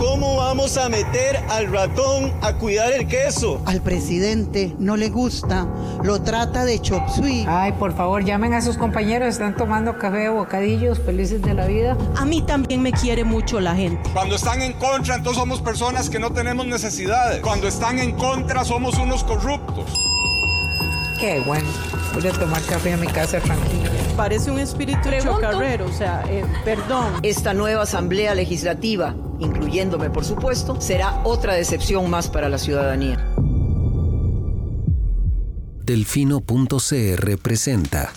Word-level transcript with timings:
¿Cómo 0.00 0.36
vamos 0.36 0.78
a 0.78 0.88
meter 0.88 1.36
al 1.50 1.70
ratón 1.70 2.32
a 2.40 2.54
cuidar 2.54 2.90
el 2.90 3.06
queso? 3.06 3.60
Al 3.66 3.82
presidente 3.82 4.74
no 4.78 4.96
le 4.96 5.10
gusta, 5.10 5.68
lo 6.02 6.22
trata 6.22 6.64
de 6.64 6.80
chop 6.80 7.06
suey. 7.10 7.44
Ay, 7.46 7.72
por 7.72 7.94
favor, 7.94 8.24
llamen 8.24 8.54
a 8.54 8.62
sus 8.62 8.78
compañeros, 8.78 9.28
están 9.28 9.54
tomando 9.54 9.98
café, 9.98 10.30
bocadillos, 10.30 10.98
felices 11.00 11.42
de 11.42 11.52
la 11.52 11.66
vida. 11.66 11.98
A 12.16 12.24
mí 12.24 12.40
también 12.40 12.80
me 12.80 12.92
quiere 12.92 13.24
mucho 13.24 13.60
la 13.60 13.74
gente. 13.74 14.08
Cuando 14.14 14.36
están 14.36 14.62
en 14.62 14.72
contra, 14.72 15.16
entonces 15.16 15.38
somos 15.38 15.60
personas 15.60 16.08
que 16.08 16.18
no 16.18 16.32
tenemos 16.32 16.66
necesidades. 16.66 17.42
Cuando 17.42 17.68
están 17.68 17.98
en 17.98 18.12
contra, 18.12 18.64
somos 18.64 18.96
unos 18.98 19.22
corruptos. 19.22 19.84
Qué 21.20 21.42
bueno. 21.44 21.68
Voy 22.14 22.26
a 22.26 22.32
tomar 22.32 22.62
café 22.62 22.94
a 22.94 22.96
mi 22.96 23.06
casa 23.06 23.38
tranquila. 23.40 23.90
Parece 24.16 24.50
un 24.50 24.60
espíritu 24.60 25.10
chocarrero, 25.22 25.84
o 25.84 25.92
sea, 25.92 26.24
eh, 26.26 26.42
perdón. 26.64 27.12
Esta 27.22 27.52
nueva 27.52 27.82
Asamblea 27.82 28.34
Legislativa, 28.34 29.14
incluyéndome 29.40 30.10
por 30.10 30.24
supuesto, 30.24 30.80
será 30.80 31.20
otra 31.24 31.54
decepción 31.54 32.08
más 32.08 32.28
para 32.28 32.48
la 32.48 32.58
ciudadanía. 32.58 33.26
Delfino.cr 35.84 37.38
presenta 37.38 38.12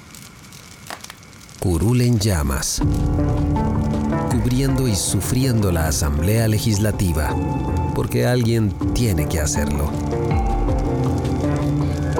Curul 1.59 2.01
en 2.01 2.19
llamas. 2.19 2.81
Cubriendo 4.29 4.87
y 4.87 4.95
sufriendo 4.95 5.71
la 5.71 5.87
Asamblea 5.87 6.47
Legislativa. 6.47 7.33
Porque 7.95 8.27
alguien 8.27 8.69
tiene 8.93 9.29
que 9.29 9.39
hacerlo. 9.39 9.89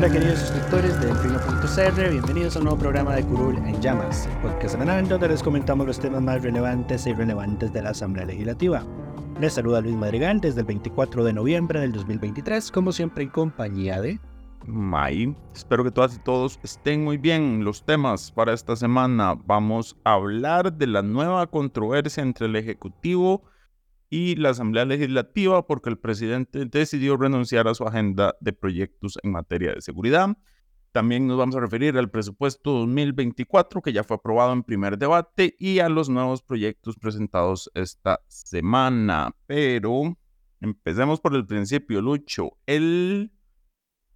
Hola 0.03 0.11
queridos 0.11 0.39
suscriptores 0.39 0.99
de 0.99 1.07
Delfino.cr, 1.07 2.09
bienvenidos 2.09 2.57
a 2.57 2.59
un 2.59 2.65
nuevo 2.65 2.77
programa 2.77 3.15
de 3.15 3.23
Curul 3.23 3.55
en 3.55 3.81
Llamas, 3.81 4.27
podcast 4.41 4.73
semanal 4.73 5.07
donde 5.07 5.29
les 5.29 5.41
comentamos 5.41 5.87
los 5.87 5.97
temas 5.97 6.21
más 6.21 6.43
relevantes 6.43 7.05
e 7.05 7.11
irrelevantes 7.11 7.71
de 7.71 7.81
la 7.81 7.91
Asamblea 7.91 8.25
Legislativa. 8.25 8.83
Les 9.39 9.53
saluda 9.53 9.79
Luis 9.79 9.95
Madrigal 9.95 10.41
desde 10.41 10.59
el 10.59 10.65
24 10.65 11.23
de 11.23 11.31
noviembre 11.31 11.79
del 11.79 11.93
2023, 11.93 12.69
como 12.69 12.91
siempre 12.91 13.23
en 13.23 13.29
compañía 13.29 14.01
de... 14.01 14.19
May. 14.65 15.33
Espero 15.55 15.85
que 15.85 15.91
todas 15.91 16.17
y 16.17 16.19
todos 16.19 16.59
estén 16.63 17.05
muy 17.05 17.15
bien. 17.15 17.63
Los 17.63 17.85
temas 17.85 18.29
para 18.29 18.51
esta 18.51 18.75
semana 18.75 19.37
vamos 19.45 19.95
a 20.03 20.15
hablar 20.15 20.73
de 20.73 20.87
la 20.87 21.01
nueva 21.01 21.47
controversia 21.47 22.23
entre 22.23 22.47
el 22.47 22.57
Ejecutivo 22.57 23.41
y 24.13 24.35
la 24.35 24.51
Asamblea 24.51 24.85
Legislativa 24.85 25.65
porque 25.65 25.89
el 25.89 25.97
presidente 25.97 26.65
decidió 26.65 27.17
renunciar 27.17 27.67
a 27.67 27.73
su 27.73 27.83
agenda 27.83 28.35
de 28.41 28.53
proyectos 28.53 29.17
en 29.23 29.31
materia 29.31 29.73
de 29.73 29.81
seguridad. 29.81 30.37
También 30.91 31.25
nos 31.25 31.39
vamos 31.39 31.55
a 31.55 31.59
referir 31.59 31.97
al 31.97 32.11
presupuesto 32.11 32.73
2024 32.73 33.81
que 33.81 33.91
ya 33.91 34.03
fue 34.03 34.17
aprobado 34.17 34.53
en 34.53 34.61
primer 34.61 34.99
debate 34.99 35.55
y 35.57 35.79
a 35.79 35.89
los 35.89 36.09
nuevos 36.09 36.43
proyectos 36.43 36.95
presentados 36.95 37.71
esta 37.73 38.21
semana. 38.27 39.35
Pero 39.47 40.15
empecemos 40.61 41.19
por 41.19 41.33
el 41.33 41.47
principio, 41.47 41.99
Lucho. 41.99 42.51
El 42.67 43.31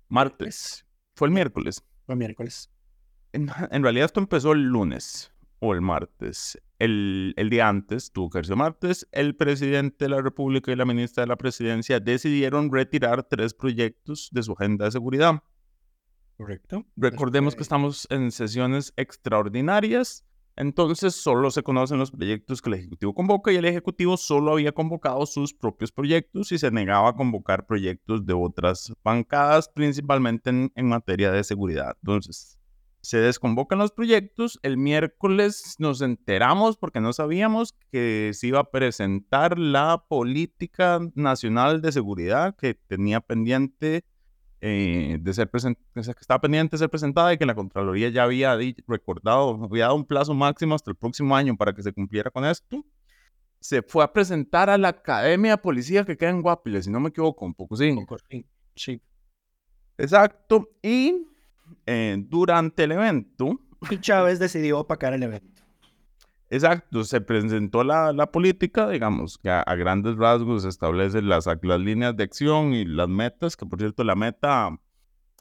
martes. 0.09 0.85
Fue 1.15 1.27
el 1.27 1.33
miércoles. 1.33 1.83
Fue 2.05 2.15
miércoles. 2.15 2.69
En, 3.33 3.49
en 3.71 3.81
realidad 3.81 4.05
esto 4.05 4.19
empezó 4.19 4.51
el 4.51 4.61
lunes 4.61 5.33
o 5.57 5.73
el 5.73 5.81
martes. 5.81 6.55
El, 6.79 7.33
el, 7.37 7.49
día 7.49 7.67
antes, 7.67 8.11
tuvo 8.11 8.29
que 8.29 8.43
ser 8.43 8.55
martes, 8.55 9.07
el 9.11 9.35
presidente 9.35 10.05
de 10.05 10.09
la 10.09 10.21
República 10.21 10.71
y 10.71 10.75
la 10.75 10.85
ministra 10.85 11.23
de 11.23 11.27
la 11.27 11.35
Presidencia 11.35 11.99
decidieron 11.99 12.71
retirar 12.71 13.23
tres 13.23 13.53
proyectos 13.55 14.29
de 14.31 14.43
su 14.43 14.53
agenda 14.53 14.85
de 14.85 14.91
seguridad. 14.91 15.41
Correcto. 16.37 16.85
Recordemos 16.95 17.55
que 17.55 17.63
estamos 17.63 18.07
en 18.11 18.31
sesiones 18.31 18.93
extraordinarias, 18.95 20.23
entonces 20.55 21.15
solo 21.15 21.49
se 21.49 21.63
conocen 21.63 21.97
los 21.97 22.11
proyectos 22.11 22.61
que 22.61 22.69
el 22.69 22.75
Ejecutivo 22.75 23.13
convoca 23.15 23.51
y 23.51 23.55
el 23.55 23.65
Ejecutivo 23.65 24.17
solo 24.17 24.53
había 24.53 24.71
convocado 24.71 25.25
sus 25.25 25.53
propios 25.53 25.91
proyectos 25.91 26.51
y 26.51 26.59
se 26.59 26.69
negaba 26.69 27.09
a 27.09 27.13
convocar 27.13 27.65
proyectos 27.65 28.23
de 28.23 28.33
otras 28.33 28.93
bancadas, 29.03 29.67
principalmente 29.67 30.51
en, 30.51 30.71
en 30.75 30.87
materia 30.87 31.31
de 31.31 31.43
seguridad. 31.43 31.97
Entonces, 32.03 32.59
se 33.07 33.19
desconvocan 33.19 33.79
los 33.79 33.93
proyectos. 33.93 34.59
El 34.63 34.75
miércoles 34.75 35.77
nos 35.79 36.01
enteramos, 36.01 36.75
porque 36.75 36.99
no 36.99 37.13
sabíamos, 37.13 37.73
que 37.89 38.31
se 38.33 38.47
iba 38.47 38.59
a 38.59 38.69
presentar 38.69 39.57
la 39.57 40.03
política 40.09 40.99
nacional 41.15 41.81
de 41.81 41.93
seguridad 41.93 42.57
que 42.57 42.73
tenía 42.73 43.21
pendiente 43.21 44.03
eh, 44.59 45.19
de 45.21 45.33
ser 45.33 45.49
que 45.49 46.11
estaba 46.19 46.41
pendiente 46.41 46.75
de 46.75 46.79
ser 46.79 46.89
presentada 46.89 47.31
y 47.31 47.37
que 47.37 47.45
la 47.45 47.55
Contraloría 47.55 48.09
ya 48.09 48.23
había 48.23 48.57
recordado, 48.85 49.57
había 49.63 49.85
dado 49.85 49.95
un 49.95 50.05
plazo 50.05 50.33
máximo 50.33 50.75
hasta 50.75 50.91
el 50.91 50.97
próximo 50.97 51.33
año 51.33 51.55
para 51.55 51.71
que 51.73 51.83
se 51.83 51.93
cumpliera 51.93 52.29
con 52.29 52.43
esto. 52.43 52.83
Se 53.61 53.83
fue 53.83 54.03
a 54.03 54.11
presentar 54.11 54.69
a 54.69 54.77
la 54.77 54.89
Academia 54.89 55.51
de 55.51 55.57
Policía 55.59 56.03
que 56.03 56.17
queda 56.17 56.31
en 56.31 56.41
Guapiles, 56.41 56.83
si 56.83 56.91
no 56.91 56.99
me 56.99 57.07
equivoco, 57.07 57.45
un 57.45 57.53
poco 57.53 57.77
sí. 57.77 57.95
Sí. 58.75 59.01
Exacto. 59.97 60.71
Y 60.83 61.25
eh, 61.85 62.17
durante 62.19 62.83
el 62.83 62.93
evento. 62.93 63.59
Y 63.89 63.99
Chávez 63.99 64.39
decidió 64.39 64.79
opacar 64.79 65.13
el 65.13 65.23
evento. 65.23 65.57
Exacto, 66.49 67.03
se 67.03 67.19
presentó 67.19 67.83
la, 67.83 68.13
la 68.13 68.31
política, 68.31 68.87
digamos, 68.87 69.37
que 69.37 69.49
a, 69.49 69.61
a, 69.61 69.75
grandes 69.75 70.15
rasgos 70.15 70.63
establece 70.63 71.21
las, 71.21 71.45
las 71.45 71.79
líneas 71.79 72.15
de 72.15 72.23
acción 72.23 72.73
y 72.73 72.85
las 72.85 73.09
metas, 73.09 73.57
que 73.57 73.65
por 73.65 73.79
cierto 73.79 74.05
la 74.05 74.15
meta, 74.15 74.69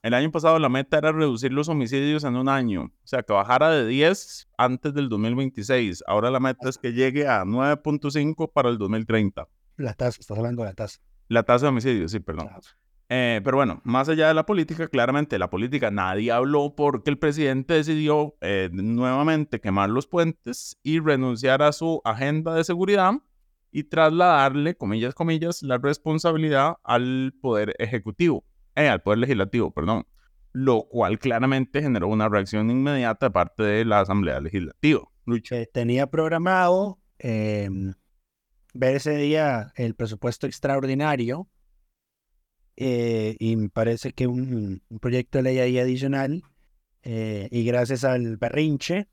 el 0.02 0.14
año 0.14 0.32
pasado 0.32 0.58
la 0.58 0.68
meta 0.68 0.98
era 0.98 1.12
reducir 1.12 1.52
los 1.52 1.68
homicidios 1.68 2.24
en 2.24 2.34
un 2.34 2.48
año, 2.48 2.86
o 2.86 3.06
sea, 3.06 3.22
que 3.22 3.32
bajara 3.32 3.70
de 3.70 3.86
10 3.86 4.48
antes 4.58 4.94
del 4.94 5.08
2026. 5.08 6.02
Ahora 6.08 6.30
la 6.30 6.40
meta 6.40 6.68
es 6.68 6.76
que 6.76 6.92
llegue 6.92 7.28
a 7.28 7.44
9.5 7.44 8.52
para 8.52 8.68
el 8.68 8.78
2030. 8.78 9.46
La 9.76 9.94
tasa, 9.94 10.20
estás 10.20 10.36
hablando 10.36 10.62
de 10.62 10.70
la 10.70 10.74
tasa. 10.74 11.00
La 11.28 11.44
tasa 11.44 11.66
de 11.66 11.70
homicidios, 11.70 12.10
sí, 12.10 12.18
perdón. 12.18 12.48
Claro. 12.48 12.62
Eh, 13.08 13.40
pero 13.44 13.56
bueno, 13.56 13.80
más 13.84 14.08
allá 14.08 14.28
de 14.28 14.34
la 14.34 14.46
política, 14.46 14.88
claramente 14.88 15.38
la 15.38 15.48
política 15.48 15.90
nadie 15.90 16.32
habló 16.32 16.74
porque 16.74 17.10
el 17.10 17.18
presidente 17.18 17.74
decidió 17.74 18.36
eh, 18.40 18.68
nuevamente 18.72 19.60
quemar 19.60 19.90
los 19.90 20.08
puentes 20.08 20.76
y 20.82 20.98
renunciar 20.98 21.62
a 21.62 21.72
su 21.72 22.00
agenda 22.04 22.54
de 22.54 22.64
seguridad 22.64 23.12
y 23.70 23.84
trasladarle, 23.84 24.74
comillas, 24.74 25.14
comillas, 25.14 25.62
la 25.62 25.78
responsabilidad 25.78 26.76
al 26.82 27.32
poder 27.40 27.74
ejecutivo, 27.78 28.44
eh, 28.74 28.88
al 28.88 29.02
poder 29.02 29.20
legislativo, 29.20 29.70
perdón, 29.70 30.06
lo 30.52 30.88
cual 30.88 31.18
claramente 31.18 31.82
generó 31.82 32.08
una 32.08 32.28
reacción 32.28 32.70
inmediata 32.70 33.26
de 33.26 33.30
parte 33.30 33.62
de 33.62 33.84
la 33.84 34.00
Asamblea 34.00 34.40
Legislativa. 34.40 35.02
Lucha. 35.26 35.56
tenía 35.66 36.08
programado 36.08 36.98
em, 37.18 37.92
ver 38.74 38.96
ese 38.96 39.16
día 39.16 39.72
el 39.76 39.94
presupuesto 39.94 40.46
extraordinario 40.46 41.48
eh, 42.76 43.36
y 43.38 43.56
me 43.56 43.68
parece 43.68 44.12
que 44.12 44.26
un, 44.26 44.82
un, 44.88 44.98
proyecto 44.98 45.38
de 45.38 45.42
ley 45.42 45.58
ahí 45.58 45.78
adicional, 45.78 46.42
eh, 47.02 47.48
y 47.50 47.64
gracias 47.64 48.04
al 48.04 48.36
berrinche 48.36 49.08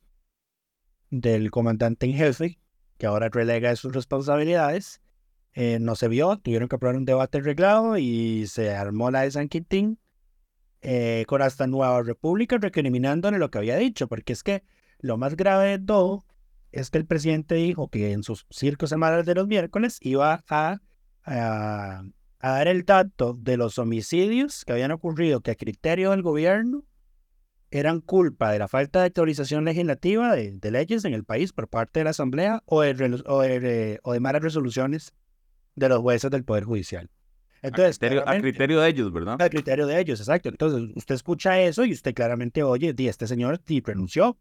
del 1.10 1.52
comandante 1.52 2.06
en 2.06 2.14
jefe, 2.14 2.60
que 2.98 3.06
ahora 3.06 3.30
relega 3.30 3.76
sus 3.76 3.94
responsabilidades, 3.94 5.02
eh, 5.54 5.78
no 5.80 5.96
se 5.96 6.08
vio, 6.08 6.38
tuvieron 6.40 6.68
que 6.68 6.76
aprobar 6.76 6.96
un 6.96 7.06
debate 7.06 7.38
arreglado 7.38 7.98
y 7.98 8.48
se 8.48 8.74
armó 8.74 9.12
la 9.12 9.22
de 9.22 9.32
San 9.32 9.50
Quintín 9.50 10.00
eh, 10.82 11.26
con 11.28 11.44
hasta 11.44 11.68
Nueva 11.68 12.02
República 12.02 12.58
recriminándole 12.58 13.38
lo 13.38 13.52
que 13.52 13.60
había 13.60 13.78
dicho, 13.78 14.08
porque 14.08 14.34
es 14.34 14.42
que 14.42 14.64
lo 15.00 15.18
más 15.18 15.36
grave 15.36 15.78
de 15.78 15.80
todo 15.80 16.26
es 16.72 16.90
que 16.90 16.98
el 16.98 17.06
presidente 17.06 17.54
dijo 17.56 17.88
que 17.90 18.12
en 18.14 18.24
sus 18.24 18.48
circos 18.50 18.90
semanales 18.90 19.28
de 19.28 19.36
los 19.36 19.48
miércoles 19.48 20.00
iba 20.02 20.44
a, 20.50 20.80
a 21.24 22.04
a 22.44 22.52
dar 22.52 22.68
el 22.68 22.84
dato 22.84 23.38
de 23.40 23.56
los 23.56 23.80
homicidios 23.80 24.66
que 24.66 24.74
habían 24.74 24.92
ocurrido 24.92 25.40
que 25.40 25.52
a 25.52 25.56
criterio 25.56 26.12
del 26.12 26.22
gobierno 26.22 26.84
eran 27.72 28.02
culpa 28.02 28.52
de 28.52 28.60
la 28.60 28.68
falta 28.68 29.00
de 29.00 29.06
actualización 29.06 29.64
legislativa 29.64 30.36
de, 30.36 30.52
de 30.52 30.72
leyes 30.72 31.06
en 31.06 31.14
el 31.14 31.24
país 31.24 31.54
por 31.54 31.70
parte 31.70 32.02
de 32.02 32.04
la 32.04 32.10
Asamblea 32.10 32.62
o 32.66 32.82
de, 32.82 33.24
o 33.28 33.40
de, 33.40 34.00
o 34.04 34.12
de 34.12 34.20
malas 34.20 34.42
resoluciones 34.42 35.14
de 35.76 35.88
los 35.88 36.00
jueces 36.00 36.30
del 36.32 36.44
Poder 36.44 36.66
Judicial. 36.66 37.10
Entonces, 37.62 37.96
a 37.96 38.00
criterio, 38.00 38.30
a 38.30 38.38
criterio, 38.38 38.82
de 38.82 38.90
ellos, 38.90 39.14
¿verdad? 39.14 39.42
A 39.42 39.50
criterio 39.50 39.88
de 39.88 40.02
ellos, 40.02 40.20
exacto. 40.20 40.50
Entonces, 40.50 40.92
usted 40.98 41.16
escucha 41.16 41.62
eso 41.62 41.86
y 41.86 41.94
usted 41.94 42.14
claramente 42.14 42.62
oye, 42.62 42.92
di, 42.92 43.08
este 43.08 43.26
señor 43.26 43.64
di, 43.64 43.80
renunció, 43.80 44.38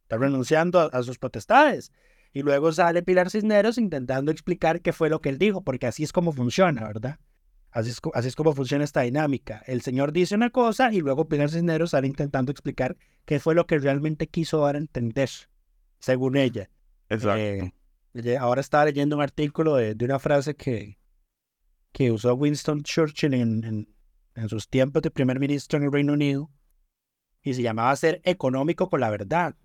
está 0.00 0.16
renunciando 0.16 0.80
a, 0.80 0.86
a 0.86 1.02
sus 1.02 1.18
potestades. 1.18 1.92
Y 2.32 2.40
luego 2.40 2.72
sale 2.72 3.02
Pilar 3.02 3.28
Cisneros 3.28 3.76
intentando 3.76 4.32
explicar 4.32 4.80
qué 4.80 4.94
fue 4.94 5.10
lo 5.10 5.20
que 5.20 5.28
él 5.28 5.36
dijo, 5.36 5.62
porque 5.62 5.86
así 5.86 6.04
es 6.04 6.10
como 6.10 6.32
funciona, 6.32 6.86
¿verdad? 6.86 7.18
Así 7.74 7.90
es, 7.90 8.00
así 8.14 8.28
es, 8.28 8.36
como 8.36 8.54
funciona 8.54 8.84
esta 8.84 9.00
dinámica. 9.00 9.60
El 9.66 9.82
señor 9.82 10.12
dice 10.12 10.36
una 10.36 10.50
cosa 10.50 10.92
y 10.92 11.00
luego 11.00 11.28
Pilar 11.28 11.50
Cisneros 11.50 11.90
sale 11.90 12.06
intentando 12.06 12.52
explicar 12.52 12.96
qué 13.24 13.40
fue 13.40 13.56
lo 13.56 13.66
que 13.66 13.80
realmente 13.80 14.28
quiso 14.28 14.60
dar 14.60 14.76
a 14.76 14.78
entender, 14.78 15.28
según 15.98 16.36
ella. 16.36 16.70
Exacto. 17.08 17.72
Eh, 18.14 18.36
ahora 18.38 18.60
estaba 18.60 18.84
leyendo 18.84 19.16
un 19.16 19.22
artículo 19.22 19.74
de, 19.74 19.96
de, 19.96 20.04
una 20.04 20.20
frase 20.20 20.54
que, 20.54 20.98
que 21.90 22.12
usó 22.12 22.34
Winston 22.34 22.84
Churchill 22.84 23.34
en, 23.34 23.64
en, 23.64 23.94
en 24.36 24.48
sus 24.48 24.68
tiempos 24.68 25.02
de 25.02 25.10
primer 25.10 25.40
ministro 25.40 25.76
en 25.76 25.86
el 25.86 25.92
Reino 25.92 26.12
Unido 26.12 26.52
y 27.42 27.54
se 27.54 27.62
llamaba 27.62 27.96
ser 27.96 28.20
económico 28.22 28.88
con 28.88 29.00
la 29.00 29.10
verdad. 29.10 29.56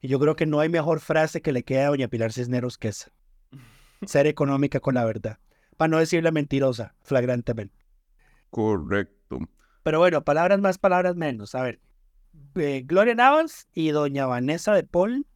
Y 0.00 0.06
yo 0.06 0.20
creo 0.20 0.36
que 0.36 0.46
no 0.46 0.60
hay 0.60 0.68
mejor 0.68 1.00
frase 1.00 1.42
que 1.42 1.50
le 1.50 1.64
quede 1.64 1.82
a 1.82 1.88
doña 1.88 2.06
Pilar 2.06 2.32
Cisneros 2.32 2.78
que 2.78 2.86
esa. 2.86 3.10
Ser 4.06 4.28
económica 4.28 4.78
con 4.78 4.94
la 4.94 5.04
verdad. 5.04 5.40
Para 5.76 5.88
no 5.88 5.98
decirle 5.98 6.32
mentirosa, 6.32 6.94
flagrantemente. 7.02 7.84
Correcto. 8.50 9.38
Pero 9.82 9.98
bueno, 9.98 10.24
palabras 10.24 10.60
más, 10.60 10.78
palabras 10.78 11.16
menos. 11.16 11.54
A 11.54 11.62
ver, 11.62 11.80
eh, 12.54 12.82
Gloria 12.84 13.14
Navas 13.14 13.68
y 13.72 13.90
doña 13.90 14.26
Vanessa 14.26 14.74
de 14.74 14.82
Paul, 14.82 15.26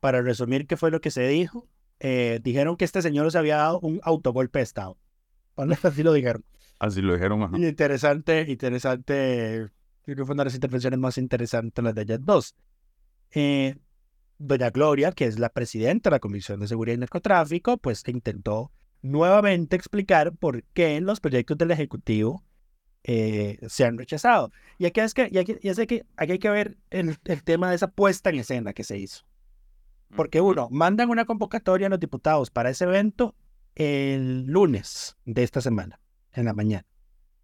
para 0.00 0.22
resumir 0.22 0.66
qué 0.66 0.76
fue 0.76 0.90
lo 0.90 1.00
que 1.00 1.10
se 1.10 1.26
dijo, 1.26 1.68
eh, 2.00 2.40
dijeron 2.42 2.76
que 2.76 2.84
este 2.84 3.02
señor 3.02 3.30
se 3.32 3.38
había 3.38 3.56
dado 3.56 3.80
un 3.80 4.00
autogolpe 4.02 4.58
de 4.58 4.64
Estado. 4.64 4.98
Así 5.82 6.02
lo 6.02 6.12
dijeron. 6.12 6.44
Así 6.78 7.02
lo 7.02 7.14
dijeron, 7.14 7.42
ajá. 7.42 7.58
Interesante, 7.58 8.44
interesante. 8.48 9.70
Creo 10.02 10.16
que 10.16 10.24
fue 10.24 10.34
una 10.34 10.42
de 10.42 10.46
las 10.46 10.54
intervenciones 10.54 10.98
más 10.98 11.18
interesantes 11.18 11.84
las 11.84 11.94
de 11.94 12.02
ellas 12.02 12.20
dos. 12.22 12.54
Eh, 13.32 13.76
doña 14.38 14.70
Gloria, 14.70 15.12
que 15.12 15.24
es 15.26 15.38
la 15.38 15.48
presidenta 15.48 16.10
de 16.10 16.16
la 16.16 16.20
Comisión 16.20 16.60
de 16.60 16.68
Seguridad 16.68 16.96
y 16.96 17.00
Narcotráfico, 17.00 17.76
pues 17.78 18.02
intentó 18.06 18.70
nuevamente 19.02 19.76
explicar 19.76 20.32
por 20.36 20.62
qué 20.74 21.00
los 21.00 21.20
proyectos 21.20 21.56
del 21.58 21.70
Ejecutivo 21.70 22.44
eh, 23.04 23.58
se 23.68 23.84
han 23.84 23.96
rechazado. 23.98 24.50
Y 24.78 24.86
aquí 24.86 25.00
es 25.00 25.14
que, 25.14 25.28
y 25.30 25.38
aquí, 25.38 25.56
y 25.60 25.68
es 25.68 25.76
que 25.78 26.04
aquí 26.16 26.32
hay 26.32 26.38
que 26.38 26.50
ver 26.50 26.78
el, 26.90 27.16
el, 27.24 27.42
tema 27.42 27.70
de 27.70 27.76
esa 27.76 27.88
puesta 27.88 28.30
en 28.30 28.36
escena 28.40 28.72
que 28.72 28.84
se 28.84 28.98
hizo. 28.98 29.24
Porque 30.16 30.40
uno, 30.40 30.68
mandan 30.70 31.10
una 31.10 31.24
convocatoria 31.24 31.86
a 31.86 31.90
los 31.90 32.00
diputados 32.00 32.50
para 32.50 32.70
ese 32.70 32.84
evento 32.84 33.34
el 33.74 34.44
lunes 34.46 35.16
de 35.24 35.42
esta 35.42 35.60
semana, 35.60 36.00
en 36.32 36.44
la 36.46 36.54
mañana. 36.54 36.86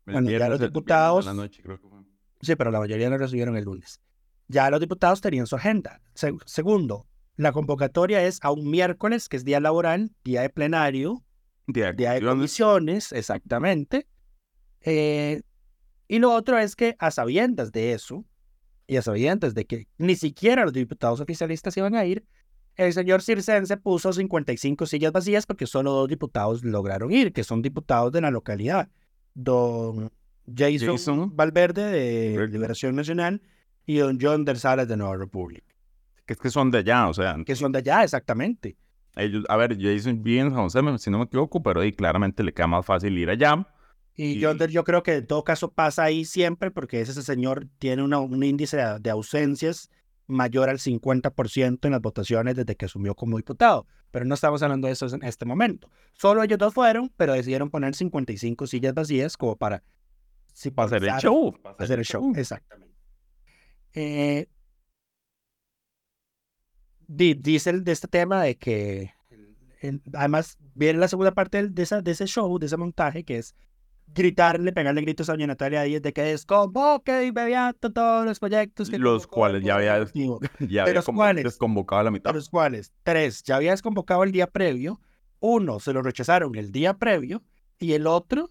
El 0.06 0.12
bueno, 0.14 0.30
ya 0.30 0.48
los 0.48 0.60
diputados, 0.60 1.26
en 1.26 1.36
la 1.36 1.42
noche, 1.42 1.62
creo 1.62 1.80
que 1.80 1.88
fue. 1.88 1.98
sí, 2.42 2.56
pero 2.56 2.70
la 2.70 2.80
mayoría 2.80 3.08
lo 3.08 3.18
recibieron 3.18 3.56
el 3.56 3.64
lunes. 3.64 4.00
Ya 4.48 4.68
los 4.70 4.80
diputados 4.80 5.20
tenían 5.20 5.46
su 5.46 5.56
agenda. 5.56 6.00
Se- 6.14 6.34
segundo, 6.44 7.06
la 7.36 7.52
convocatoria 7.52 8.22
es 8.24 8.38
a 8.42 8.50
un 8.50 8.70
miércoles, 8.70 9.28
que 9.28 9.36
es 9.36 9.44
día 9.44 9.60
laboral, 9.60 10.12
día 10.24 10.42
de 10.42 10.50
plenario, 10.50 11.23
De 11.66 11.92
día 11.92 12.12
de 12.12 12.20
comisiones, 12.20 13.12
exactamente. 13.12 14.06
Eh, 14.80 15.42
y 16.08 16.18
lo 16.18 16.32
otro 16.32 16.58
es 16.58 16.76
que 16.76 16.96
a 16.98 17.10
sabiendas 17.10 17.72
de 17.72 17.92
eso, 17.92 18.24
y 18.86 18.96
a 18.96 19.02
sabiendas 19.02 19.54
de 19.54 19.64
que 19.66 19.88
ni 19.96 20.14
siquiera 20.14 20.64
los 20.64 20.72
diputados 20.72 21.20
oficialistas 21.20 21.76
iban 21.76 21.94
a 21.94 22.04
ir, 22.04 22.24
el 22.76 22.92
señor 22.92 23.22
Circense 23.22 23.76
puso 23.76 24.12
55 24.12 24.86
sillas 24.86 25.12
vacías 25.12 25.46
porque 25.46 25.66
solo 25.66 25.92
dos 25.92 26.08
diputados 26.08 26.64
lograron 26.64 27.12
ir, 27.12 27.32
que 27.32 27.44
son 27.44 27.62
diputados 27.62 28.12
de 28.12 28.20
la 28.20 28.30
localidad. 28.30 28.88
Don 29.34 30.12
Jason, 30.54 30.96
Jason. 30.96 31.36
Valverde 31.36 31.84
de 31.90 32.32
Correcto. 32.34 32.52
Liberación 32.52 32.96
Nacional 32.96 33.42
y 33.86 33.98
don 33.98 34.18
John 34.20 34.44
del 34.44 34.58
Salas 34.58 34.88
de 34.88 34.96
Nueva 34.96 35.16
República, 35.16 35.74
Que 36.26 36.36
que 36.36 36.50
son 36.50 36.70
de 36.70 36.78
allá, 36.78 37.08
o 37.08 37.14
sea, 37.14 37.36
que 37.44 37.54
son 37.56 37.72
de 37.72 37.78
allá 37.78 38.02
exactamente. 38.02 38.76
Ellos, 39.16 39.44
a 39.48 39.56
ver, 39.56 39.76
Jason 39.80 40.22
vive 40.22 40.40
en 40.40 40.50
San 40.50 40.60
José, 40.62 40.80
si 40.98 41.10
no 41.10 41.18
me 41.18 41.24
equivoco, 41.24 41.62
pero 41.62 41.80
ahí 41.80 41.92
claramente 41.92 42.42
le 42.42 42.52
queda 42.52 42.66
más 42.66 42.84
fácil 42.86 43.16
ir 43.18 43.30
allá. 43.30 43.66
Y 44.16 44.32
Y- 44.34 44.38
yo, 44.38 44.54
yo 44.54 44.84
creo 44.84 45.02
que 45.02 45.16
en 45.16 45.26
todo 45.26 45.42
caso 45.44 45.72
pasa 45.72 46.04
ahí 46.04 46.24
siempre 46.24 46.70
porque 46.70 47.00
ese 47.00 47.20
señor 47.22 47.66
tiene 47.78 48.02
una- 48.02 48.18
un 48.18 48.42
índice 48.44 48.76
de, 48.76 48.98
de 49.00 49.10
ausencias 49.10 49.90
mayor 50.26 50.68
al 50.70 50.78
50% 50.78 51.86
en 51.88 51.92
las 51.92 52.00
votaciones 52.00 52.56
desde 52.56 52.76
que 52.76 52.86
asumió 52.86 53.14
como 53.14 53.36
diputado. 53.36 53.86
Pero 54.10 54.24
no 54.24 54.34
estamos 54.34 54.62
hablando 54.62 54.86
de 54.86 54.92
eso 54.92 55.06
en 55.14 55.22
este 55.24 55.44
momento. 55.44 55.90
Solo 56.14 56.42
ellos 56.42 56.58
dos 56.58 56.72
fueron, 56.72 57.12
pero 57.16 57.32
decidieron 57.34 57.68
poner 57.70 57.94
55 57.94 58.66
sillas 58.66 58.94
vacías 58.94 59.36
como 59.36 59.56
para... 59.56 59.82
Sí, 60.52 60.70
Para 60.70 60.86
hacer 60.86 61.04
el 61.04 61.10
show. 61.18 61.52
para 61.60 61.76
hacer 61.84 61.98
el 61.98 62.04
show, 62.04 62.32
exactamente. 62.36 62.94
Eh, 63.92 64.46
di- 67.08 67.34
dice 67.34 67.70
el- 67.70 67.84
de 67.84 67.92
este 67.92 68.08
tema 68.08 68.42
de 68.42 68.56
que, 68.56 69.10
en- 69.80 70.02
además, 70.14 70.56
viene 70.74 70.98
la 70.98 71.08
segunda 71.08 71.32
parte 71.32 71.68
de, 71.68 71.82
esa, 71.82 72.00
de 72.02 72.10
ese 72.10 72.26
show, 72.26 72.58
de 72.58 72.66
ese 72.66 72.76
montaje, 72.76 73.24
que 73.24 73.38
es 73.38 73.54
gritarle, 74.06 74.72
pegarle 74.72 75.00
gritos 75.00 75.28
a 75.28 75.32
doña 75.32 75.46
Natalia 75.46 75.82
Díaz 75.82 76.02
de 76.02 76.12
que 76.12 76.22
desconvoque 76.22 77.12
de 77.12 77.26
inmediato 77.26 77.90
todos 77.92 78.24
los 78.24 78.38
proyectos 78.38 78.88
que 78.90 78.98
Los 78.98 79.26
cuales 79.26 79.60
el 79.62 79.66
ya 79.66 79.74
había-. 79.76 80.04
Ya 80.60 80.66
¿De 80.68 80.80
había 80.80 80.94
los 80.94 81.06
cuales? 81.06 81.44
desconvocado 81.44 82.00
a 82.00 82.04
la 82.04 82.10
mitad. 82.10 82.30
¿De 82.30 82.36
los 82.38 82.48
cuales? 82.48 82.92
Tres, 83.02 83.42
ya 83.42 83.56
habías 83.56 83.82
convocado 83.82 84.22
el 84.22 84.30
día 84.32 84.46
previo, 84.46 85.00
uno 85.40 85.80
se 85.80 85.92
lo 85.92 86.02
rechazaron 86.02 86.54
el 86.54 86.70
día 86.70 86.94
previo, 86.94 87.42
y 87.78 87.92
el 87.94 88.06
otro... 88.06 88.50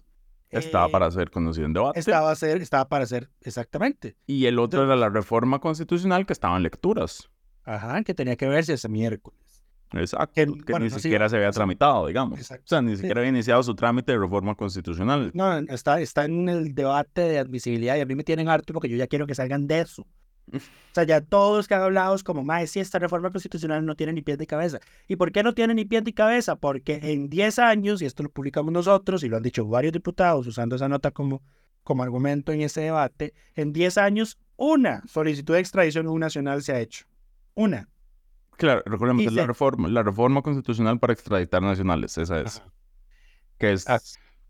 Estaba 0.50 0.86
eh, 0.86 0.92
para 0.92 1.10
ser 1.10 1.30
conocido 1.30 1.66
en 1.66 1.72
debate. 1.72 1.98
Estaba, 1.98 2.30
a 2.30 2.34
ser, 2.36 2.60
estaba 2.62 2.88
para 2.88 3.06
ser, 3.06 3.28
exactamente. 3.40 4.16
Y 4.26 4.46
el 4.46 4.60
otro 4.60 4.84
era 4.84 4.94
la 4.94 5.08
reforma 5.08 5.58
constitucional 5.60 6.26
que 6.26 6.32
estaba 6.32 6.56
en 6.56 6.62
lecturas. 6.62 7.28
Ajá, 7.64 8.02
que 8.02 8.14
tenía 8.14 8.36
que 8.36 8.46
verse 8.46 8.74
ese 8.74 8.88
miércoles. 8.88 9.38
Exacto. 9.92 10.32
Que, 10.34 10.44
Que, 10.46 10.72
bueno, 10.72 10.84
ni 10.86 10.90
no, 10.90 10.96
sí, 10.96 11.02
siquiera 11.02 11.28
se 11.28 11.36
había 11.36 11.50
tramitado, 11.50 12.06
digamos. 12.06 12.38
Exacto. 12.38 12.64
O 12.64 12.68
sea, 12.68 12.82
ni 12.82 12.96
siquiera 12.96 13.20
había 13.20 13.30
iniciado 13.30 13.62
su 13.62 13.74
trámite 13.74 14.12
de 14.12 14.18
reforma 14.18 14.54
constitucional. 14.54 15.30
No, 15.34 15.58
está, 15.58 16.00
está 16.00 16.24
en 16.24 16.48
el 16.48 16.74
debate 16.74 17.22
de 17.22 17.38
admisibilidad 17.38 17.96
y 17.96 18.00
a 18.00 18.06
mí 18.06 18.14
me 18.14 18.24
tienen 18.24 18.48
harto 18.48 18.72
porque 18.72 18.88
yo 18.88 18.96
ya 18.96 19.06
quiero 19.06 19.26
que 19.26 19.34
salgan 19.34 19.66
de 19.66 19.80
eso. 19.80 20.06
O 20.54 20.94
sea, 20.94 21.02
ya 21.02 21.20
todos 21.20 21.66
que 21.66 21.74
han 21.74 21.82
hablado 21.82 22.14
es 22.14 22.22
como, 22.22 22.44
más 22.44 22.70
si 22.70 22.78
esta 22.78 23.00
reforma 23.00 23.32
constitucional 23.32 23.84
no 23.84 23.96
tiene 23.96 24.12
ni 24.12 24.22
pies 24.22 24.38
ni 24.38 24.46
cabeza. 24.46 24.78
¿Y 25.08 25.16
por 25.16 25.32
qué 25.32 25.42
no 25.42 25.52
tiene 25.52 25.74
ni 25.74 25.84
pies 25.84 26.04
ni 26.04 26.12
cabeza? 26.12 26.54
Porque 26.54 27.00
en 27.02 27.28
10 27.28 27.58
años, 27.58 28.00
y 28.00 28.04
esto 28.04 28.22
lo 28.22 28.28
publicamos 28.28 28.72
nosotros 28.72 29.24
y 29.24 29.28
lo 29.28 29.36
han 29.36 29.42
dicho 29.42 29.66
varios 29.66 29.92
diputados 29.92 30.46
usando 30.46 30.76
esa 30.76 30.88
nota 30.88 31.10
como, 31.10 31.42
como 31.82 32.04
argumento 32.04 32.52
en 32.52 32.60
ese 32.60 32.82
debate, 32.82 33.34
en 33.56 33.72
10 33.72 33.98
años 33.98 34.38
una 34.56 35.02
solicitud 35.08 35.54
de 35.54 35.60
extradición 35.60 36.06
nacional 36.20 36.62
se 36.62 36.72
ha 36.72 36.80
hecho. 36.80 37.06
Una. 37.54 37.88
Claro, 38.56 38.82
recordemos, 38.86 39.22
Y 39.22 39.26
es 39.26 39.32
la 39.32 39.46
reforma, 39.46 39.88
la 39.88 40.02
reforma 40.02 40.42
constitucional 40.42 40.98
para 41.00 41.12
extraditar 41.12 41.60
nacionales, 41.62 42.16
esa 42.18 42.40
es. 42.40 42.58
Ajá. 42.58 42.72
Que 43.58 43.72
es 43.72 43.88
Ah. 43.88 43.98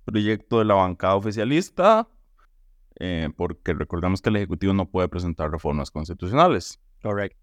proyecto 0.05 0.59
de 0.59 0.67
la 0.67 0.75
bancada 0.75 1.15
oficialista, 1.15 2.09
eh, 3.01 3.31
porque 3.37 3.73
recordemos 3.73 4.21
que 4.21 4.29
el 4.31 4.37
Ejecutivo 4.37 4.73
no 4.75 4.91
puede 4.91 5.09
presentar 5.09 5.51
reformas 5.51 5.91
constitucionales. 5.91 6.81
Correcto. 7.03 7.39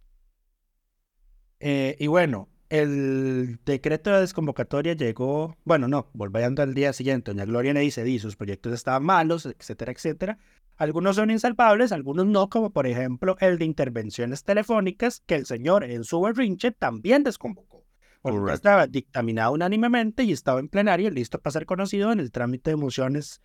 Eh, 1.59 1.95
y 1.99 2.07
bueno, 2.07 2.49
el 2.71 3.59
decreto 3.65 4.11
de 4.11 4.21
desconvocatoria 4.21 4.93
llegó, 4.93 5.57
bueno, 5.65 5.89
no, 5.89 6.09
volviendo 6.13 6.63
al 6.63 6.73
día 6.73 6.93
siguiente, 6.93 7.31
doña 7.31 7.43
Gloria 7.43 7.73
le 7.73 7.81
dice, 7.81 8.01
di, 8.05 8.17
sus 8.17 8.37
proyectos 8.37 8.71
estaban 8.71 9.03
malos, 9.03 9.45
etcétera, 9.45 9.91
etcétera. 9.91 10.37
Algunos 10.77 11.17
son 11.17 11.31
insalvables, 11.31 11.91
algunos 11.91 12.27
no, 12.27 12.49
como 12.49 12.71
por 12.71 12.87
ejemplo 12.87 13.35
el 13.41 13.57
de 13.57 13.65
intervenciones 13.65 14.45
telefónicas, 14.45 15.21
que 15.25 15.35
el 15.35 15.45
señor 15.45 15.83
en 15.83 16.05
su 16.05 16.21
berrinche 16.21 16.71
también 16.71 17.23
desconvocó. 17.23 17.85
Porque 18.21 18.53
estaba 18.53 18.87
dictaminado 18.87 19.51
unánimemente 19.51 20.23
y 20.23 20.31
estaba 20.31 20.61
en 20.61 20.69
plenario, 20.69 21.09
listo 21.09 21.41
para 21.41 21.51
ser 21.51 21.65
conocido 21.65 22.13
en 22.13 22.21
el 22.21 22.31
trámite 22.31 22.69
de 22.69 22.77
mociones 22.77 23.41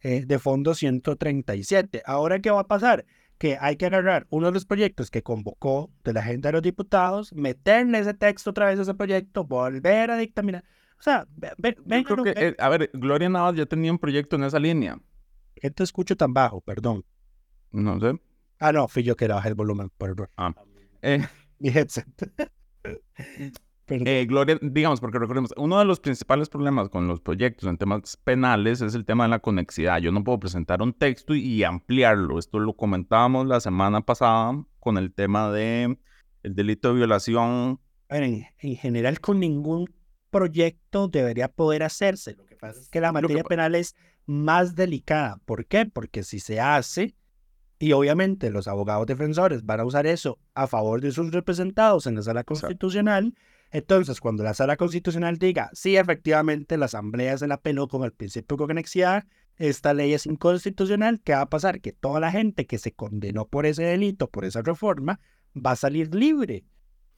eh, 0.00 0.24
de 0.26 0.38
fondo 0.40 0.74
137. 0.74 2.02
Ahora, 2.06 2.40
¿qué 2.40 2.50
va 2.50 2.62
a 2.62 2.66
pasar? 2.66 3.04
Que 3.44 3.58
hay 3.60 3.76
que 3.76 3.84
agarrar 3.84 4.26
uno 4.30 4.46
de 4.46 4.52
los 4.54 4.64
proyectos 4.64 5.10
que 5.10 5.22
convocó 5.22 5.90
de 6.02 6.14
la 6.14 6.20
agenda 6.20 6.48
de 6.48 6.54
los 6.54 6.62
diputados, 6.62 7.30
meterle 7.34 7.98
ese 7.98 8.14
texto 8.14 8.48
otra 8.48 8.68
vez 8.68 8.78
a 8.78 8.82
ese 8.82 8.94
proyecto, 8.94 9.44
volver 9.44 10.10
a 10.10 10.16
dictaminar. 10.16 10.64
O 10.98 11.02
sea, 11.02 11.26
ve, 11.36 11.50
ve, 11.58 11.74
Yo 11.76 11.82
vengan, 11.84 12.04
creo 12.04 12.24
que, 12.24 12.32
ve- 12.32 12.46
eh, 12.48 12.56
a 12.58 12.70
ver, 12.70 12.90
Gloria 12.94 13.28
Navas 13.28 13.54
ya 13.54 13.66
tenía 13.66 13.92
un 13.92 13.98
proyecto 13.98 14.36
en 14.36 14.44
esa 14.44 14.58
línea. 14.58 14.98
¿Qué 15.56 15.70
te 15.70 15.82
escucho 15.82 16.16
tan 16.16 16.32
bajo? 16.32 16.62
Perdón. 16.62 17.04
No 17.70 18.00
sé. 18.00 18.18
Ah, 18.60 18.72
no, 18.72 18.88
fui 18.88 19.02
yo 19.02 19.14
que 19.14 19.28
le 19.28 19.34
bajé 19.34 19.50
el 19.50 19.56
volumen 19.56 19.92
error. 20.00 20.30
Ah. 20.38 20.54
Eh, 21.02 21.18
Mi 21.58 21.68
headset. 21.68 22.06
Eh, 23.86 24.24
Gloria, 24.26 24.58
digamos, 24.62 25.00
porque 25.00 25.18
recordemos, 25.18 25.52
uno 25.56 25.78
de 25.78 25.84
los 25.84 26.00
principales 26.00 26.48
problemas 26.48 26.88
con 26.88 27.06
los 27.06 27.20
proyectos 27.20 27.68
en 27.68 27.76
temas 27.76 28.16
penales 28.16 28.80
es 28.80 28.94
el 28.94 29.04
tema 29.04 29.24
de 29.24 29.30
la 29.30 29.40
conexidad. 29.40 29.98
Yo 29.98 30.10
no 30.10 30.24
puedo 30.24 30.40
presentar 30.40 30.80
un 30.80 30.94
texto 30.94 31.34
y 31.34 31.62
ampliarlo. 31.64 32.38
Esto 32.38 32.58
lo 32.58 32.74
comentábamos 32.74 33.46
la 33.46 33.60
semana 33.60 34.00
pasada 34.00 34.64
con 34.80 34.96
el 34.96 35.12
tema 35.12 35.50
de 35.50 35.98
el 36.42 36.54
delito 36.54 36.88
de 36.88 36.94
violación. 36.94 37.78
A 38.08 38.14
ver, 38.14 38.22
en, 38.22 38.46
en 38.58 38.76
general, 38.76 39.20
con 39.20 39.40
ningún 39.40 39.92
proyecto 40.30 41.08
debería 41.08 41.48
poder 41.48 41.82
hacerse. 41.82 42.34
Lo 42.36 42.44
que 42.46 42.56
pasa 42.56 42.80
es 42.80 42.88
que 42.88 43.00
la 43.00 43.08
que 43.08 43.12
materia 43.14 43.42
pa- 43.42 43.48
penal 43.48 43.74
es 43.74 43.94
más 44.26 44.74
delicada. 44.74 45.38
¿Por 45.44 45.66
qué? 45.66 45.86
Porque 45.86 46.22
si 46.22 46.40
se 46.40 46.58
hace, 46.58 47.14
y 47.78 47.92
obviamente 47.92 48.50
los 48.50 48.66
abogados 48.66 49.06
defensores 49.06 49.64
van 49.66 49.80
a 49.80 49.84
usar 49.84 50.06
eso 50.06 50.38
a 50.54 50.66
favor 50.66 51.02
de 51.02 51.10
sus 51.12 51.30
representados 51.32 52.06
en 52.06 52.14
la 52.14 52.22
sala 52.22 52.44
constitucional, 52.44 53.34
entonces 53.74 54.20
cuando 54.20 54.42
la 54.44 54.54
sala 54.54 54.76
constitucional 54.76 55.36
diga, 55.38 55.68
sí, 55.74 55.96
efectivamente, 55.96 56.78
la 56.78 56.86
asamblea 56.86 57.36
se 57.36 57.46
la 57.46 57.60
peló 57.60 57.88
con 57.88 58.04
el 58.04 58.12
principio 58.12 58.56
de 58.56 58.66
conexidad, 58.66 59.24
esta 59.56 59.92
ley 59.94 60.14
es 60.14 60.26
inconstitucional, 60.26 61.20
¿qué 61.22 61.32
va 61.32 61.42
a 61.42 61.50
pasar? 61.50 61.80
Que 61.80 61.92
toda 61.92 62.20
la 62.20 62.30
gente 62.32 62.66
que 62.66 62.78
se 62.78 62.92
condenó 62.92 63.46
por 63.46 63.66
ese 63.66 63.82
delito, 63.82 64.28
por 64.30 64.44
esa 64.44 64.62
reforma, 64.62 65.20
va 65.54 65.72
a 65.72 65.76
salir 65.76 66.14
libre. 66.14 66.64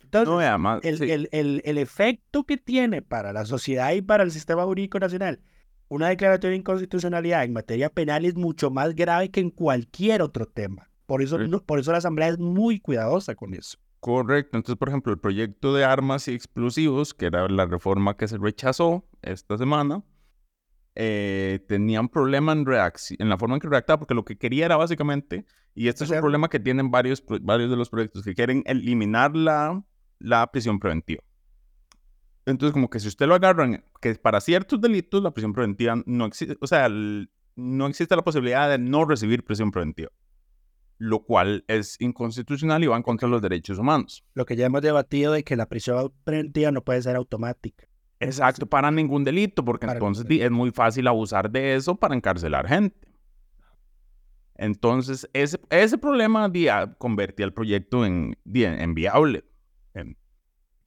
Entonces, 0.02 0.28
No, 0.28 0.40
además, 0.40 0.80
el, 0.82 0.98
sí, 0.98 1.10
el, 1.10 1.28
el, 1.32 1.62
el 1.64 1.78
efecto 1.78 2.44
que 2.44 2.56
tiene 2.56 3.02
para 3.02 3.32
la 3.32 3.44
sociedad 3.44 3.92
y 3.92 4.02
para 4.02 4.22
el 4.24 4.30
sistema 4.30 4.64
jurídico 4.64 4.98
nacional 4.98 5.40
una 5.88 6.08
declaratoria 6.08 6.50
de 6.50 6.56
inconstitucionalidad 6.58 7.44
en 7.44 7.52
materia 7.52 7.88
penal 7.90 8.24
es 8.24 8.34
mucho 8.34 8.70
más 8.70 8.94
grave 8.96 9.30
que 9.30 9.38
en 9.40 9.50
cualquier 9.50 10.20
otro 10.20 10.46
tema. 10.46 10.90
Por 11.06 11.22
eso, 11.22 11.38
Sí. 11.38 11.48
no- 11.48 11.62
por 11.62 11.78
eso 11.78 11.92
la 11.92 11.98
Asamblea 11.98 12.28
es 12.30 12.38
muy 12.38 12.80
cuidadosa 12.80 13.34
con 13.36 13.54
eso. 13.54 13.78
Correcto. 14.06 14.56
Entonces, 14.56 14.78
por 14.78 14.88
ejemplo, 14.88 15.12
el 15.12 15.18
proyecto 15.18 15.74
de 15.74 15.84
armas 15.84 16.28
y 16.28 16.32
explosivos, 16.34 17.12
que 17.12 17.26
era 17.26 17.48
la 17.48 17.66
reforma 17.66 18.16
que 18.16 18.28
se 18.28 18.38
rechazó 18.38 19.04
esta 19.20 19.58
semana, 19.58 20.04
eh, 20.94 21.64
tenía 21.68 22.00
un 22.00 22.08
problema 22.08 22.52
en, 22.52 22.64
en 22.68 23.28
la 23.28 23.38
forma 23.38 23.56
en 23.56 23.60
que 23.60 23.68
redactaba, 23.68 23.98
porque 24.00 24.14
lo 24.14 24.24
que 24.24 24.38
quería 24.38 24.66
era 24.66 24.76
básicamente, 24.76 25.46
y 25.74 25.88
este 25.88 26.04
O 26.04 26.06
es 26.06 26.10
un 26.12 26.20
problema 26.20 26.48
que 26.48 26.60
tienen 26.60 26.90
varios, 26.90 27.24
varios 27.42 27.70
de 27.70 27.76
los 27.76 27.90
proyectos, 27.90 28.24
que 28.24 28.34
quieren 28.34 28.62
eliminar 28.66 29.36
la, 29.36 29.82
la 30.20 30.50
prisión 30.52 30.78
preventiva. 30.80 31.22
Entonces, 32.44 32.72
como 32.72 32.88
que 32.88 33.00
si 33.00 33.08
usted 33.08 33.26
lo 33.26 33.34
agarran, 33.34 33.84
que 34.00 34.14
para 34.14 34.40
ciertos 34.40 34.80
delitos 34.80 35.22
la 35.22 35.32
prisión 35.32 35.52
preventiva 35.52 36.00
no 36.06 36.26
existe, 36.26 36.56
o 36.60 36.66
sea, 36.66 36.86
el- 36.86 37.30
no 37.56 37.86
existe 37.86 38.14
la 38.14 38.22
posibilidad 38.22 38.68
de 38.70 38.78
no 38.78 39.04
recibir 39.04 39.44
prisión 39.44 39.70
preventiva, 39.70 40.10
lo 40.98 41.20
cual 41.24 41.64
es 41.68 41.96
inconstitucional 42.00 42.82
y 42.82 42.86
va 42.86 42.96
en 42.96 43.02
contra 43.02 43.26
de 43.28 43.32
los 43.32 43.42
derechos 43.42 43.78
humanos. 43.78 44.24
Lo 44.34 44.44
que 44.46 44.56
ya 44.56 44.66
hemos 44.66 44.82
debatido 44.82 45.32
de 45.32 45.44
que 45.44 45.56
la 45.56 45.66
prisión 45.66 46.12
preventiva 46.24 46.70
no 46.70 46.82
puede 46.82 47.02
ser 47.02 47.16
automática. 47.16 47.86
Exacto, 48.18 48.66
para 48.66 48.90
ningún 48.90 49.24
delito, 49.24 49.62
porque 49.64 49.86
Para 49.86 49.98
entonces 49.98 50.24
es 50.30 50.50
muy 50.50 50.70
fácil 50.70 51.06
abusar 51.06 51.50
de 51.50 51.74
eso 51.74 51.94
para 51.96 52.14
encarcelar 52.14 52.66
gente. 52.66 52.96
Entonces, 54.54 55.28
ese, 55.34 55.60
ese 55.68 55.98
problema 55.98 56.50
ah, 56.72 56.94
convertía 56.98 57.44
el 57.44 57.52
proyecto 57.52 58.06
en, 58.06 58.38
en- 58.46 58.80
en 58.80 58.94
viable. 58.94 59.44
En- 59.92 60.16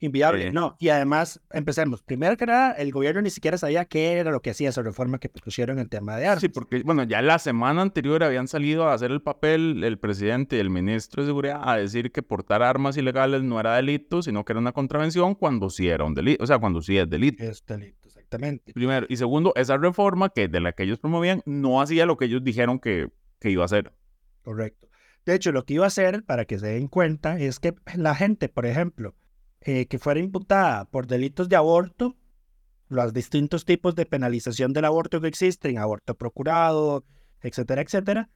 Inviable, 0.02 0.50
no. 0.50 0.76
Y 0.78 0.88
además, 0.88 1.42
empecemos. 1.50 2.02
Primero 2.02 2.34
que 2.38 2.46
nada, 2.46 2.72
el 2.72 2.90
gobierno 2.90 3.20
ni 3.20 3.28
siquiera 3.28 3.58
sabía 3.58 3.84
qué 3.84 4.14
era 4.14 4.30
lo 4.30 4.40
que 4.40 4.48
hacía 4.48 4.70
esa 4.70 4.80
reforma 4.82 5.18
que 5.18 5.28
pusieron 5.28 5.76
en 5.76 5.82
el 5.82 5.88
tema 5.90 6.16
de 6.16 6.26
armas. 6.26 6.40
Sí, 6.40 6.48
porque, 6.48 6.82
bueno, 6.82 7.02
ya 7.02 7.20
la 7.20 7.38
semana 7.38 7.82
anterior 7.82 8.24
habían 8.24 8.48
salido 8.48 8.88
a 8.88 8.94
hacer 8.94 9.10
el 9.10 9.20
papel 9.20 9.84
el 9.84 9.98
presidente 9.98 10.56
y 10.56 10.60
el 10.60 10.70
ministro 10.70 11.22
de 11.22 11.28
Seguridad 11.28 11.60
a 11.62 11.76
decir 11.76 12.12
que 12.12 12.22
portar 12.22 12.62
armas 12.62 12.96
ilegales 12.96 13.42
no 13.42 13.60
era 13.60 13.76
delito, 13.76 14.22
sino 14.22 14.42
que 14.42 14.54
era 14.54 14.60
una 14.60 14.72
contravención 14.72 15.34
cuando 15.34 15.68
sí 15.68 15.88
era 15.88 16.04
un 16.04 16.14
delito, 16.14 16.42
o 16.44 16.46
sea, 16.46 16.58
cuando 16.58 16.80
sí 16.80 16.96
es 16.96 17.08
delito. 17.08 17.44
Es 17.44 17.62
delito, 17.66 18.08
exactamente. 18.08 18.72
Primero. 18.72 19.04
Y 19.10 19.16
segundo, 19.16 19.52
esa 19.54 19.76
reforma 19.76 20.30
que 20.30 20.48
de 20.48 20.60
la 20.60 20.72
que 20.72 20.84
ellos 20.84 20.98
promovían 20.98 21.42
no 21.44 21.82
hacía 21.82 22.06
lo 22.06 22.16
que 22.16 22.24
ellos 22.24 22.42
dijeron 22.42 22.78
que, 22.78 23.10
que 23.38 23.50
iba 23.50 23.64
a 23.64 23.66
hacer. 23.66 23.92
Correcto. 24.40 24.88
De 25.26 25.34
hecho, 25.34 25.52
lo 25.52 25.66
que 25.66 25.74
iba 25.74 25.84
a 25.84 25.88
hacer, 25.88 26.24
para 26.24 26.46
que 26.46 26.58
se 26.58 26.68
den 26.68 26.88
cuenta, 26.88 27.38
es 27.38 27.60
que 27.60 27.74
la 27.94 28.14
gente, 28.14 28.48
por 28.48 28.64
ejemplo, 28.64 29.14
eh, 29.62 29.86
que 29.86 29.98
fuera 29.98 30.20
imputada 30.20 30.84
por 30.86 31.06
delitos 31.06 31.48
de 31.48 31.56
aborto, 31.56 32.16
los 32.88 33.12
distintos 33.12 33.64
tipos 33.64 33.94
de 33.94 34.06
penalización 34.06 34.72
del 34.72 34.84
aborto 34.86 35.20
que 35.20 35.28
existen, 35.28 35.78
aborto 35.78 36.14
procurado, 36.16 37.04
etcétera, 37.40 37.82
etcétera, 37.82 38.30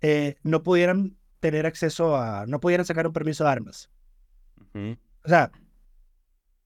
eh, 0.00 0.36
no 0.42 0.62
pudieran 0.62 1.16
tener 1.40 1.66
acceso 1.66 2.16
a, 2.16 2.46
no 2.46 2.60
pudieran 2.60 2.86
sacar 2.86 3.06
un 3.06 3.12
permiso 3.12 3.44
de 3.44 3.50
armas. 3.50 3.90
O 4.74 5.28
sea, 5.28 5.50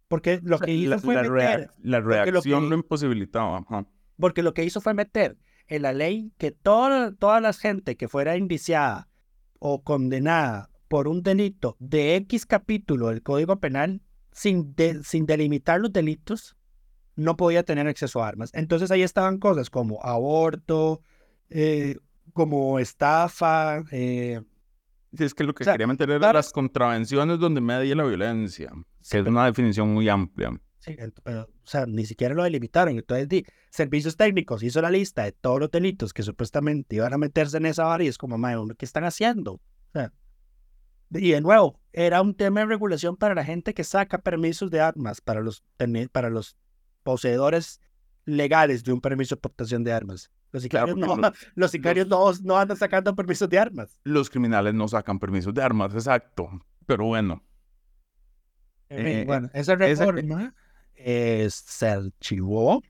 porque 0.08 0.40
lo 0.42 0.58
que 0.58 0.72
hizo 0.74 0.90
la, 0.90 0.98
fue 0.98 1.14
la 1.14 1.22
meter, 1.22 1.32
rea- 1.34 1.70
la 1.82 1.98
porque 2.02 2.16
lo 2.16 2.32
reacción 2.32 2.62
que- 2.64 2.68
lo 2.70 2.74
imposibilitaba. 2.76 3.58
ajá. 3.58 3.86
porque 4.18 4.42
lo 4.42 4.54
que 4.54 4.64
hizo 4.64 4.80
fue 4.80 4.94
meter 4.94 5.36
en 5.66 5.82
la 5.82 5.92
ley 5.92 6.32
que 6.38 6.50
toda, 6.50 7.12
toda 7.14 7.40
la 7.40 7.52
gente 7.52 7.96
que 7.96 8.06
fuera 8.08 8.36
indiciada 8.36 9.08
o 9.58 9.82
condenada 9.82 10.68
por 10.88 11.08
un 11.08 11.22
delito 11.22 11.76
de 11.78 12.16
X 12.16 12.46
capítulo 12.46 13.08
del 13.08 13.22
Código 13.22 13.58
Penal, 13.60 14.00
sin, 14.32 14.74
de- 14.74 15.02
sin 15.04 15.26
delimitar 15.26 15.80
los 15.80 15.92
delitos, 15.92 16.56
no 17.16 17.36
podía 17.36 17.62
tener 17.62 17.86
acceso 17.86 18.22
a 18.22 18.28
armas. 18.28 18.50
Entonces 18.54 18.90
ahí 18.90 19.02
estaban 19.02 19.38
cosas 19.38 19.70
como 19.70 20.02
aborto, 20.04 21.02
eh, 21.50 21.96
como 22.32 22.78
estafa, 22.78 23.82
eh, 23.92 24.40
Sí, 25.16 25.22
es 25.22 25.34
que 25.34 25.44
lo 25.44 25.54
que 25.54 25.62
O 25.62 25.64
sea, 25.64 25.74
quería 25.74 25.86
meter 25.86 26.10
era 26.10 26.18
claro. 26.18 26.38
las 26.38 26.50
contravenciones 26.50 27.38
donde 27.38 27.60
media 27.60 27.94
la 27.94 28.02
violencia, 28.04 28.72
que 29.08 29.18
es 29.20 29.26
una 29.26 29.46
definición 29.46 29.94
muy 29.94 30.08
amplia. 30.08 30.60
Sí, 30.80 30.96
pero, 31.22 31.42
o 31.42 31.66
sea, 31.66 31.86
ni 31.86 32.04
siquiera 32.04 32.34
lo 32.34 32.42
delimitaron. 32.42 32.96
Entonces, 32.98 33.28
di, 33.28 33.44
servicios 33.70 34.16
técnicos 34.16 34.62
hizo 34.64 34.82
la 34.82 34.90
lista 34.90 35.22
de 35.22 35.30
todos 35.32 35.60
los 35.60 35.70
delitos 35.70 36.12
que 36.12 36.24
supuestamente 36.24 36.96
iban 36.96 37.12
a 37.14 37.18
meterse 37.18 37.56
en 37.58 37.66
esa 37.66 37.84
vara 37.84 38.02
y 38.02 38.08
es 38.08 38.18
como, 38.18 38.34
uno, 38.34 38.74
¿qué 38.76 38.84
están 38.84 39.04
haciendo? 39.04 39.52
O 39.54 39.60
sea, 39.92 40.12
y 41.14 41.30
de 41.32 41.40
nuevo, 41.40 41.80
era 41.92 42.20
un 42.22 42.34
tema 42.34 42.60
de 42.60 42.66
regulación 42.66 43.16
para 43.16 43.34
la 43.34 43.44
gente 43.44 43.72
que 43.74 43.84
saca 43.84 44.18
permisos 44.18 44.70
de 44.70 44.80
armas, 44.80 45.20
para 45.20 45.40
los, 45.40 45.64
para 46.12 46.30
los 46.30 46.56
poseedores 47.02 47.80
legales 48.24 48.84
de 48.84 48.92
un 48.92 49.00
permiso 49.00 49.34
de 49.36 49.40
portación 49.40 49.84
de 49.84 49.92
armas. 49.92 50.30
Los 50.50 50.62
sicarios, 50.62 50.96
no, 50.96 51.16
los 51.56 51.70
sicarios 51.70 52.06
no, 52.08 52.32
no 52.42 52.58
andan 52.58 52.76
sacando 52.76 53.14
permisos 53.14 53.48
de 53.48 53.58
armas. 53.58 54.00
Los 54.04 54.30
criminales 54.30 54.72
no 54.74 54.86
sacan 54.88 55.18
permisos 55.18 55.52
de 55.54 55.62
armas, 55.62 55.92
exacto. 55.94 56.48
Pero 56.86 57.06
bueno, 57.06 57.42
Eh, 58.88 59.22
Eh, 59.22 59.24
bueno, 59.26 59.50
esa 59.54 59.72
esa- 59.74 60.04
reforma 60.06 60.54
eh, 60.94 61.48
se 61.50 61.88
archivó 61.88 62.82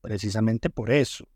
precisamente 0.00 0.70
por 0.70 0.90
eso. 0.90 1.26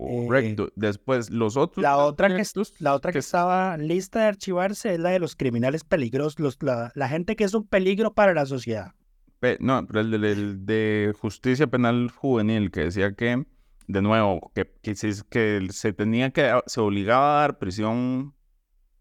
Correcto. 0.00 0.72
Después, 0.76 1.30
los 1.30 1.56
otros. 1.56 1.82
La 1.82 1.98
otra 1.98 2.28
que, 2.28 2.42
la 2.78 2.94
otra 2.94 3.12
que 3.12 3.18
estaba 3.18 3.76
lista 3.76 4.20
de 4.20 4.26
archivarse 4.26 4.94
es 4.94 5.00
la 5.00 5.10
de 5.10 5.18
los 5.18 5.36
criminales 5.36 5.84
peligrosos, 5.84 6.38
los, 6.40 6.62
la, 6.62 6.90
la 6.94 7.08
gente 7.08 7.36
que 7.36 7.44
es 7.44 7.54
un 7.54 7.66
peligro 7.66 8.12
para 8.14 8.34
la 8.34 8.46
sociedad. 8.46 8.92
Pe- 9.38 9.58
No, 9.60 9.86
pero 9.86 10.00
el 10.00 10.10
de, 10.10 10.32
el 10.32 10.66
de 10.66 11.14
justicia 11.18 11.66
penal 11.66 12.10
juvenil, 12.10 12.70
que 12.70 12.80
decía 12.84 13.14
que, 13.14 13.44
de 13.86 14.02
nuevo, 14.02 14.50
que, 14.54 14.70
que, 14.82 14.94
se, 14.94 15.12
que 15.28 15.66
se 15.70 15.92
tenía 15.92 16.30
que, 16.30 16.60
se 16.66 16.80
obligaba 16.80 17.38
a 17.38 17.40
dar 17.42 17.58
prisión 17.58 18.34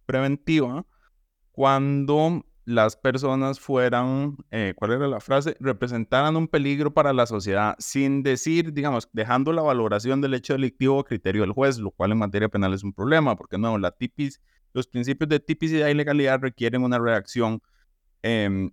preventiva 0.05 0.85
cuando 1.51 2.45
las 2.69 2.95
personas 2.95 3.59
fueran, 3.59 4.37
eh, 4.51 4.73
¿cuál 4.75 4.91
era 4.91 5.07
la 5.07 5.19
frase? 5.19 5.57
Representaran 5.59 6.35
un 6.35 6.47
peligro 6.47 6.93
para 6.93 7.13
la 7.13 7.25
sociedad, 7.25 7.75
sin 7.79 8.21
decir, 8.21 8.73
digamos, 8.73 9.09
dejando 9.11 9.51
la 9.53 9.63
valoración 9.63 10.21
del 10.21 10.35
hecho 10.35 10.53
delictivo 10.53 10.99
a 10.99 11.03
criterio 11.03 11.41
del 11.41 11.51
juez, 11.51 11.79
lo 11.79 11.89
cual 11.89 12.11
en 12.11 12.19
materia 12.19 12.47
penal 12.47 12.75
es 12.75 12.83
un 12.83 12.93
problema, 12.93 13.35
porque 13.35 13.57
no, 13.57 13.75
la 13.79 13.89
tipis, 13.89 14.39
los 14.73 14.85
principios 14.85 15.29
de 15.29 15.39
tipicidad 15.39 15.87
y 15.87 15.95
legalidad 15.95 16.41
requieren 16.41 16.83
una 16.83 16.99
reacción 16.99 17.59
em, 18.21 18.69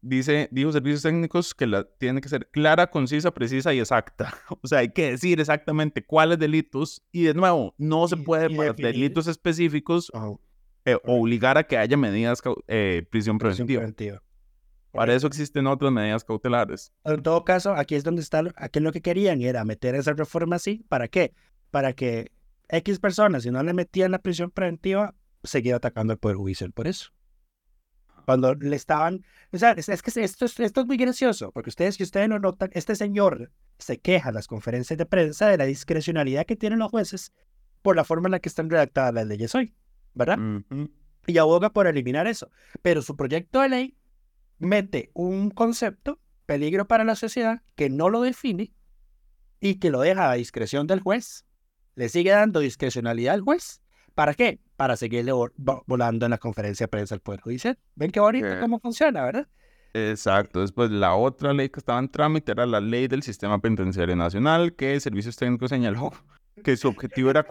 dice, 0.00 0.48
dijo 0.50 0.72
servicios 0.72 1.02
técnicos 1.02 1.54
que 1.54 1.68
la 1.68 1.84
tiene 1.84 2.20
que 2.20 2.28
ser 2.28 2.48
clara, 2.50 2.90
concisa, 2.90 3.32
precisa 3.32 3.72
y 3.72 3.78
exacta. 3.78 4.34
O 4.62 4.66
sea, 4.66 4.80
hay 4.80 4.92
que 4.92 5.12
decir 5.12 5.38
exactamente 5.38 6.04
cuáles 6.04 6.40
delitos 6.40 7.04
y 7.12 7.22
de 7.22 7.34
nuevo, 7.34 7.72
no 7.78 8.08
se 8.08 8.16
puede 8.16 8.50
para 8.50 8.72
delitos 8.72 9.28
específicos 9.28 10.10
eh, 10.84 10.98
obligar 11.04 11.58
a 11.58 11.64
que 11.64 11.76
haya 11.76 11.96
medidas, 11.96 12.40
eh, 12.66 13.04
prisión 13.10 13.38
Prisión 13.38 13.66
preventiva. 13.66 13.80
preventiva. 13.80 14.22
Para 14.92 15.14
eso 15.14 15.26
existen 15.26 15.66
otras 15.66 15.92
medidas 15.92 16.24
cautelares. 16.24 16.92
En 17.04 17.22
todo 17.22 17.44
caso, 17.44 17.72
aquí 17.74 17.94
es 17.94 18.04
donde 18.04 18.22
está, 18.22 18.42
aquí 18.56 18.80
lo 18.80 18.90
que 18.90 19.02
querían 19.02 19.42
era 19.42 19.64
meter 19.64 19.94
esa 19.94 20.12
reforma 20.14 20.56
así. 20.56 20.84
¿Para 20.88 21.08
qué? 21.08 21.34
Para 21.70 21.92
que 21.92 22.32
X 22.68 22.98
personas, 22.98 23.42
si 23.42 23.50
no 23.50 23.62
le 23.62 23.74
metían 23.74 24.10
la 24.10 24.18
prisión 24.18 24.50
preventiva, 24.50 25.14
seguía 25.44 25.76
atacando 25.76 26.12
al 26.12 26.18
Poder 26.18 26.36
Judicial 26.36 26.72
por 26.72 26.86
eso. 26.86 27.10
Cuando 28.24 28.54
le 28.54 28.76
estaban, 28.76 29.24
o 29.52 29.58
sea, 29.58 29.72
es, 29.72 29.88
es 29.88 30.02
que 30.02 30.10
esto 30.22 30.44
es, 30.44 30.58
esto 30.60 30.80
es 30.80 30.86
muy 30.86 30.96
gracioso, 30.96 31.50
porque 31.52 31.70
ustedes, 31.70 31.94
si 31.94 32.02
ustedes 32.02 32.28
no 32.28 32.38
notan, 32.38 32.70
este 32.72 32.94
señor 32.94 33.50
se 33.78 33.98
queja 34.00 34.28
en 34.30 34.34
las 34.34 34.46
conferencias 34.46 34.98
de 34.98 35.06
prensa 35.06 35.48
de 35.48 35.56
la 35.56 35.64
discrecionalidad 35.64 36.44
que 36.44 36.56
tienen 36.56 36.78
los 36.78 36.90
jueces 36.90 37.32
por 37.80 37.96
la 37.96 38.04
forma 38.04 38.28
en 38.28 38.32
la 38.32 38.40
que 38.40 38.48
están 38.48 38.68
redactadas 38.68 39.14
las 39.14 39.26
leyes 39.26 39.54
hoy, 39.54 39.74
¿verdad? 40.18 40.38
Y 41.26 41.38
aboga 41.38 41.70
por 41.70 41.86
eliminar 41.86 42.26
eso. 42.26 42.50
Pero 42.82 43.00
su 43.00 43.16
proyecto 43.16 43.60
de 43.60 43.68
ley 43.70 43.96
mete 44.58 45.10
un 45.14 45.50
concepto, 45.50 46.18
peligro 46.46 46.86
para 46.86 47.04
la 47.04 47.14
sociedad, 47.14 47.62
que 47.76 47.88
no 47.88 48.08
lo 48.10 48.20
define 48.22 48.72
y 49.60 49.76
que 49.76 49.90
lo 49.90 50.00
deja 50.00 50.30
a 50.30 50.34
discreción 50.34 50.86
del 50.86 51.00
juez. 51.00 51.44
Le 51.94 52.08
sigue 52.08 52.30
dando 52.30 52.60
discrecionalidad 52.60 53.34
al 53.34 53.40
juez. 53.42 53.80
¿Para 54.14 54.34
qué? 54.34 54.60
Para 54.76 54.96
seguirle 54.96 55.32
vo- 55.32 55.52
vo- 55.56 55.82
volando 55.86 56.26
en 56.26 56.30
la 56.30 56.38
conferencia 56.38 56.84
de 56.84 56.88
prensa 56.88 57.14
al 57.14 57.20
Poder 57.20 57.40
Judicial. 57.40 57.78
¿Ven 57.94 58.10
qué 58.10 58.20
bonito 58.20 58.46
Eh. 58.48 58.58
cómo 58.60 58.78
funciona, 58.80 59.22
verdad? 59.24 59.48
Exacto. 59.94 60.60
Después, 60.60 60.90
la 60.90 61.14
otra 61.14 61.52
ley 61.52 61.68
que 61.70 61.80
estaba 61.80 61.98
en 61.98 62.08
trámite 62.08 62.52
era 62.52 62.66
la 62.66 62.80
ley 62.80 63.08
del 63.08 63.22
Sistema 63.22 63.58
Penitenciario 63.60 64.14
Nacional, 64.16 64.74
que 64.74 64.98
Servicios 65.00 65.36
Técnicos 65.36 65.70
señaló 65.70 66.12
que 66.64 66.76
su 66.76 66.88
objetivo 66.88 67.30
era 67.30 67.44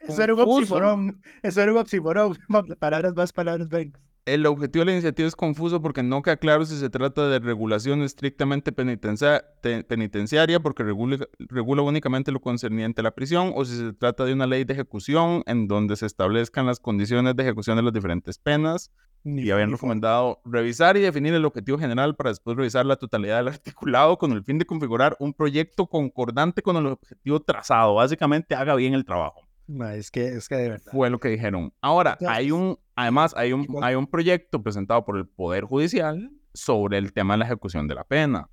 Eso 0.00 0.22
era 0.22 0.34
un 0.34 0.40
oxímoron. 0.40 1.22
Eso 1.42 1.60
era 1.60 1.72
un 1.72 1.78
oxímoron. 1.78 2.36
Palabras 2.78 3.14
más, 3.14 3.32
palabras 3.32 3.70
menos. 3.70 3.94
El 4.26 4.44
objetivo 4.46 4.82
de 4.82 4.86
la 4.86 4.92
iniciativa 4.92 5.26
es 5.26 5.34
confuso 5.34 5.80
porque 5.80 6.02
no 6.02 6.20
queda 6.22 6.36
claro 6.36 6.64
si 6.66 6.76
se 6.78 6.90
trata 6.90 7.26
de 7.28 7.38
regulación 7.38 8.02
estrictamente 8.02 8.70
penitencia- 8.70 9.42
te- 9.62 9.82
penitenciaria, 9.82 10.60
porque 10.60 10.82
regula, 10.84 11.26
regula 11.38 11.82
únicamente 11.82 12.30
lo 12.30 12.38
concerniente 12.40 13.00
a 13.00 13.04
la 13.04 13.10
prisión, 13.12 13.52
o 13.56 13.64
si 13.64 13.76
se 13.76 13.92
trata 13.94 14.24
de 14.26 14.34
una 14.34 14.46
ley 14.46 14.64
de 14.64 14.74
ejecución 14.74 15.42
en 15.46 15.66
donde 15.68 15.96
se 15.96 16.04
establezcan 16.06 16.66
las 16.66 16.78
condiciones 16.80 17.34
de 17.34 17.42
ejecución 17.42 17.76
de 17.78 17.82
las 17.82 17.92
diferentes 17.94 18.38
penas, 18.38 18.92
y 19.24 19.50
habían 19.50 19.72
recomendado 19.72 20.40
revisar 20.44 20.96
y 20.96 21.00
definir 21.00 21.34
el 21.34 21.44
objetivo 21.46 21.78
general 21.78 22.14
para 22.14 22.30
después 22.30 22.56
revisar 22.56 22.86
la 22.86 22.96
totalidad 22.96 23.38
del 23.38 23.48
articulado 23.54 24.18
con 24.18 24.32
el 24.32 24.44
fin 24.44 24.58
de 24.58 24.66
configurar 24.66 25.16
un 25.18 25.32
proyecto 25.32 25.86
concordante 25.86 26.62
con 26.62 26.76
el 26.76 26.86
objetivo 26.86 27.40
trazado. 27.40 27.94
Básicamente, 27.94 28.54
haga 28.54 28.74
bien 28.76 28.94
el 28.94 29.04
trabajo. 29.06 29.40
Es 29.94 30.10
que, 30.10 30.28
es 30.28 30.48
que 30.48 30.56
de 30.56 30.68
verdad. 30.70 30.92
Fue 30.92 31.10
lo 31.10 31.18
que 31.18 31.28
dijeron. 31.28 31.72
Ahora, 31.80 32.18
hay 32.26 32.50
un, 32.50 32.78
además, 32.96 33.34
hay 33.36 33.52
un, 33.52 33.66
hay 33.82 33.94
un 33.94 34.06
proyecto 34.06 34.62
presentado 34.62 35.04
por 35.04 35.16
el 35.16 35.26
Poder 35.26 35.64
Judicial 35.64 36.30
sobre 36.52 36.98
el 36.98 37.12
tema 37.12 37.34
de 37.34 37.38
la 37.38 37.44
ejecución 37.44 37.86
de 37.86 37.94
la 37.94 38.04
pena, 38.04 38.48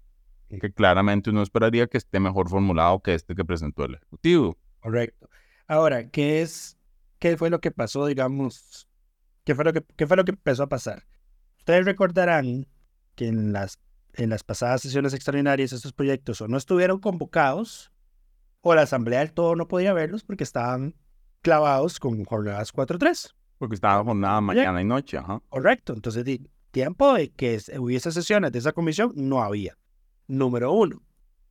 que 0.50 0.72
claramente 0.72 1.30
uno 1.30 1.42
esperaría 1.42 1.88
que 1.88 1.98
esté 1.98 2.20
mejor 2.20 2.50
formulado 2.50 3.02
que 3.02 3.14
este 3.14 3.36
que 3.36 3.44
presentó 3.44 3.86
el 3.86 3.96
Ejecutivo. 3.96 4.58
Correcto. 4.80 5.30
Ahora, 5.68 6.10
¿qué 6.10 6.42
es, 6.42 6.78
qué 7.20 7.36
fue 7.36 7.50
lo 7.50 7.60
que 7.60 7.72
pasó, 7.72 8.06
digamos, 8.06 8.88
qué 9.44 9.56
fue 9.56 9.66
lo 9.66 9.74
que, 9.74 9.84
qué 9.96 10.08
fue 10.08 10.18
lo 10.18 10.24
que 10.24 10.32
empezó 10.32 10.64
a 10.64 10.70
pasar? 10.70 11.08
Ustedes 11.58 11.86
recordarán 11.86 12.68
que 13.16 13.28
en 13.28 13.52
las, 13.52 13.80
en 14.14 14.30
las 14.30 14.44
pasadas 14.44 14.82
sesiones 14.82 15.14
extraordinarias 15.14 15.74
estos 15.74 15.94
proyectos 15.94 16.40
o 16.42 16.48
no 16.48 16.58
estuvieron 16.58 17.00
convocados 17.00 17.92
o 18.62 18.76
la 18.76 18.84
Asamblea 18.84 19.20
del 19.20 19.34
Todo 19.34 19.56
no 19.56 19.68
podía 19.68 19.94
verlos 19.94 20.24
porque 20.24 20.44
estaban 20.44 20.96
clavados 21.42 22.00
con 22.00 22.24
jornadas 22.26 22.74
4-3. 22.74 23.34
Porque 23.58 23.76
estaban 23.76 24.06
jornada 24.06 24.42
mañana 24.42 24.82
y 24.82 24.86
noche, 24.86 25.18
ajá. 25.18 25.42
Correcto. 25.50 25.94
Entonces, 25.94 26.26
tiempo 26.72 27.14
de 27.14 27.30
que 27.32 27.60
hubiese 27.80 28.12
sesiones 28.12 28.52
de 28.52 28.60
esa 28.60 28.72
comisión 28.72 29.14
no 29.16 29.42
había. 29.42 29.78
Número 30.28 30.72
uno. 30.72 31.02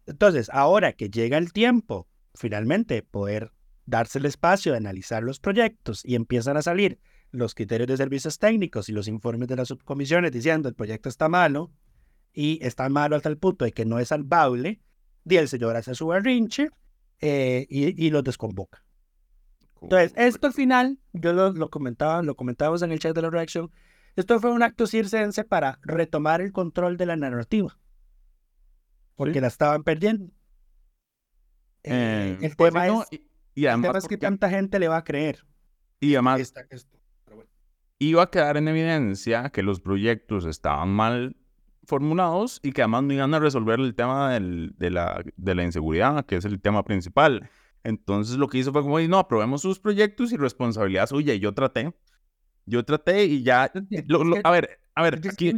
Entonces, 0.07 0.49
ahora 0.53 0.93
que 0.93 1.11
llega 1.11 1.37
el 1.39 1.53
tiempo, 1.53 2.07
finalmente, 2.35 3.03
poder 3.03 3.53
darse 3.87 4.19
el 4.19 4.27
espacio 4.27 4.73
de 4.73 4.79
analizar 4.79 5.23
los 5.23 5.41
proyectos 5.41 6.05
y 6.05 6.15
empiezan 6.15 6.57
a 6.57 6.63
salir 6.63 7.01
los 7.31 7.55
criterios 7.55 7.89
de 7.89 7.97
servicios 7.97 8.39
técnicos 8.39 8.89
y 8.89 8.93
los 8.93 9.09
informes 9.09 9.49
de 9.49 9.57
las 9.57 9.69
subcomisiones 9.69 10.33
diciendo 10.33 10.69
el 10.69 10.75
proyecto 10.75 11.09
está 11.09 11.29
malo 11.29 11.73
y 12.33 12.59
está 12.63 12.89
malo 12.89 13.17
hasta 13.17 13.29
el 13.29 13.39
punto 13.39 13.65
de 13.65 13.73
que 13.73 13.85
no 13.85 13.99
es 13.99 14.09
salvable, 14.09 14.81
y 15.25 15.37
el 15.37 15.49
señor 15.49 15.75
hace 15.77 15.95
su 15.95 16.07
berrinche 16.07 16.71
eh, 17.21 17.67
y, 17.69 18.07
y 18.07 18.11
los 18.11 18.23
desconvoca. 18.23 18.85
Entonces, 19.87 20.13
esto 20.17 20.49
al 20.49 20.53
final, 20.53 20.99
yo 21.13 21.33
lo, 21.33 21.71
comentaba, 21.71 22.21
lo 22.21 22.35
comentábamos 22.35 22.83
en 22.83 22.91
el 22.91 22.99
chat 22.99 23.15
de 23.15 23.23
la 23.23 23.31
reacción, 23.31 23.71
esto 24.17 24.41
fue 24.41 24.51
un 24.51 24.65
acto 24.65 24.89
circense 24.89 25.45
para 25.45 25.79
retomar 25.83 26.41
el 26.41 26.51
control 26.51 26.97
de 26.97 27.07
la 27.07 27.15
narrativa, 27.15 27.79
porque 29.15 29.41
la 29.41 29.47
estaban 29.47 29.85
perdiendo. 29.85 30.33
Eh, 31.85 32.37
el, 32.41 32.57
pues 32.57 32.73
tema 32.73 32.89
es, 32.89 33.21
y, 33.55 33.67
además 33.67 34.09
que 34.09 34.19
tanta 34.19 34.51
gente 34.51 34.81
le 34.81 34.89
va 34.89 34.97
a 34.97 35.05
creer. 35.05 35.45
Y 36.01 36.15
además, 36.15 36.53
iba 38.01 38.25
a 38.25 38.31
quedar 38.31 38.57
en 38.57 38.67
evidencia 38.67 39.51
que 39.51 39.63
los 39.63 39.81
proyectos 39.81 40.47
estaban 40.47 40.89
mal 40.89 41.37
formulados 41.85 42.59
y 42.65 42.73
que 42.73 42.83
además 42.83 43.05
no 43.05 43.13
iban 43.13 43.35
a 43.35 43.39
resolver 43.39 43.79
el 43.79 43.95
tema 43.95 44.33
de, 44.33 44.91
la, 44.91 45.23
de 45.37 45.55
la 45.55 45.63
inseguridad, 45.63 46.27
que 46.27 46.35
es 46.35 46.45
el 46.45 46.61
tema 46.61 46.83
principal. 46.83 47.49
Entonces 47.87 48.37
lo 48.37 48.49
que 48.49 48.59
hizo 48.59 48.73
fue 48.73 48.83
como, 48.83 48.99
no, 48.99 49.19
aprobemos 49.21 49.63
sus 49.63 49.79
proyectos 49.79 50.33
y 50.33 50.37
responsabilidad 50.37 51.07
suya. 51.07 51.35
Y 51.35 51.39
yo 51.39 51.55
traté, 51.55 51.95
yo 52.65 52.85
traté 52.85 53.27
y 53.27 53.45
ya, 53.45 53.71
a 54.43 54.51
ver, 54.51 54.81
a 54.97 55.03
ver, 55.05 55.21
aquí 55.31 55.55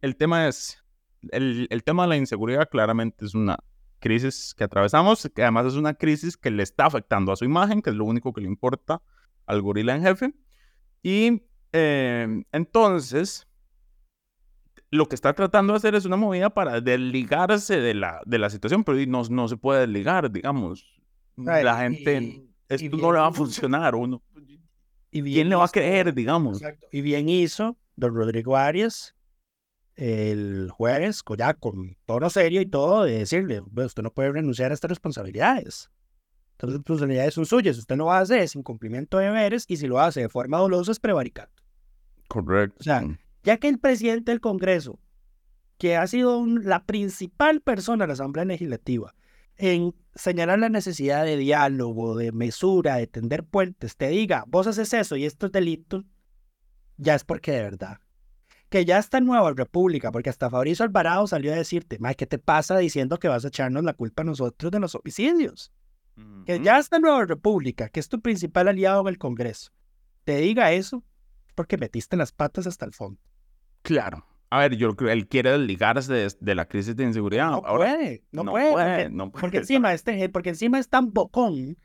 el, 0.00 0.16
tema 0.16 0.46
es, 0.46 0.80
el, 1.32 1.66
el, 1.70 1.82
tema 1.82 2.04
de 2.04 2.10
la 2.10 2.16
inseguridad 2.16 2.68
claramente 2.70 3.24
es 3.24 3.34
una 3.34 3.58
crisis 3.98 4.54
que 4.56 4.62
atravesamos, 4.62 5.28
que 5.34 5.42
además 5.42 5.66
es 5.66 5.74
una 5.74 5.94
crisis 5.94 6.36
que 6.36 6.52
le 6.52 6.62
está 6.62 6.86
afectando 6.86 7.32
a 7.32 7.36
su 7.36 7.44
imagen, 7.44 7.82
que 7.82 7.90
es 7.90 7.96
lo 7.96 8.04
único 8.04 8.32
que 8.32 8.42
le 8.42 8.46
importa 8.46 9.02
al 9.46 9.60
gorila 9.60 9.96
en 9.96 10.02
jefe. 10.02 10.32
Y 11.02 11.42
em, 11.72 12.44
entonces, 12.52 13.48
lo 14.92 15.06
que 15.06 15.16
está 15.16 15.32
tratando 15.32 15.72
de 15.72 15.78
hacer 15.78 15.96
es 15.96 16.04
una 16.04 16.16
movida 16.16 16.50
para 16.50 16.80
desligarse 16.80 17.80
de 17.80 17.94
la, 17.94 18.20
de 18.24 18.38
la 18.38 18.50
situación, 18.50 18.84
pero 18.84 18.98
no, 19.08 19.24
no 19.24 19.48
se 19.48 19.56
puede 19.56 19.80
desligar, 19.80 20.30
digamos. 20.30 20.99
La 21.36 21.78
gente, 21.78 22.42
esto 22.68 22.96
no 22.96 23.12
le 23.12 23.18
va 23.18 23.28
a 23.28 23.32
funcionar. 23.32 23.94
Uno, 23.94 24.22
y 25.10 25.22
bien, 25.22 25.34
¿Quién 25.34 25.48
le 25.48 25.56
va 25.56 25.64
a 25.64 25.68
creer, 25.68 26.14
digamos? 26.14 26.62
Y 26.92 27.00
bien 27.00 27.28
hizo 27.28 27.76
don 27.96 28.14
Rodrigo 28.14 28.56
Arias 28.56 29.14
el 29.96 30.70
jueves, 30.70 31.22
ya 31.36 31.54
con 31.54 31.96
tono 32.06 32.30
serio 32.30 32.62
y 32.62 32.66
todo, 32.66 33.04
de 33.04 33.18
decirle, 33.18 33.60
usted 33.60 34.02
no 34.02 34.12
puede 34.12 34.32
renunciar 34.32 34.70
a 34.70 34.74
estas 34.74 34.88
responsabilidades. 34.88 35.90
Estas 36.52 36.72
responsabilidades 36.72 37.34
son 37.34 37.44
suyas, 37.44 37.76
usted 37.76 37.96
no 37.96 38.06
va 38.06 38.18
a 38.18 38.20
hacer 38.22 38.40
es 38.40 38.54
incumplimiento 38.54 39.18
de 39.18 39.26
deberes 39.26 39.64
y 39.68 39.76
si 39.76 39.86
lo 39.86 40.00
hace 40.00 40.20
de 40.20 40.28
forma 40.28 40.58
dolosa 40.58 40.92
es 40.92 41.00
prevaricato. 41.00 41.62
Correcto. 42.28 42.76
O 42.80 42.82
sea, 42.82 43.02
ya 43.42 43.58
que 43.58 43.68
el 43.68 43.78
presidente 43.78 44.30
del 44.30 44.40
Congreso, 44.40 44.98
que 45.76 45.96
ha 45.96 46.06
sido 46.06 46.46
la 46.46 46.84
principal 46.84 47.60
persona 47.60 48.04
de 48.04 48.08
la 48.08 48.12
Asamblea 48.14 48.44
Legislativa 48.44 49.14
en 49.56 49.94
señalar 50.14 50.58
la 50.58 50.68
necesidad 50.68 51.24
de 51.24 51.36
diálogo, 51.36 52.16
de 52.16 52.32
mesura, 52.32 52.96
de 52.96 53.06
tender 53.06 53.44
puentes, 53.44 53.96
te 53.96 54.08
diga, 54.08 54.44
vos 54.46 54.66
haces 54.66 54.92
eso 54.92 55.16
y 55.16 55.24
esto 55.24 55.46
es 55.46 55.52
delito, 55.52 56.04
ya 56.96 57.14
es 57.14 57.24
porque 57.24 57.52
de 57.52 57.62
verdad. 57.62 57.98
Que 58.68 58.84
ya 58.84 58.98
está 58.98 59.18
en 59.18 59.24
Nueva 59.26 59.52
República, 59.52 60.12
porque 60.12 60.30
hasta 60.30 60.48
Fabricio 60.48 60.84
Alvarado 60.84 61.26
salió 61.26 61.52
a 61.52 61.56
decirte, 61.56 61.98
¿qué 62.16 62.26
te 62.26 62.38
pasa 62.38 62.78
diciendo 62.78 63.18
que 63.18 63.26
vas 63.26 63.44
a 63.44 63.48
echarnos 63.48 63.82
la 63.82 63.94
culpa 63.94 64.22
a 64.22 64.26
nosotros 64.26 64.70
de 64.70 64.78
los 64.78 64.94
homicidios? 64.94 65.72
Que 66.44 66.60
ya 66.60 66.78
está 66.78 66.96
en 66.96 67.02
Nueva 67.02 67.24
República, 67.24 67.88
que 67.88 67.98
es 67.98 68.08
tu 68.08 68.20
principal 68.20 68.68
aliado 68.68 69.00
en 69.00 69.08
el 69.08 69.18
Congreso. 69.18 69.72
Te 70.24 70.36
diga 70.36 70.72
eso 70.72 71.02
porque 71.54 71.78
metiste 71.78 72.16
las 72.16 72.30
patas 72.30 72.66
hasta 72.66 72.84
el 72.84 72.92
fondo. 72.92 73.20
Claro. 73.82 74.24
A 74.50 74.58
ver, 74.58 74.76
yo 74.76 74.94
creo 74.96 75.08
que 75.08 75.12
él 75.12 75.28
quiere 75.28 75.52
desligarse 75.52 76.28
de, 76.40 76.54
la 76.56 76.66
crisis 76.66 76.96
de 76.96 77.04
inseguridad. 77.04 77.52
No 77.52 77.62
puede, 77.62 78.24
no, 78.32 78.44
puede, 78.44 79.08
porque, 79.30 79.58
encima 79.58 79.94
este, 79.94 80.28
porque 80.28 80.50
encima 80.50 80.80
es 80.80 80.88
tan 80.88 81.12
bocón 81.12 81.78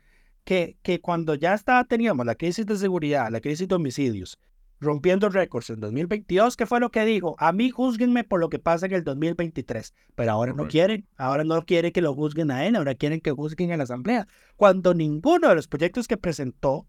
que, 0.44 0.76
que 0.82 1.00
cuando 1.00 1.36
ya 1.36 1.54
estaba, 1.54 1.84
teníamos 1.84 2.26
la 2.26 2.34
crisis 2.34 2.66
de 2.66 2.76
seguridad, 2.76 3.30
la 3.30 3.40
crisis 3.40 3.68
de 3.68 3.74
homicidios, 3.76 4.40
rompiendo 4.80 5.28
récords 5.28 5.70
en 5.70 5.78
2022, 5.78 6.56
¿qué 6.56 6.66
fue 6.66 6.80
lo 6.80 6.90
que 6.90 7.04
dijo? 7.04 7.36
A 7.38 7.52
mí 7.52 7.70
juzguenme 7.70 8.24
por 8.24 8.40
lo 8.40 8.48
que 8.48 8.58
pasa 8.58 8.86
en 8.86 8.94
el 8.94 9.04
2023, 9.04 9.94
pero 10.16 10.32
ahora 10.32 10.52
no 10.52 10.66
quieren, 10.66 11.06
ahora 11.16 11.44
no 11.44 11.64
quiere 11.64 11.92
que 11.92 12.02
lo 12.02 12.14
juzguen 12.14 12.50
a 12.50 12.66
él, 12.66 12.74
ahora 12.74 12.96
quieren 12.96 13.20
que 13.20 13.30
juzguen 13.30 13.70
a 13.70 13.76
la 13.76 13.84
Asamblea, 13.84 14.26
cuando 14.56 14.92
ninguno 14.92 15.48
de 15.48 15.54
los 15.54 15.68
proyectos 15.68 16.08
que 16.08 16.16
presentó 16.16 16.88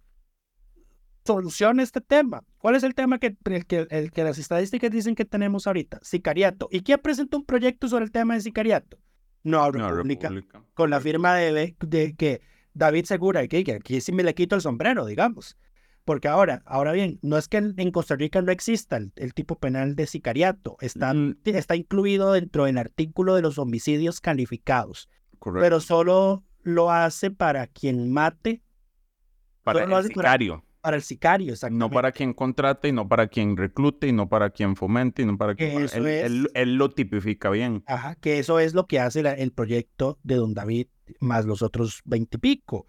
soluciona 1.28 1.84
este 1.84 2.02
tema. 2.02 2.44
¿Cuál 2.58 2.76
es 2.76 2.84
el 2.84 2.96
tema 2.96 3.20
que, 3.20 3.36
el, 3.46 3.66
que, 3.66 3.86
el 3.90 4.12
que 4.12 4.24
las 4.24 4.38
estadísticas 4.38 4.90
dicen 4.90 5.14
que 5.14 5.26
tenemos 5.26 5.68
ahorita? 5.68 6.00
Sicariato. 6.02 6.70
¿Y 6.72 6.82
quién 6.82 7.00
presentó 7.00 7.38
un 7.38 7.46
proyecto 7.46 7.88
sobre 7.88 8.06
el 8.06 8.12
tema 8.12 8.34
de 8.34 8.42
sicariato? 8.42 8.98
No, 9.44 9.72
República, 9.72 10.32
con 10.74 10.90
la 10.90 11.00
firma 11.00 11.36
de, 11.36 11.76
de, 11.80 12.16
que 12.16 12.42
David 12.74 13.06
Segura, 13.06 13.48
que, 13.48 13.64
que 13.64 13.74
aquí 13.74 14.02
sí 14.02 14.12
me 14.12 14.24
le 14.24 14.34
quito 14.34 14.56
el 14.56 14.62
sombrero, 14.62 15.06
digamos. 15.06 15.58
Porque 16.04 16.28
ahora, 16.28 16.64
ahora 16.66 16.94
bien, 16.94 17.20
no 17.22 17.38
es 17.38 17.48
que 17.48 17.58
en 17.58 17.92
Costa 17.92 18.16
Rica 18.16 18.42
no 18.42 18.52
exista 18.52 18.98
el, 18.98 19.34
tipo 19.34 19.60
penal 19.60 19.96
de 19.96 20.08
sicariato, 20.08 20.78
está, 20.80 21.14
está 21.44 21.76
incluido 21.76 22.32
dentro 22.32 22.66
del 22.66 22.78
artículo 22.78 23.36
de 23.36 23.42
los 23.42 23.58
homicidios 23.58 24.22
calificados, 24.22 25.10
pero 25.42 25.82
solo 25.82 26.46
lo 26.62 26.92
hace 26.92 27.30
para 27.30 27.68
quien 27.68 28.12
mate. 28.12 28.62
Para 29.64 29.84
el 29.84 30.04
sicario 30.06 30.64
para 30.64 30.67
el 30.96 31.02
sicario. 31.02 31.54
No 31.72 31.90
para 31.90 32.12
quien 32.12 32.34
contrate, 32.34 32.88
y 32.88 32.92
no 32.92 33.08
para 33.08 33.28
quien 33.28 33.58
reclute, 33.58 34.08
y 34.08 34.14
no 34.14 34.30
para 34.30 34.50
quien 34.50 34.76
fomente, 34.76 35.22
y 35.22 35.26
no 35.26 35.38
para 35.38 35.56
quien... 35.56 35.88
él, 35.94 36.50
él, 36.54 36.76
lo 36.76 36.92
tipifica 36.92 37.50
bien. 37.50 37.84
Ajá, 37.88 38.16
que 38.16 38.40
eso 38.40 38.60
es 38.60 38.74
lo 38.74 38.88
que 38.88 39.00
hace 39.00 39.20
el 39.20 39.52
proyecto 39.52 40.20
de 40.24 40.36
Don 40.36 40.54
David, 40.54 40.88
más 41.20 41.46
los 41.46 41.62
otros 41.62 42.02
veintipico. 42.06 42.88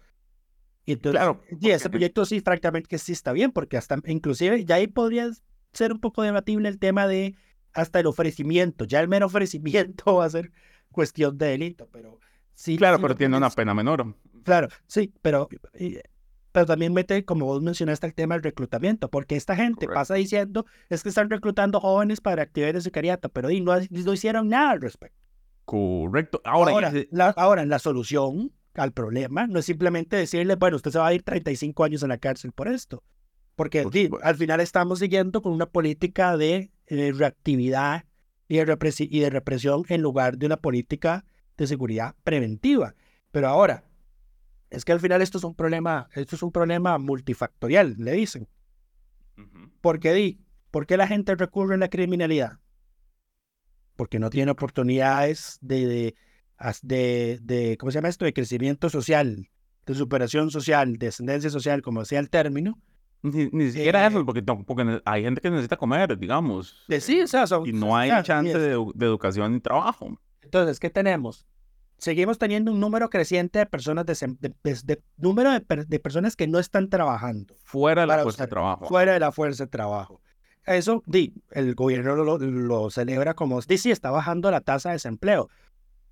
Y 0.85 0.93
entonces, 0.93 1.19
claro, 1.19 1.41
y 1.59 1.69
ese 1.69 1.89
proyecto 1.89 2.25
sí, 2.25 2.39
francamente, 2.39 2.87
que 2.87 2.97
sí 2.97 3.11
está 3.11 3.31
bien, 3.33 3.51
porque 3.51 3.77
hasta, 3.77 3.97
inclusive, 4.05 4.65
ya 4.65 4.75
ahí 4.75 4.87
podría 4.87 5.29
ser 5.73 5.91
un 5.91 5.99
poco 5.99 6.23
debatible 6.23 6.69
el 6.69 6.79
tema 6.79 7.07
de 7.07 7.35
hasta 7.73 7.99
el 7.99 8.07
ofrecimiento. 8.07 8.85
Ya 8.85 8.99
el 8.99 9.07
mero 9.07 9.27
ofrecimiento 9.27 10.15
va 10.15 10.25
a 10.25 10.29
ser 10.29 10.51
cuestión 10.91 11.37
de 11.37 11.47
delito, 11.47 11.87
pero 11.91 12.19
sí. 12.53 12.77
Claro, 12.77 12.99
pero 12.99 13.15
tiene 13.15 13.37
una 13.37 13.49
pena 13.49 13.73
menor. 13.73 14.15
Claro, 14.43 14.69
sí, 14.87 15.13
pero 15.21 15.47
pero 16.51 16.65
también 16.65 16.93
mete, 16.93 17.25
como 17.25 17.45
vos 17.45 17.61
mencionaste, 17.61 18.07
el 18.07 18.13
tema 18.13 18.35
del 18.35 18.43
reclutamiento, 18.43 19.09
porque 19.09 19.35
esta 19.35 19.55
gente 19.55 19.87
pasa 19.87 20.15
diciendo 20.15 20.65
es 20.89 21.03
que 21.03 21.09
están 21.09 21.29
reclutando 21.29 21.79
jóvenes 21.79 22.21
para 22.21 22.43
actividades 22.43 22.75
de 22.75 22.81
sicariato, 22.81 23.29
pero 23.29 23.49
no, 23.49 23.73
no 23.89 24.13
hicieron 24.13 24.49
nada 24.49 24.71
al 24.71 24.81
respecto. 24.81 25.17
Correcto. 25.65 26.41
Ahora, 26.45 26.71
ahora, 26.71 26.93
la, 27.11 27.29
ahora, 27.29 27.65
la 27.65 27.77
solución 27.77 28.51
al 28.73 28.91
problema 28.91 29.45
no 29.45 29.59
es 29.59 29.65
simplemente 29.65 30.15
decirle, 30.15 30.55
bueno, 30.55 30.77
usted 30.77 30.91
se 30.91 30.99
va 30.99 31.07
a 31.07 31.13
ir 31.13 31.23
35 31.23 31.83
años 31.83 32.01
en 32.01 32.09
la 32.09 32.17
cárcel 32.17 32.51
por 32.51 32.67
esto, 32.67 33.03
porque 33.55 33.85
al 34.23 34.35
final 34.35 34.61
estamos 34.61 34.99
siguiendo 34.99 35.41
con 35.41 35.53
una 35.53 35.67
política 35.67 36.37
de 36.37 36.71
eh, 36.87 37.11
reactividad 37.15 38.05
y 38.47 38.57
de, 38.57 39.07
y 39.11 39.19
de 39.19 39.29
represión 39.29 39.83
en 39.89 40.01
lugar 40.01 40.37
de 40.37 40.47
una 40.47 40.57
política 40.57 41.23
de 41.55 41.67
seguridad 41.67 42.15
preventiva. 42.23 42.95
Pero 43.31 43.47
ahora, 43.47 43.83
es 44.69 44.85
que 44.85 44.91
al 44.91 44.99
final 44.99 45.21
esto 45.21 45.37
es 45.37 45.43
un 45.43 45.55
problema, 45.55 46.07
esto 46.13 46.35
es 46.35 46.43
un 46.43 46.51
problema 46.51 46.97
multifactorial, 46.97 47.95
le 47.97 48.11
dicen. 48.13 48.47
Porque 49.81 50.13
di, 50.13 50.39
¿por 50.71 50.85
qué 50.85 50.97
la 50.97 51.07
gente 51.07 51.33
recurre 51.35 51.75
a 51.75 51.77
la 51.77 51.89
criminalidad? 51.89 52.59
Porque 53.95 54.19
no 54.19 54.29
tiene 54.29 54.51
oportunidades 54.51 55.57
de, 55.61 55.87
de, 55.87 56.15
de, 56.83 57.39
de- 57.41 57.77
¿cómo 57.77 57.91
se 57.91 57.97
llama 57.97 58.09
esto? 58.09 58.25
De 58.25 58.33
crecimiento 58.33 58.89
social, 58.89 59.49
de 59.85 59.93
superación 59.95 60.51
social, 60.51 60.97
de 60.97 61.07
ascendencia 61.07 61.49
social, 61.49 61.81
como 61.81 62.05
sea 62.05 62.19
el 62.19 62.29
término. 62.29 62.77
Ni, 63.21 63.49
ni 63.51 63.71
siquiera 63.71 64.05
Eh, 64.05 64.07
eso, 64.09 64.25
porque, 64.25 64.41
hay 65.03 65.23
gente 65.23 65.41
que 65.41 65.49
necesita 65.49 65.75
comer, 65.75 66.17
digamos. 66.17 66.85
De 66.87 67.01
sí, 67.01 67.21
o 67.21 67.27
sea, 67.27 67.45
son- 67.47 67.67
Y 67.67 67.73
no 67.73 67.97
hay 67.97 68.09
o 68.09 68.13
sea, 68.13 68.23
chance 68.23 68.57
de, 68.57 68.69
de 68.95 69.05
educación 69.05 69.53
ni 69.53 69.59
trabajo. 69.59 70.17
Entonces, 70.41 70.79
¿qué 70.79 70.89
tenemos? 70.89 71.45
Seguimos 71.99 72.37
teniendo 72.37 72.71
un 72.71 72.79
número 72.79 73.09
creciente 73.09 73.59
de 73.59 73.65
personas, 73.65 74.05
de, 74.05 74.37
de- 74.39 74.53
de- 74.83 75.01
número 75.17 75.51
de, 75.51 75.61
per- 75.61 75.85
de 75.87 75.99
personas 75.99 76.35
que 76.35 76.47
no 76.47 76.57
están 76.59 76.89
trabajando 76.89 77.55
Fuera 77.63 78.01
de 78.01 78.07
la 78.07 78.19
fuerza 78.23 78.43
de 78.45 78.49
trabajo. 78.49 78.85
fuera 78.87 79.13
de 79.13 79.19
la 79.19 79.31
fuerza 79.31 79.65
de 79.65 79.69
trabajo. 79.69 80.21
Eso, 80.65 81.03
di, 81.05 81.33
el 81.51 81.75
gobierno 81.75 82.15
lo, 82.15 82.37
lo 82.37 82.89
celebra 82.89 83.33
como, 83.33 83.59
di, 83.61 83.77
sí, 83.77 83.91
está 83.91 84.11
bajando 84.11 84.49
la 84.51 84.61
tasa 84.61 84.89
de 84.89 84.93
desempleo. 84.95 85.49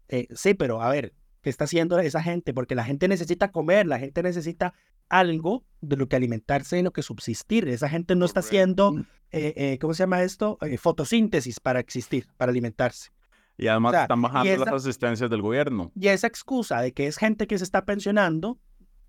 Eh, 0.10 0.28
sí, 0.36 0.54
pero 0.54 0.82
a 0.82 0.89
ver, 0.89 1.13
¿qué 1.41 1.50
está 1.50 1.65
haciendo 1.65 2.00
esa 2.00 2.21
gente? 2.23 2.54
Porque 2.54 2.73
la 2.76 2.84
gente 2.84 3.08
necesita 3.08 3.52
comer, 3.52 3.86
la 3.88 4.00
gente 4.00 4.23
necesita 4.23 4.73
algo 5.10 5.63
de 5.82 5.95
lo 5.95 6.08
que 6.08 6.15
alimentarse 6.15 6.80
y 6.80 6.82
lo 6.82 6.91
que 6.91 7.02
subsistir. 7.04 7.67
Esa 7.69 7.88
gente 7.88 8.15
no 8.15 8.26
está 8.26 8.39
haciendo, 8.41 8.93
eh, 9.32 9.54
eh, 9.56 9.78
¿cómo 9.80 9.93
se 9.93 10.04
llama 10.04 10.23
esto? 10.23 10.58
Eh, 10.62 10.78
fotosíntesis 10.78 11.60
para 11.60 11.80
existir, 11.80 12.28
para 12.38 12.50
alimentarse. 12.52 13.12
Y 13.58 13.67
además 13.67 13.91
O 13.91 13.93
sea, 13.93 14.02
están 14.04 14.22
bajando 14.22 14.50
esa- 14.52 14.65
las 14.65 14.74
asistencias 14.74 15.30
del 15.30 15.41
gobierno. 15.41 15.91
Y 16.00 16.08
esa 16.10 16.28
excusa 16.28 16.82
de 16.82 16.93
que 16.93 17.08
es 17.08 17.17
gente 17.17 17.48
que 17.48 17.58
se 17.58 17.63
está 17.63 17.86
pensionando, 17.86 18.60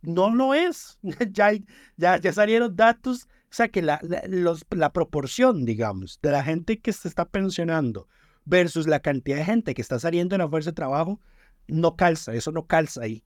no 0.02 0.34
lo 0.34 0.54
es. 0.54 0.98
ya, 1.32 1.50
ya, 1.96 2.16
ya 2.18 2.32
salieron 2.32 2.74
datos, 2.74 3.24
o 3.26 3.28
sea 3.50 3.68
que 3.68 3.82
la, 3.82 4.00
la, 4.02 4.22
los- 4.26 4.64
la 4.70 4.92
proporción, 4.92 5.64
digamos, 5.64 6.18
de 6.22 6.30
la 6.30 6.42
gente 6.42 6.78
que 6.80 6.92
se 6.92 7.08
está 7.08 7.26
pensionando 7.26 8.08
versus 8.44 8.86
la 8.86 9.00
cantidad 9.00 9.36
de 9.36 9.44
gente 9.44 9.74
que 9.74 9.82
está 9.82 9.98
saliendo 9.98 10.34
en 10.34 10.40
la 10.40 10.48
fuerza 10.48 10.70
de 10.70 10.74
trabajo, 10.74 11.20
no 11.66 11.96
calza, 11.96 12.32
eso 12.32 12.50
no 12.50 12.66
calza 12.66 13.02
ahí. 13.02 13.22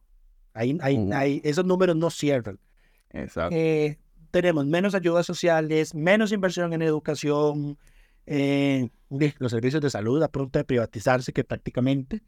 Ahí, 0.54 0.76
ahí, 0.82 0.98
Ujú. 0.98 1.14
ahí- 1.14 1.40
esos 1.44 1.64
números 1.64 1.94
no 1.96 2.10
cierran. 2.10 2.58
Exacto. 3.10 3.54
Eh, 3.56 3.98
tenemos 4.32 4.66
menos 4.66 4.94
ayudas 4.96 5.24
sociales, 5.26 5.94
menos 5.94 6.32
inversión 6.32 6.72
en 6.72 6.82
educación, 6.82 7.78
eh, 8.26 8.90
los 9.38 9.50
servicios 9.50 9.82
de 9.82 9.90
salud 9.90 10.22
a 10.22 10.28
punto 10.28 10.58
de 10.58 10.64
privatizarse 10.64 11.32
que 11.32 11.44
prácticamente. 11.44 12.22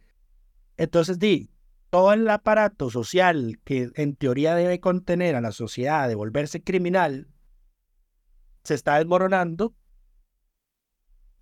Entonces, 0.77 1.19
di, 1.19 1.51
todo 1.91 2.13
el 2.13 2.29
aparato 2.29 2.91
social 2.91 3.61
que 3.65 3.91
en 3.95 4.17
teoría 4.17 4.55
debe 4.55 4.81
contener 4.81 5.37
a 5.37 5.41
la 5.41 5.53
sociedad 5.53 6.09
de 6.09 6.15
volverse 6.15 6.63
criminal 6.63 7.29
se 8.65 8.75
está 8.75 8.99
desmoronando. 8.99 9.75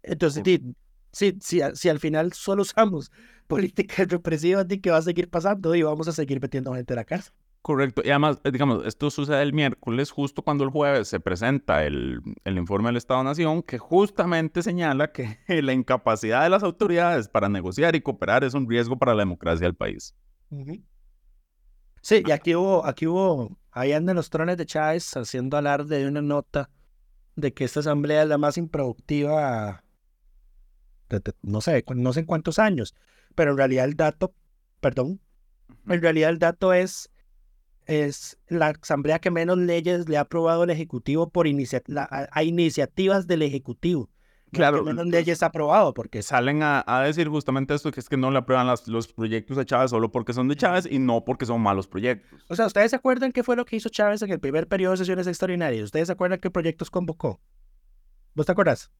Entonces, 0.03 0.43
di, 0.43 0.75
si, 1.13 1.39
si, 1.41 1.61
si 1.75 1.89
al 1.89 2.01
final 2.01 2.33
solo 2.33 2.63
usamos 2.63 3.11
políticas 3.47 4.09
represivas, 4.09 4.69
di, 4.69 4.81
¿qué 4.81 4.91
va 4.91 4.99
a 4.99 5.03
seguir 5.03 5.31
pasando? 5.31 5.75
Y 5.75 5.83
vamos 5.83 6.09
a 6.09 6.13
seguir 6.13 6.41
metiendo 6.41 6.75
gente 6.75 6.93
a 6.93 6.97
la 6.97 7.05
cárcel. 7.05 7.33
Correcto. 7.63 8.03
Y 8.05 8.11
además, 8.11 8.41
eh, 8.43 8.51
digamos, 8.51 8.85
esto 8.85 9.09
sucede 9.09 9.41
el 9.41 9.53
miércoles, 9.53 10.11
justo 10.11 10.43
cuando 10.43 10.65
el 10.65 10.71
jueves 10.71 11.07
se 11.07 11.21
presenta 11.21 11.85
el, 11.85 12.21
el 12.45 12.59
informe 12.59 12.89
del 12.89 12.97
Estado-Nación, 12.97 13.63
que 13.63 13.79
justamente 13.79 14.63
señala 14.63 15.13
que 15.13 15.39
la 15.63 15.73
incapacidad 15.73 16.43
de 16.43 16.51
las 16.51 16.65
autoridades 16.65 17.29
para 17.29 17.49
negociar 17.49 17.95
y 17.95 18.01
cooperar 18.01 18.43
es 18.43 18.55
un 18.55 18.69
riesgo 18.69 18.99
para 18.99 19.15
la 19.15 19.23
democracia 19.23 19.67
del 19.67 19.77
país. 19.77 20.15
Sí, 22.01 22.23
y 22.27 22.33
aquí 22.33 22.55
hubo, 22.57 22.85
aquí 22.85 23.07
hubo, 23.07 23.57
ahí 23.71 23.93
andan 23.93 24.17
los 24.17 24.29
trones 24.29 24.57
de 24.57 24.67
Chávez 24.67 25.17
haciendo 25.17 25.57
alarde 25.57 26.01
de 26.01 26.09
una 26.09 26.21
nota 26.21 26.69
de 27.37 27.55
que 27.55 27.63
esta 27.65 27.79
asamblea 27.79 28.25
es 28.25 28.29
la 28.29 28.39
más 28.39 28.59
improductiva, 28.59 29.85
de- 31.09 31.21
de- 31.21 31.35
no 31.43 31.61
sé, 31.61 31.85
no 31.95 32.13
sé 32.13 32.21
en 32.21 32.27
cuántos 32.27 32.59
años, 32.59 32.95
pero 33.37 33.53
en 33.53 33.57
realidad 33.57 33.85
el 33.85 33.95
dato, 33.95 34.35
perdón, 34.81 35.21
en 35.89 36.03
realidad 36.03 36.31
el 36.31 36.41
dato 36.41 36.73
es, 36.73 37.09
es 37.87 38.39
la 38.49 38.69
asamblea 38.69 39.19
que 39.19 39.31
menos 39.31 39.59
leyes 39.59 40.09
le 40.09 40.17
ha 40.17 40.23
aprobado 40.23 40.65
el 40.65 40.71
Ejecutivo 40.71 41.29
por 41.31 41.47
inicia- 41.47 41.83
la- 41.87 42.09
a, 42.11 42.29
a 42.31 42.43
iniciativas 42.45 43.27
del 43.27 43.43
Ejecutivo. 43.43 44.09
Claro, 44.53 44.79
que 44.85 44.91
menos 44.93 45.07
leyes 45.07 45.43
ha 45.43 45.47
aprobado, 45.47 45.95
porque 45.95 46.21
Salen 46.23 46.63
a, 46.63 46.85
a 46.87 47.03
decir 47.05 47.27
justamente 47.29 47.73
esto, 47.75 47.91
que 47.91 48.01
es 48.01 48.09
que 48.11 48.19
no 48.19 48.31
le 48.31 48.37
aprueban 48.39 48.67
las- 48.67 48.87
los 48.87 49.11
proyectos 49.11 49.57
de 49.57 49.65
Chávez 49.65 49.91
solo 49.91 50.13
porque 50.13 50.35
son 50.35 50.47
de 50.49 50.57
Chávez 50.57 50.87
y 50.91 50.99
no 50.99 51.25
porque 51.25 51.47
son 51.47 51.63
malos 51.63 51.87
proyectos. 51.87 52.45
O 52.49 52.55
sea, 52.55 52.67
¿ustedes 52.67 52.91
se 52.91 52.97
acuerdan 52.97 53.33
qué 53.33 53.43
fue 53.43 53.57
lo 53.57 53.65
que 53.65 53.77
hizo 53.77 53.89
Chávez 53.89 54.21
en 54.21 54.31
el 54.31 54.41
primer 54.41 54.69
periodo 54.69 54.91
de 54.93 54.99
sesiones 54.99 55.27
extraordinarias? 55.27 55.85
¿Ustedes 55.85 56.09
se 56.09 56.13
acuerdan 56.13 56.39
qué 56.39 56.51
proyectos 56.51 56.91
convocó? 56.91 57.41
¿Vos 58.35 58.45
te 58.45 58.53
acuerdas? 58.53 58.91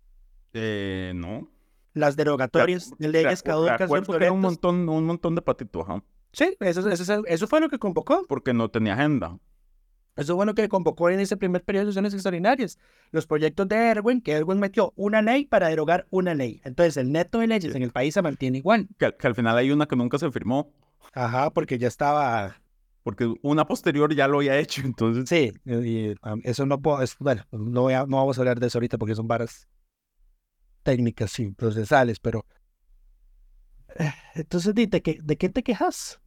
Eh, 0.55 1.13
no. 1.15 1.51
Las 1.95 2.17
derogatorias 2.17 2.91
de 2.99 3.09
leyes 3.09 3.43
caducas 3.43 3.91
un 3.91 4.41
montón, 4.41 4.89
un 4.89 5.05
montón 5.05 5.35
de 5.35 5.43
patitos, 5.43 5.83
ajá, 5.87 6.03
Sí, 6.33 6.57
eso, 6.61 6.89
eso, 6.91 7.23
eso 7.27 7.47
fue 7.47 7.61
lo 7.61 7.69
que 7.69 7.79
convocó. 7.79 8.25
porque 8.29 8.53
no 8.55 8.69
tenía 8.71 8.95
agenda. 8.95 9.39
Eso 10.15 10.37
fue 10.37 10.45
lo 10.45 10.55
que 10.55 10.69
convocó 10.69 11.09
en 11.09 11.21
ese 11.21 11.37
primer 11.39 11.65
periodo 11.65 11.87
de 11.87 11.93
sesiones 11.93 12.13
extraordinarias. 12.13 12.79
Los 13.13 13.27
proyectos 13.27 13.67
de 13.69 13.77
Erwin, 13.77 14.21
que 14.21 14.33
Erwin 14.33 14.59
metió 14.61 14.93
una 14.97 15.23
ley 15.23 15.47
para 15.47 15.69
derogar 15.69 16.07
una 16.11 16.35
ley. 16.35 16.61
Entonces, 16.65 16.99
el 16.99 17.13
neto 17.13 17.39
de 17.39 17.47
leyes 17.47 17.73
Sí. 17.73 17.77
en 17.79 17.83
el 17.83 17.93
país 17.93 18.13
se 18.15 18.21
mantiene 18.23 18.59
igual. 18.59 18.89
Que, 18.99 19.07
al- 19.07 19.17
que 19.17 19.27
al 19.27 19.35
final 19.35 19.57
hay 19.57 19.71
una 19.71 19.87
que 19.87 19.97
nunca 19.97 20.19
se 20.19 20.31
firmó, 20.31 20.71
Ajá, 21.15 21.51
porque 21.51 21.79
ya 21.79 21.89
estaba... 21.89 22.61
porque 23.03 23.33
una 23.43 23.67
posterior 23.67 24.15
ya 24.15 24.29
lo 24.29 24.39
había 24.39 24.59
hecho, 24.59 24.83
entonces... 24.85 25.29
Sí, 25.29 25.53
y, 25.65 26.11
um, 26.29 26.41
eso 26.45 26.67
no 26.67 26.81
puedo... 26.81 27.03
es- 27.03 27.17
bueno, 27.19 27.45
no, 27.51 27.83
voy 27.83 27.95
a- 27.95 28.05
no 28.07 28.19
vamos 28.19 28.37
a 28.39 28.43
hablar 28.43 28.61
de 28.61 28.67
eso 28.67 28.79
ahorita 28.79 28.99
porque 28.99 29.15
son 29.15 29.27
varas 29.29 29.67
técnicas 30.83 31.39
y 31.41 31.51
procesales, 31.53 32.21
pero... 32.21 32.45
eh, 33.99 34.13
Entonces, 34.35 34.75
¿de 34.75 34.89
qué, 35.03 35.19
¿de 35.23 35.37
qué 35.39 35.49
te 35.49 35.63
quejas? 35.63 36.21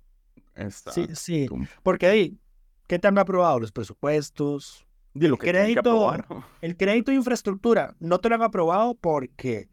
Está- 0.56 0.92
Sí, 0.92 1.08
sí. 1.14 1.48
Porque 1.84 2.08
ahí, 2.08 2.40
¿qué 2.88 2.98
te 3.00 3.08
han 3.08 3.18
aprobado? 3.18 3.60
Los 3.60 3.72
presupuestos, 3.72 4.86
Di 5.14 5.28
lo 5.28 5.38
que 5.38 5.46
que 5.48 5.52
crédito- 5.52 6.10
aprobar. 6.10 6.26
El 6.62 6.76
crédito 6.78 7.12
de 7.12 7.18
infraestructura 7.18 7.96
no 8.00 8.20
te 8.20 8.30
lo 8.30 8.36
han 8.36 8.42
aprobado 8.42 8.96
porque 8.96 9.70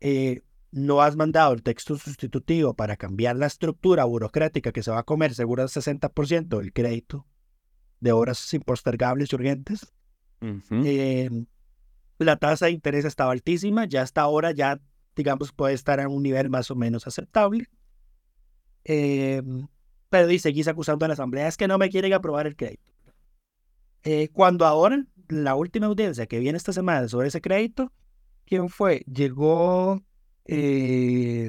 eh, 0.00 0.42
no 0.72 1.02
has 1.02 1.16
mandado 1.16 1.52
el 1.52 1.62
texto 1.62 1.96
sustitutivo 1.96 2.74
para 2.74 2.96
cambiar 2.96 3.36
la 3.36 3.46
estructura 3.46 4.04
burocrática 4.04 4.72
que 4.72 4.82
se 4.82 4.90
va 4.90 5.00
a 5.00 5.02
comer 5.04 5.34
seguro 5.34 5.62
el 5.62 5.68
60% 5.68 6.58
del 6.58 6.72
crédito 6.72 7.26
de 8.00 8.12
obras 8.12 8.54
impostergables 8.54 9.32
y 9.32 9.34
urgentes. 9.36 9.92
Ujú. 10.40 10.82
Eh, 10.86 11.28
la 12.18 12.36
tasa 12.36 12.66
de 12.66 12.72
interés 12.72 13.04
estaba 13.04 13.32
altísima, 13.32 13.84
ya 13.86 14.02
hasta 14.02 14.20
ahora 14.22 14.52
ya, 14.52 14.80
digamos, 15.16 15.52
puede 15.52 15.74
estar 15.74 16.00
a 16.00 16.08
un 16.08 16.22
nivel 16.22 16.48
más 16.50 16.70
o 16.70 16.76
menos 16.76 17.06
aceptable. 17.06 17.66
Eh, 18.84 19.42
pero 20.10 20.30
y 20.30 20.38
seguís 20.38 20.68
acusando 20.68 21.04
a 21.04 21.08
la 21.08 21.14
Asamblea, 21.14 21.48
es 21.48 21.56
que 21.56 21.68
no 21.68 21.78
me 21.78 21.88
quieren 21.88 22.12
aprobar 22.12 22.46
el 22.46 22.56
crédito. 22.56 22.82
Eh, 24.02 24.28
cuando 24.32 24.66
ahora, 24.66 25.04
la 25.28 25.54
última 25.54 25.86
audiencia 25.86 26.26
que 26.26 26.38
viene 26.40 26.56
esta 26.58 26.72
semana 26.72 27.08
sobre 27.08 27.28
ese 27.28 27.40
crédito, 27.40 27.92
¿quién 28.44 28.68
fue? 28.68 29.04
Llegó, 29.06 30.02
eh, 30.46 31.48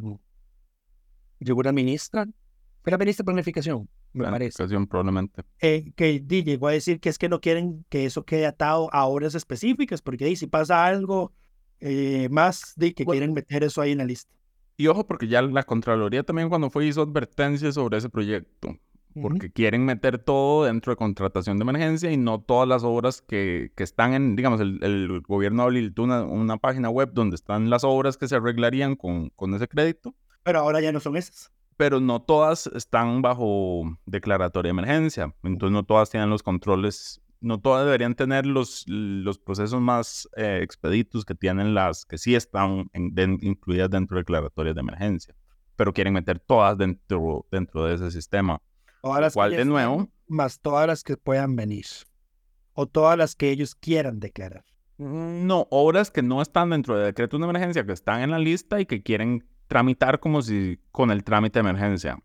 llegó 1.40 1.60
una 1.60 1.72
ministra, 1.72 2.28
fue 2.84 2.92
la 2.92 2.98
ministra 2.98 3.24
de 3.24 3.26
Planificación, 3.26 3.90
me 4.14 4.26
parece 4.26 4.58
Planificación, 4.58 4.88
probablemente. 4.88 5.44
eh, 5.60 5.92
que 5.96 6.20
llegó 6.22 6.68
a 6.68 6.72
decir 6.72 7.00
que 7.00 7.10
es 7.10 7.18
que 7.18 7.30
no 7.30 7.40
quieren 7.42 7.86
que 7.90 8.06
eso 8.06 8.24
quede 8.26 8.46
atado 8.46 8.90
a 8.94 9.06
horas 9.08 9.34
específicas, 9.36 10.02
porque 10.02 10.36
si 10.36 10.48
pasa 10.48 10.86
algo 10.86 11.34
eh, 11.80 12.28
más, 12.30 12.74
di, 12.76 12.94
que 12.94 13.06
Bueno. 13.06 13.18
quieren 13.20 13.34
meter 13.34 13.64
eso 13.64 13.82
ahí 13.82 13.94
en 13.94 13.98
la 14.00 14.06
lista. 14.06 14.32
Y 14.78 14.88
ojo, 14.88 15.06
porque 15.06 15.28
ya 15.28 15.42
la 15.42 15.64
Contraloría 15.64 16.24
también 16.24 16.50
cuando 16.50 16.70
fue 16.70 16.86
hizo 16.88 17.02
advertencias 17.04 17.76
sobre 17.76 17.98
ese 17.98 18.10
proyecto, 18.10 18.78
porque 19.22 19.52
quieren 19.52 19.86
meter 19.86 20.18
todo 20.18 20.66
dentro 20.66 20.92
de 20.92 20.96
contratación 20.98 21.58
de 21.58 21.64
emergencia 21.64 22.12
y 22.12 22.18
no 22.18 22.42
todas 22.42 22.68
las 22.68 22.84
obras 22.84 23.22
que, 23.22 23.72
que 23.76 23.84
están 23.84 24.14
en, 24.14 24.36
digamos, 24.36 24.60
el, 24.62 24.80
el 24.84 25.22
gobierno 25.22 25.64
habilitó 25.64 26.04
una, 26.04 26.24
una 26.24 26.58
página 26.58 26.90
web 26.90 27.12
donde 27.14 27.36
están 27.36 27.70
las 27.70 27.84
obras 27.84 28.18
que 28.18 28.28
se 28.28 28.36
arreglarían 28.38 28.96
con, 28.96 29.30
con 29.32 29.54
ese 29.54 29.68
crédito, 29.68 30.16
Pero 30.44 30.60
ahora 30.60 30.82
ya 30.82 30.92
no 30.92 31.00
son 31.00 31.18
esas. 31.18 31.52
pero 31.78 32.00
no 32.00 32.22
todas 32.22 32.68
están 32.68 33.22
bajo 33.22 33.98
declaratoria 34.06 34.70
de 34.70 34.80
emergencia, 34.80 35.36
entonces 35.44 35.74
no 35.74 35.84
todas 35.84 36.10
tienen 36.10 36.30
los 36.30 36.42
controles, 36.44 37.21
no 37.42 37.60
todas 37.60 37.86
deberían 37.86 38.16
tener 38.16 38.46
los, 38.46 38.86
los 38.88 39.38
procesos 39.40 39.82
más 39.82 40.30
eh, 40.38 40.60
expeditos 40.64 41.26
que 41.26 41.36
tienen 41.36 41.74
las 41.74 42.06
que 42.06 42.18
sí 42.18 42.36
están 42.36 42.90
en- 42.94 43.40
incluidas 43.42 43.90
dentro 43.90 44.16
de 44.16 44.22
declaratorias 44.22 44.76
de 44.76 44.82
emergencia, 44.82 45.36
pero 45.76 45.92
quieren 45.94 46.14
meter 46.14 46.40
todas 46.40 46.78
dentro, 46.78 47.46
dentro 47.52 47.86
de 47.86 47.96
ese 47.96 48.12
sistema. 48.12 48.62
Todas 49.02 49.34
de 49.34 49.66
nuevo. 49.66 50.10
Más 50.28 50.60
todas 50.60 50.88
las 50.88 51.04
que 51.04 51.18
puedan 51.18 51.56
venir. 51.56 51.86
O 52.74 52.86
todas 52.88 53.18
las 53.18 53.36
que 53.36 53.50
ellos 53.50 53.76
quieran 53.76 54.20
declarar. 54.20 54.64
No, 54.98 55.68
obras 55.72 56.12
que 56.12 56.22
no 56.22 56.42
están 56.44 56.70
dentro 56.70 56.96
de 56.98 57.06
decretos 57.06 57.40
de 57.40 57.46
emergencia, 57.48 57.86
que 57.86 57.92
están 57.92 58.22
en 58.22 58.30
la 58.30 58.38
lista 58.38 58.80
y 58.80 58.86
que 58.86 59.02
quieren 59.02 59.44
tramitar 59.68 60.20
como 60.20 60.42
si 60.44 60.80
con 60.92 61.10
el 61.10 61.24
trámite 61.24 61.58
de 61.62 61.68
emergencia. 61.70 62.20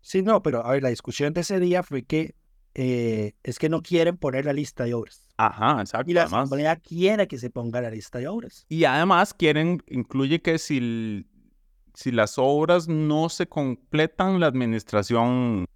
Sí, 0.00 0.22
no, 0.22 0.42
pero 0.42 0.64
a 0.64 0.70
ver, 0.72 0.82
la 0.82 0.88
discusión 0.88 1.34
de 1.34 1.42
ese 1.42 1.60
día 1.60 1.82
fue 1.82 2.02
que 2.02 2.34
eh, 2.74 3.34
es 3.42 3.58
que 3.58 3.68
no 3.68 3.82
quieren 3.82 4.16
poner 4.16 4.44
la 4.46 4.52
lista 4.52 4.84
de 4.84 4.94
obras. 4.94 5.28
Ajá, 5.36 5.80
exacto. 5.80 6.10
Y 6.10 6.14
la 6.14 6.22
además. 6.22 6.44
Asamblea 6.46 6.76
quiere 6.76 7.28
que 7.28 7.38
se 7.38 7.50
ponga 7.50 7.80
la 7.80 7.90
lista 7.90 8.18
de 8.18 8.28
obras. 8.28 8.64
Y 8.68 8.84
además 8.84 9.34
quieren, 9.34 9.82
incluye 9.88 10.40
que 10.40 10.58
si, 10.58 11.26
si 11.94 12.12
las 12.12 12.34
obras 12.38 12.88
no 12.88 13.28
se 13.28 13.46
completan, 13.48 14.40
la 14.40 14.46
administración, 14.46 15.66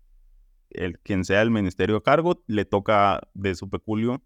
el, 0.70 0.98
quien 1.00 1.24
sea 1.24 1.42
el 1.42 1.50
ministerio 1.50 1.96
a 1.96 2.02
cargo, 2.02 2.42
le 2.46 2.64
toca 2.64 3.20
de 3.34 3.54
su 3.54 3.68
peculio, 3.68 4.22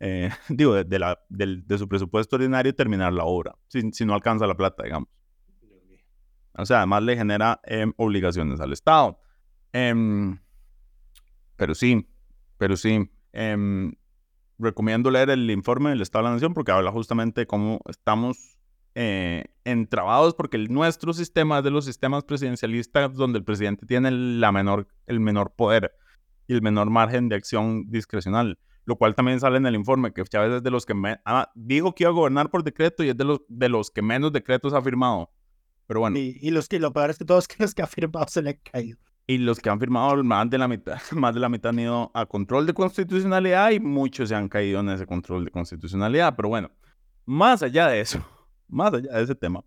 eh, 0.00 0.30
digo, 0.48 0.74
de, 0.74 0.84
de 0.84 0.98
la, 0.98 1.20
del- 1.28 1.66
de 1.66 1.78
su 1.78 1.88
presupuesto 1.88 2.36
ordinario 2.36 2.74
terminar 2.74 3.12
la 3.12 3.24
obra, 3.24 3.54
si, 3.68 3.90
si 3.92 4.04
no 4.04 4.14
alcanza 4.14 4.46
la 4.46 4.56
plata, 4.56 4.82
digamos. 4.82 5.08
O 6.54 6.66
sea, 6.66 6.78
además 6.78 7.02
le 7.04 7.16
genera 7.16 7.60
em, 7.64 7.92
obligaciones 7.96 8.60
al 8.60 8.72
Estado. 8.72 9.20
Em, 9.72 10.38
pero 11.56 11.74
sí, 11.74 12.08
pero 12.60 12.76
sí. 12.76 13.10
em, 13.32 13.92
recomiendo 14.58 15.10
leer 15.10 15.30
el 15.30 15.50
informe 15.50 15.88
del 15.90 16.02
Estado 16.02 16.24
de 16.24 16.28
la 16.28 16.34
Nación 16.34 16.52
porque 16.52 16.70
habla 16.72 16.92
justamente 16.92 17.40
de 17.40 17.46
cómo 17.46 17.80
estamos 17.88 18.58
eh, 18.94 19.44
entrabados 19.64 20.34
porque 20.34 20.56
el- 20.58 20.70
nuestro 20.70 21.12
sistema 21.14 21.58
es 21.58 21.64
de 21.64 21.70
los 21.70 21.84
sistemas 21.86 22.24
presidencialistas 22.24 23.14
donde 23.14 23.38
el 23.38 23.44
presidente 23.44 23.86
tiene 23.86 24.10
la 24.10 24.52
menor, 24.52 24.86
el 25.06 25.20
menor 25.20 25.54
poder 25.56 25.92
y 26.48 26.52
el 26.54 26.60
menor 26.60 26.90
margen 26.90 27.28
de 27.30 27.36
acción 27.36 27.84
discrecional, 27.88 28.58
lo 28.84 28.96
cual 28.96 29.14
también 29.14 29.40
sale 29.40 29.56
en 29.58 29.64
el 29.66 29.76
informe 29.76 30.12
que 30.12 30.22
Chávez 30.24 30.54
es 30.56 30.62
de 30.62 30.70
los 30.70 30.84
que 30.84 30.92
me- 30.94 31.20
ah, 31.24 31.50
dijo 31.54 31.94
que 31.94 32.02
iba 32.04 32.10
a 32.10 32.14
gobernar 32.14 32.50
por 32.50 32.62
decreto 32.64 33.02
y 33.04 33.08
es 33.10 33.16
de 33.16 33.24
los, 33.24 33.40
de 33.48 33.68
los 33.70 33.90
que 33.90 34.02
menos 34.02 34.32
decretos 34.32 34.74
ha 34.74 34.82
firmado. 34.82 35.30
Pero 35.86 36.00
bueno, 36.00 36.18
Y, 36.18 36.36
y 36.42 36.50
los 36.50 36.68
que 36.68 36.78
lo 36.78 36.92
peor 36.92 37.10
es 37.10 37.16
que 37.18 37.24
todos 37.24 37.46
los 37.58 37.74
que 37.74 37.82
ha 37.82 37.86
firmado 37.86 38.26
se 38.28 38.42
le 38.42 38.50
han 38.50 38.60
caído. 38.70 38.98
Y 39.26 39.38
los 39.38 39.60
que 39.60 39.70
han 39.70 39.78
firmado 39.78 40.22
más 40.24 40.48
de 40.50 40.58
la 40.58 40.66
mitad, 40.68 40.98
más 41.12 41.34
de 41.34 41.40
la 41.40 41.48
mitad 41.48 41.70
han 41.70 41.78
ido 41.78 42.10
a 42.14 42.26
control 42.26 42.66
de 42.66 42.74
constitucionalidad 42.74 43.70
y 43.70 43.80
muchos 43.80 44.28
se 44.28 44.34
han 44.34 44.48
caído 44.48 44.80
en 44.80 44.88
ese 44.90 45.06
control 45.06 45.44
de 45.44 45.50
constitucionalidad. 45.50 46.34
Pero 46.36 46.48
bueno, 46.48 46.70
más 47.26 47.62
allá 47.62 47.88
de 47.88 48.00
eso, 48.00 48.18
más 48.68 48.92
allá 48.94 49.12
de 49.12 49.22
ese 49.22 49.34
tema, 49.34 49.64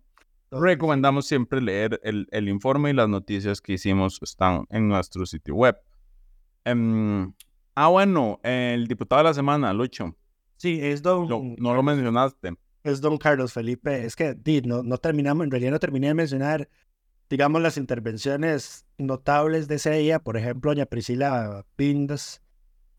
recomendamos 0.50 1.26
siempre 1.26 1.60
leer 1.60 2.00
el, 2.04 2.28
el 2.30 2.48
informe 2.48 2.90
y 2.90 2.92
las 2.92 3.08
noticias 3.08 3.60
que 3.60 3.72
hicimos 3.74 4.20
están 4.22 4.66
en 4.70 4.86
nuestro 4.88 5.24
sitio 5.26 5.54
web. 5.54 5.76
Em, 6.64 7.32
ah, 7.74 7.88
bueno, 7.88 8.40
el 8.42 8.86
diputado 8.86 9.20
de 9.22 9.28
la 9.30 9.34
semana, 9.34 9.72
Lucho, 9.72 10.14
Sí, 10.56 10.78
es 10.80 11.02
don, 11.02 11.28
lo- 11.28 11.42
no 11.58 11.74
lo 11.74 11.82
mencionaste. 11.82 12.54
es 12.84 13.00
don 13.00 13.18
Carlos 13.18 13.52
Felipe. 13.52 14.04
Es 14.04 14.14
que 14.14 14.36
no, 14.64 14.82
no 14.82 14.96
terminamos, 14.98 15.44
en 15.44 15.50
realidad 15.50 15.72
no 15.72 15.80
terminé 15.80 16.06
de 16.08 16.14
mencionar, 16.14 16.68
digamos, 17.34 17.60
las 17.60 17.76
intervenciones 17.78 18.86
notables 18.96 19.66
de 19.66 19.74
ese 19.74 19.90
día. 19.90 20.20
Por 20.20 20.36
ejemplo, 20.36 20.70
doña 20.70 20.86
Priscila 20.86 21.66
Pindas 21.74 22.40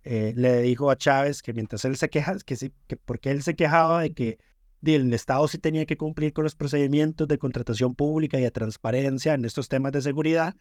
eh, 0.03 0.33
le 0.35 0.61
dijo 0.61 0.91
a 0.91 0.97
Chávez 0.97 1.41
que 1.41 1.53
mientras 1.53 1.85
él 1.85 1.95
se 1.95 2.09
queja, 2.09 2.35
que 2.45 2.57
sí, 2.57 2.73
que 2.87 2.97
porque 2.97 3.31
él 3.31 3.43
se 3.43 3.55
quejaba 3.55 4.01
de 4.01 4.13
que 4.13 4.37
el 4.83 5.13
Estado 5.13 5.47
sí 5.47 5.57
tenía 5.57 5.85
que 5.85 5.95
cumplir 5.95 6.33
con 6.33 6.43
los 6.43 6.53
procedimientos 6.53 7.29
de 7.29 7.37
contratación 7.37 7.95
pública 7.95 8.37
y 8.37 8.41
de 8.41 8.51
transparencia 8.51 9.33
en 9.35 9.45
estos 9.45 9.69
temas 9.69 9.93
de 9.93 10.01
seguridad. 10.01 10.53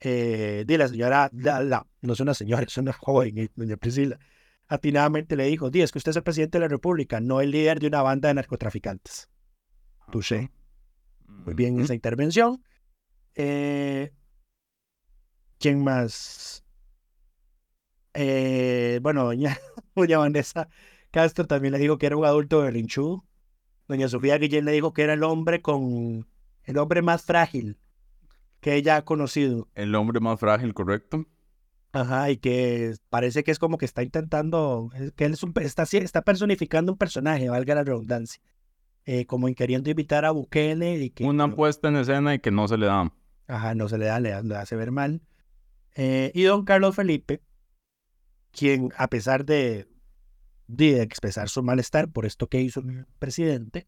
Eh, 0.00 0.64
la 0.66 0.88
señora, 0.88 1.28
la- 1.34 1.62
la- 1.62 1.86
no 2.00 2.14
es 2.14 2.20
una 2.20 2.32
señora, 2.32 2.62
es 2.62 2.78
una 2.78 2.94
joven, 2.94 3.36
eh, 3.36 3.50
doña 3.54 3.76
Priscila, 3.76 4.18
atinadamente 4.68 5.36
le 5.36 5.44
dijo, 5.44 5.68
di, 5.68 5.82
es 5.82 5.92
que 5.92 5.98
usted 5.98 6.10
es 6.12 6.16
el 6.16 6.22
presidente 6.22 6.56
de 6.56 6.62
la 6.62 6.68
República, 6.68 7.20
no 7.20 7.42
el 7.42 7.50
líder 7.50 7.78
de 7.78 7.88
una 7.88 8.00
banda 8.00 8.28
de 8.28 8.34
narcotraficantes. 8.34 9.28
Touché. 10.10 10.50
Muy 11.26 11.52
bien 11.52 11.78
esa 11.78 11.94
intervención. 11.94 12.62
Eh, 13.34 14.12
¿Quién 15.58 15.82
más? 15.82 16.64
Eh, 18.14 18.98
bueno, 19.02 19.24
doña, 19.24 19.58
doña 19.94 20.18
Vanessa 20.18 20.68
Castro 21.10 21.46
también 21.46 21.72
le 21.72 21.78
dijo 21.78 21.98
que 21.98 22.06
era 22.06 22.16
un 22.16 22.24
adulto 22.24 22.60
berrinchudo. 22.60 23.24
Doña 23.86 24.08
Sofía 24.08 24.38
Guillén 24.38 24.64
le 24.64 24.72
dijo 24.72 24.92
que 24.92 25.02
era 25.02 25.12
el 25.12 25.22
hombre 25.22 25.60
con 25.60 26.26
el 26.64 26.78
hombre 26.78 27.02
más 27.02 27.22
frágil 27.22 27.78
que 28.60 28.74
ella 28.76 28.96
ha 28.96 29.04
conocido. 29.04 29.68
El 29.74 29.94
hombre 29.94 30.20
más 30.20 30.40
frágil, 30.40 30.72
correcto. 30.72 31.26
Ajá, 31.92 32.30
y 32.30 32.38
que 32.38 32.94
parece 33.10 33.44
que 33.44 33.50
es 33.50 33.58
como 33.58 33.76
que 33.76 33.84
está 33.84 34.02
intentando, 34.02 34.90
que 35.14 35.26
él 35.26 35.34
es 35.34 35.42
un, 35.42 35.52
está, 35.56 36.22
personificando 36.22 36.92
un 36.92 36.96
personaje, 36.96 37.50
valga 37.50 37.74
la 37.74 37.84
redundancia, 37.84 38.40
eh, 39.04 39.26
como 39.26 39.48
en 39.48 39.54
queriendo 39.54 39.90
invitar 39.90 40.24
a 40.24 40.30
Bukele 40.30 40.96
y 40.96 41.10
que 41.10 41.24
Una 41.24 41.54
puesta 41.54 41.88
en 41.88 41.96
escena 41.96 42.34
y 42.34 42.38
que 42.38 42.50
no 42.50 42.66
se 42.68 42.78
le 42.78 42.86
da. 42.86 43.12
Ajá, 43.46 43.74
no 43.74 43.88
se 43.88 43.98
le 43.98 44.06
da, 44.06 44.20
le, 44.20 44.42
le 44.42 44.56
hace 44.56 44.76
ver 44.76 44.90
mal. 44.90 45.22
Eh, 45.94 46.32
y 46.34 46.42
don 46.44 46.64
Carlos 46.64 46.94
Felipe, 46.94 47.42
quien 48.50 48.90
a 48.96 49.08
pesar 49.08 49.44
de, 49.44 49.88
de 50.66 51.02
expresar 51.02 51.48
su 51.48 51.62
malestar 51.62 52.08
por 52.08 52.26
esto 52.26 52.48
que 52.48 52.60
hizo 52.60 52.80
el 52.80 53.06
presidente, 53.18 53.86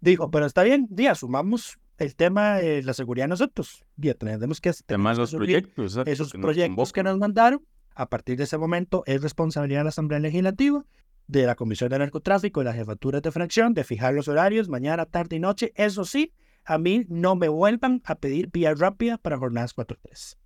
dijo, 0.00 0.30
pero 0.30 0.46
está 0.46 0.62
bien, 0.62 0.86
di, 0.90 1.06
asumamos 1.06 1.78
el 1.98 2.16
tema 2.16 2.56
de 2.56 2.82
la 2.82 2.94
seguridad 2.94 3.28
nosotros. 3.28 3.84
Di, 3.96 4.12
tenemos 4.14 4.60
que, 4.60 4.70
de 4.70 4.76
que 4.86 4.96
los 4.96 5.34
proyectos. 5.34 5.92
exacto, 5.92 6.10
esos 6.10 6.32
proyectos 6.32 6.92
que 6.92 7.02
nos 7.02 7.18
mandaron. 7.18 7.64
A 7.94 8.08
partir 8.08 8.38
de 8.38 8.44
ese 8.44 8.56
momento 8.56 9.02
es 9.06 9.20
responsabilidad 9.20 9.80
de 9.80 9.84
la 9.84 9.90
Asamblea 9.90 10.20
Legislativa, 10.20 10.84
de 11.26 11.44
la 11.44 11.56
Comisión 11.56 11.90
de 11.90 11.98
Narcotráfico 11.98 12.62
y 12.62 12.64
las 12.64 12.76
jefaturas 12.76 13.20
de 13.20 13.30
fracción 13.32 13.74
de 13.74 13.84
fijar 13.84 14.14
los 14.14 14.28
horarios 14.28 14.68
mañana, 14.68 15.04
tarde 15.06 15.36
y 15.36 15.40
noche. 15.40 15.72
Eso 15.74 16.04
sí, 16.04 16.32
a 16.70 16.78
mí 16.78 17.04
no 17.08 17.34
me 17.34 17.48
vuelvan 17.48 18.00
a 18.04 18.14
pedir 18.14 18.48
vía 18.52 18.72
rápida 18.74 19.18
para 19.18 19.36
jornadas 19.36 19.74
4-3. 19.74 20.36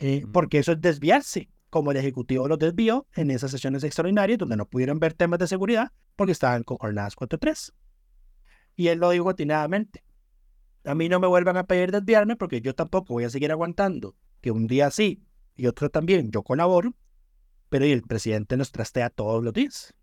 Eh, 0.00 0.22
Mm. 0.26 0.32
porque 0.32 0.58
eso 0.58 0.72
es 0.72 0.80
desviarse, 0.80 1.48
como 1.70 1.92
el 1.92 1.96
Ejecutivo 1.96 2.48
lo 2.48 2.56
desvió 2.56 3.06
en 3.14 3.30
esas 3.30 3.52
sesiones 3.52 3.84
extraordinarias 3.84 4.36
donde 4.36 4.56
no 4.56 4.66
pudieron 4.66 4.98
ver 4.98 5.12
temas 5.14 5.38
de 5.38 5.46
seguridad 5.46 5.92
porque 6.16 6.32
estaban 6.32 6.64
con 6.64 6.76
jornadas 6.76 7.14
4-3. 7.14 7.72
Y 8.74 8.88
él 8.88 8.98
lo 8.98 9.10
dijo 9.10 9.30
atinadamente. 9.30 10.02
A 10.84 10.96
mí 10.96 11.08
no 11.08 11.20
me 11.20 11.28
vuelvan 11.28 11.56
a 11.56 11.68
pedir 11.68 11.92
desviarme 11.92 12.34
porque 12.34 12.60
yo 12.60 12.74
tampoco 12.74 13.14
voy 13.14 13.22
a 13.22 13.30
seguir 13.30 13.52
aguantando 13.52 14.16
que 14.40 14.50
un 14.50 14.66
día 14.66 14.90
sí 14.90 15.22
y 15.54 15.68
otro 15.68 15.88
también 15.88 16.32
yo 16.32 16.42
colaboro, 16.42 16.94
pero 17.68 17.86
y 17.86 17.92
el 17.92 18.02
presidente 18.02 18.56
nos 18.56 18.72
trastea 18.72 19.08
todos 19.08 19.44
los 19.44 19.52
días. 19.52 19.94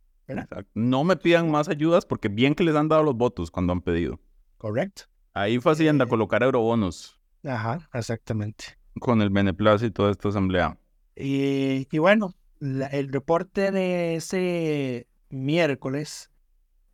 No 0.73 1.03
me 1.03 1.17
pidan 1.17 1.51
más 1.51 1.67
ayudas 1.67 2.05
porque 2.05 2.29
bien 2.29 2.55
que 2.55 2.63
les 2.63 2.75
han 2.75 2.87
dado 2.87 3.03
los 3.03 3.15
votos 3.17 3.51
cuando 3.51 3.73
han 3.73 3.81
pedido. 3.81 4.21
Correcto. 4.59 5.03
Ahí 5.33 5.57
fue 5.59 5.71
Hacienda 5.71 6.03
a 6.03 6.07
Eh. 6.07 6.09
colocar 6.09 6.43
eurobonos 6.43 7.19
Ajá, 7.43 7.89
exactamente. 7.93 8.77
con 8.99 9.21
el 9.23 9.31
beneplácito 9.31 10.05
de 10.05 10.11
esta 10.11 10.29
asamblea. 10.29 10.77
Y, 11.15 11.87
y 11.91 11.97
bueno, 11.97 12.33
la- 12.59 12.87
el 12.87 13.11
reporte 13.11 13.71
de 13.71 14.15
ese 14.15 15.07
miércoles 15.29 16.29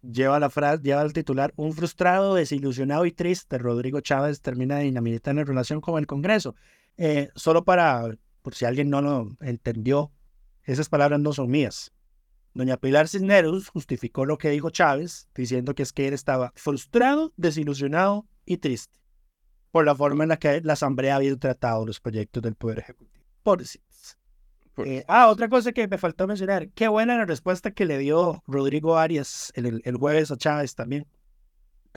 lleva 0.01 0.39
la 0.39 0.49
frase, 0.49 0.83
lleva 0.83 1.01
el 1.01 1.13
titular, 1.13 1.53
un 1.55 1.73
frustrado, 1.73 2.35
desilusionado 2.35 3.05
y 3.07 3.11
triste, 3.11 3.57
Rodrigo 3.57 3.99
Chávez 4.01 4.41
termina 4.41 4.77
de 4.77 4.83
dinamitar 4.83 5.37
en 5.37 5.45
relación 5.45 5.81
con 5.81 5.97
el 5.97 6.05
Congreso. 6.07 6.55
Eh, 6.97 7.29
solo 7.35 7.65
para, 7.65 8.15
por 8.41 8.53
si 8.55 8.65
alguien 8.65 8.89
no 8.91 9.01
lo 9.01 9.35
entendió, 9.41 10.11
esas 10.63 10.87
palabras 10.89 11.19
no 11.19 11.33
son 11.33 11.49
mías. 11.49 11.91
Doña 12.55 12.77
Pilar 12.77 13.07
Cisneros 13.07 13.69
justificó 13.69 14.25
lo 14.25 14.37
que 14.37 14.49
dijo 14.49 14.69
Chávez, 14.69 15.27
diciendo 15.35 15.75
que 15.75 15.83
es 15.83 15.91
que 15.93 16.07
él 16.07 16.13
estaba 16.13 16.51
frustrado, 16.55 17.31
desilusionado 17.37 18.25
y 18.45 18.57
triste 18.57 18.97
por 19.71 19.85
la 19.85 19.93
forma 19.93 20.23
en 20.23 20.29
la 20.29 20.37
que 20.37 20.61
la 20.61 20.73
Asamblea 20.73 21.17
había 21.17 21.35
tratado 21.35 21.85
los 21.85 21.99
proyectos 21.99 22.41
del 22.41 22.55
Poder 22.55 22.79
Ejecutivo. 22.79 23.25
Pobrecitos. 23.43 24.17
Por- 24.73 24.87
Eh, 24.87 25.03
ah, 25.09 25.27
otra 25.29 25.49
cosa 25.49 25.73
que 25.73 25.85
me 25.87 25.97
faltó 25.97 26.27
mencionar. 26.27 26.69
Qué 26.69 26.87
buena 26.87 27.17
la 27.17 27.25
respuesta 27.25 27.71
que 27.71 27.85
le 27.85 27.97
dio 27.97 28.41
Rodrigo 28.47 28.97
Arias 28.97 29.51
el, 29.55 29.81
el- 29.83 29.97
jueves 29.97 30.31
a 30.31 30.37
Chávez 30.37 30.75
también. 30.75 31.05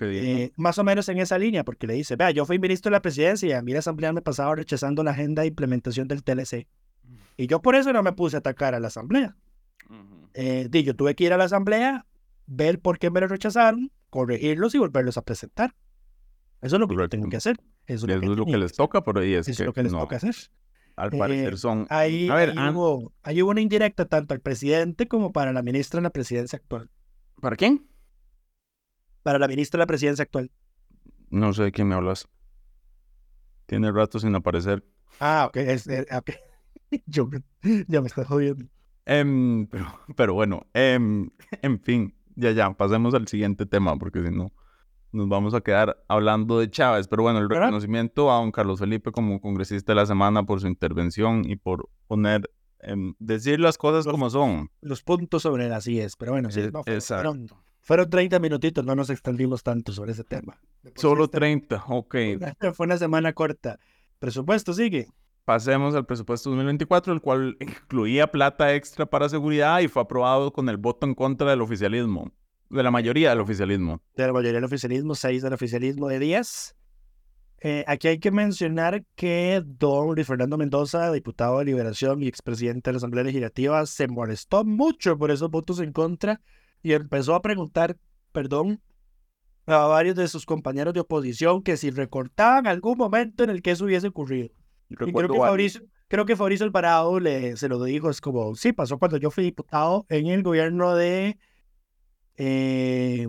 Eh, 0.00 0.52
más 0.56 0.76
o 0.78 0.84
menos 0.84 1.08
en 1.08 1.18
esa 1.18 1.38
línea, 1.38 1.64
porque 1.64 1.86
le 1.86 1.94
dice, 1.94 2.16
vea, 2.16 2.30
yo 2.32 2.44
fui 2.46 2.58
ministro 2.58 2.90
de 2.90 2.96
la 2.96 3.02
presidencia 3.02 3.48
y 3.48 3.52
a 3.52 3.62
mí 3.62 3.72
la 3.72 3.78
asamblea 3.80 4.12
me 4.12 4.22
pasaba 4.22 4.54
rechazando 4.56 5.02
la 5.04 5.12
agenda 5.12 5.42
de 5.42 5.48
implementación 5.48 6.08
del 6.08 6.22
TLC. 6.24 6.66
Y 7.36 7.46
yo 7.46 7.62
por 7.62 7.76
eso 7.76 7.92
no 7.92 8.02
me 8.02 8.12
puse 8.12 8.36
a 8.36 8.40
atacar 8.40 8.74
a 8.74 8.80
la 8.80 8.88
asamblea. 8.88 9.36
Eh, 10.34 10.68
di, 10.70 10.82
yo 10.84 10.94
tuve 10.94 11.14
que 11.14 11.24
ir 11.24 11.32
a 11.32 11.36
la 11.36 11.44
asamblea, 11.44 12.06
ver 12.46 12.80
por 12.80 12.98
qué 12.98 13.10
me 13.10 13.20
lo 13.20 13.28
rechazaron, 13.28 13.90
corregirlos 14.10 14.74
y 14.74 14.78
volverlos 14.78 15.16
a 15.16 15.22
presentar. 15.22 15.74
Eso 16.60 16.76
es 16.76 16.80
lo 16.80 16.88
que 16.88 16.96
yo 16.96 17.08
tengo 17.08 17.28
que 17.28 17.36
hacer. 17.36 17.56
Eso 17.86 18.06
es 18.06 18.14
lo 18.14 18.20
que, 18.20 18.26
es 18.26 18.30
lo 18.30 18.36
que 18.36 18.42
tenía 18.42 18.58
les 18.58 18.72
toca, 18.74 19.02
pero 19.02 19.20
ahí 19.20 19.34
es 19.34 19.48
Eso 19.48 19.62
que, 19.62 19.66
lo 19.66 19.72
que 19.72 19.82
les 19.82 19.92
no, 19.92 20.00
toca 20.00 20.16
hacer. 20.16 20.34
al 20.96 21.12
Eh, 21.12 21.18
parecer 21.18 21.58
son... 21.58 21.86
Ahí, 21.90 22.28
A 22.28 22.34
ver, 22.34 22.50
ahí 22.50 22.56
An- 22.58 22.74
hubo, 22.74 23.12
ahí 23.22 23.42
hubo 23.42 23.50
una 23.50 23.60
indirecta 23.60 24.04
tanto 24.06 24.34
al 24.34 24.40
presidente 24.40 25.08
como 25.08 25.32
para 25.32 25.52
la 25.52 25.62
ministra 25.62 25.98
de 25.98 26.02
la 26.02 26.10
presidencia 26.10 26.56
actual. 26.58 26.90
¿Para 27.40 27.56
quién? 27.56 27.88
Para 29.22 29.38
la 29.38 29.46
ministra 29.48 29.78
de 29.78 29.82
la 29.82 29.86
presidencia 29.86 30.22
actual. 30.24 30.50
No 31.30 31.52
sé 31.54 31.62
de 31.64 31.72
quién 31.72 31.88
me 31.88 31.94
hablas. 31.94 32.28
Tiene 33.66 33.92
rato 33.92 34.18
sin 34.18 34.34
aparecer. 34.34 34.82
Ah, 35.20 35.46
ok. 35.46 35.56
es- 35.58 35.86
eh, 35.88 36.06
ok. 36.12 36.30
Yo, 37.06 37.28
ya 37.88 38.00
me 38.00 38.06
está 38.08 38.24
jodiendo. 38.24 38.66
Em, 39.10 39.66
pero, 39.68 39.86
pero 40.16 40.34
bueno, 40.34 40.66
em, 40.74 41.30
en 41.62 41.80
fin, 41.80 42.14
ya, 42.36 42.50
ya, 42.52 42.72
pasemos 42.74 43.14
al 43.14 43.26
siguiente 43.26 43.64
tema, 43.66 43.96
porque 43.96 44.22
si 44.22 44.30
no, 44.30 44.52
nos 45.12 45.28
vamos 45.28 45.54
a 45.54 45.62
quedar 45.62 45.96
hablando 46.08 46.58
de 46.58 46.70
Chávez. 46.70 47.08
Pero 47.08 47.22
bueno, 47.22 47.38
el 47.38 47.48
reconocimiento 47.48 48.30
a 48.30 48.34
don 48.36 48.52
Carlos 48.52 48.78
Felipe 48.80 49.10
como 49.10 49.40
congresista 49.40 49.92
de 49.92 49.96
la 49.96 50.04
semana 50.06 50.42
por 50.44 50.60
su 50.60 50.66
intervención 50.66 51.42
y 51.48 51.56
por 51.56 51.88
poner 52.06 52.50
em, 52.80 53.14
decir 53.18 53.58
las 53.58 53.78
cosas 53.78 54.04
como 54.04 54.28
son. 54.30 54.70
Los 54.82 55.02
puntos 55.02 55.42
sobre 55.42 55.68
las 55.68 55.86
IES, 55.88 56.14
pero 56.16 56.32
bueno, 56.32 56.50
sí, 56.50 56.60
Eh, 56.60 56.70
no, 56.72 56.82
exacto. 56.86 57.30
fueron- 57.32 57.48
fueron 57.80 58.10
30 58.10 58.38
minutitos, 58.38 58.84
no 58.84 58.94
nos 58.94 59.08
extendimos 59.08 59.62
tanto 59.62 59.92
sobre 59.92 60.12
ese 60.12 60.22
tema. 60.22 60.60
Solo 60.94 61.24
este- 61.24 61.38
30, 61.38 61.82
ok. 61.88 62.14
Fue 62.74 62.84
una 62.86 62.98
semana 62.98 63.32
corta. 63.32 63.78
Presupuesto 64.18 64.74
sigue. 64.74 65.08
Pasemos 65.48 65.94
al 65.94 66.04
presupuesto 66.04 66.50
2024, 66.50 67.10
el 67.10 67.22
cual 67.22 67.56
incluía 67.58 68.30
plata 68.30 68.74
extra 68.74 69.06
para 69.06 69.30
seguridad 69.30 69.80
y 69.80 69.88
fue 69.88 70.02
aprobado 70.02 70.52
con 70.52 70.68
el 70.68 70.76
voto 70.76 71.06
en 71.06 71.14
contra 71.14 71.48
del 71.48 71.62
oficialismo, 71.62 72.30
de 72.68 72.82
la 72.82 72.90
mayoría 72.90 73.30
del 73.30 73.40
oficialismo. 73.40 74.02
De 74.14 74.26
la 74.26 74.34
mayoría 74.34 74.56
del 74.56 74.64
oficialismo, 74.64 75.14
6 75.14 75.40
del 75.40 75.54
oficialismo 75.54 76.08
de 76.08 76.18
10. 76.18 76.76
Eh, 77.60 77.82
aquí 77.88 78.08
hay 78.08 78.18
que 78.18 78.30
mencionar 78.30 79.06
que 79.14 79.62
don 79.64 80.14
Luis 80.14 80.26
Fernando 80.26 80.58
Mendoza, 80.58 81.10
diputado 81.12 81.60
de 81.60 81.64
Liberación 81.64 82.22
y 82.22 82.28
expresidente 82.28 82.90
de 82.90 82.92
la 82.92 82.98
Asamblea 82.98 83.24
Legislativa, 83.24 83.86
se 83.86 84.06
molestó 84.06 84.66
mucho 84.66 85.16
por 85.16 85.30
esos 85.30 85.50
votos 85.50 85.80
en 85.80 85.94
contra 85.94 86.42
y 86.82 86.92
empezó 86.92 87.34
a 87.34 87.40
preguntar, 87.40 87.96
perdón, 88.32 88.82
a 89.64 89.86
varios 89.86 90.14
de 90.14 90.28
sus 90.28 90.44
compañeros 90.44 90.92
de 90.92 91.00
oposición 91.00 91.62
que 91.62 91.78
si 91.78 91.88
recortaban 91.88 92.66
algún 92.66 92.98
momento 92.98 93.44
en 93.44 93.48
el 93.48 93.62
que 93.62 93.70
eso 93.70 93.86
hubiese 93.86 94.08
ocurrido. 94.08 94.50
Y 94.88 94.96
creo 94.96 95.28
que. 95.28 95.38
Fabricio, 95.38 95.82
creo 96.08 96.24
que 96.26 96.36
Fabricio 96.36 96.64
Alvarado 96.64 97.20
le, 97.20 97.56
se 97.56 97.68
lo 97.68 97.82
dijo, 97.84 98.10
es 98.10 98.20
como, 98.20 98.54
sí, 98.54 98.72
pasó 98.72 98.98
cuando 98.98 99.16
yo 99.18 99.30
fui 99.30 99.44
diputado 99.44 100.06
en 100.08 100.26
el 100.28 100.42
gobierno 100.42 100.94
de... 100.94 101.38
eh, 102.36 103.26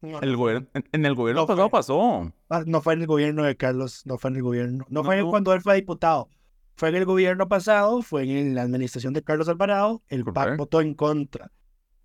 no, 0.00 0.20
El 0.20 0.36
gobierno, 0.36 0.68
en, 0.74 0.84
en 0.92 1.06
el 1.06 1.14
gobierno 1.14 1.42
No 1.42 1.46
pasado 1.46 1.70
pasó. 1.70 2.32
Ah, 2.50 2.62
No 2.66 2.80
fue 2.82 2.94
en 2.94 3.00
el 3.02 3.06
gobierno 3.06 3.42
de 3.44 3.56
Carlos, 3.56 4.02
no 4.04 4.18
fue 4.18 4.30
en 4.30 4.36
el 4.36 4.42
gobierno, 4.42 4.84
no, 4.88 5.00
No, 5.00 5.04
fue 5.04 5.22
cuando 5.24 5.52
él 5.54 5.60
fue 5.62 5.76
diputado, 5.76 6.28
fue 6.76 6.90
en 6.90 6.96
el 6.96 7.04
gobierno 7.04 7.48
pasado, 7.48 8.02
fue 8.02 8.22
en 8.24 8.54
la 8.54 8.62
administración 8.62 9.12
de 9.14 9.22
Carlos 9.22 9.48
Alvarado, 9.48 10.02
el 10.08 10.24
PAC 10.24 10.56
votó 10.56 10.80
en 10.80 10.94
contra 10.94 11.50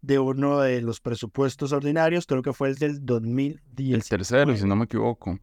de 0.01 0.17
uno 0.17 0.59
de 0.61 0.81
los 0.81 1.01
presupuestos 1.01 1.73
ordinarios, 1.73 2.25
creo 2.25 2.41
que 2.41 2.53
fue 2.53 2.69
el 2.69 2.75
del 2.75 2.91
El 2.91 3.05
2010, 3.05 4.07
tercero, 4.07 4.55
si 4.55 4.65
no 4.65 4.75
me 4.77 4.85
equivoco. 4.85 5.37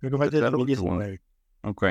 creo 0.00 0.10
que 0.10 0.16
fue 0.16 0.26
el 0.26 0.32
del 0.32 0.40
tercero 0.42 0.58
o 0.58 0.66
el 0.66 0.74
segundo. 0.74 1.04
2019. 1.04 1.22
Ok. 1.62 1.84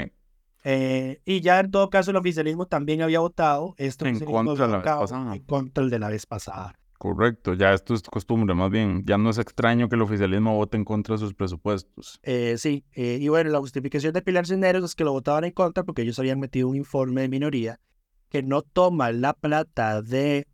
Eh, 0.64 1.22
y 1.26 1.42
ya 1.42 1.60
en 1.60 1.72
todo 1.72 1.90
caso 1.90 2.12
el 2.12 2.18
oficialismo 2.18 2.66
también 2.68 3.02
había 3.02 3.20
votado 3.20 3.76
este 3.78 4.08
En 4.08 4.20
contra 4.20 4.66
de 4.66 4.72
la 4.72 4.78
vez 4.78 4.86
pasada. 4.86 5.36
en 5.36 5.44
contra 5.44 5.84
el 5.84 5.90
de 5.90 6.00
la 6.00 6.10
vez 6.10 6.26
pasada. 6.26 6.74
Correcto, 6.98 7.54
ya 7.54 7.74
esto 7.74 7.94
es 7.96 8.04
costumbre, 8.04 8.56
más 8.56 8.72
bien. 8.72 9.04
Ya 9.06 9.18
no 9.18 9.30
es 9.30 9.38
extraño 9.38 9.90
que 9.90 9.96
el 9.96 10.04
oficialismo 10.04 10.56
vote 10.56 10.78
en 10.78 10.86
contra 10.86 11.16
de 11.16 11.20
sus 11.20 11.34
presupuestos. 11.34 12.18
Eh, 12.24 12.56
sí, 12.58 12.86
eh, 12.94 13.18
y 13.20 13.28
bueno, 13.28 13.50
la 13.50 13.60
justificación 13.60 14.14
de 14.14 14.22
Pilar 14.22 14.48
Cisneros 14.48 14.86
es 14.86 14.96
que 14.96 15.04
lo 15.04 15.12
votaban 15.12 15.44
en 15.44 15.52
contra 15.52 15.84
porque 15.84 16.04
ellos 16.04 16.18
habían 16.20 16.40
metido 16.40 16.70
un 16.70 16.78
informe 16.78 17.22
de 17.22 17.28
minoría 17.28 17.82
que 18.30 18.42
no 18.42 18.62
toma 18.62 19.12
la 19.12 19.34
plata 19.34 20.02
del 20.02 20.46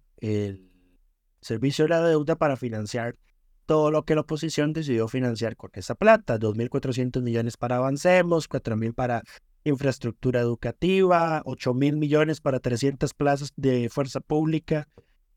servicio 1.40 1.86
de 1.86 1.90
la 1.90 2.02
deuda 2.02 2.36
para 2.36 2.58
financiar 2.58 3.16
todo 3.68 3.92
lo 3.92 4.04
que 4.04 4.16
la 4.16 4.22
oposición 4.22 4.74
decidió 4.74 5.08
financiar 5.08 5.56
con 5.56 5.70
esa 5.74 5.94
plata. 5.94 6.40
2.400 6.40 7.22
millones 7.22 7.58
para 7.58 7.76
Avancemos, 7.76 8.50
4.000 8.50 8.96
para 8.96 9.22
infraestructura 9.64 10.40
educativa, 10.40 11.44
8.000 11.44 11.98
millones 11.98 12.42
para 12.42 12.60
300 12.60 13.14
plazas 13.14 13.52
de 13.56 13.90
fuerza 13.90 14.20
pública, 14.20 14.88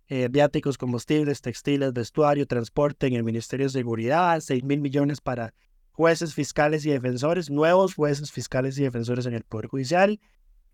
eh, 0.08 0.28
viáticos, 0.30 0.78
combustibles, 0.78 1.40
textiles, 1.40 1.92
vestuario, 1.92 2.46
transporte 2.46 3.06
en 3.06 3.14
el 3.14 3.24
Ministerio 3.24 3.66
de 3.66 3.72
Seguridad, 3.72 4.40
6.000 4.40 4.80
millones 4.80 5.20
para 5.20 5.54
jueces, 5.92 6.34
fiscales 6.34 6.84
y 6.86 6.90
defensores, 6.90 7.50
nuevos 7.50 7.94
jueces, 7.94 8.32
fiscales 8.32 8.78
y 8.78 8.82
defensores 8.82 9.26
en 9.26 9.34
el 9.34 9.44
Poder 9.44 9.66
Judicial, 9.66 10.20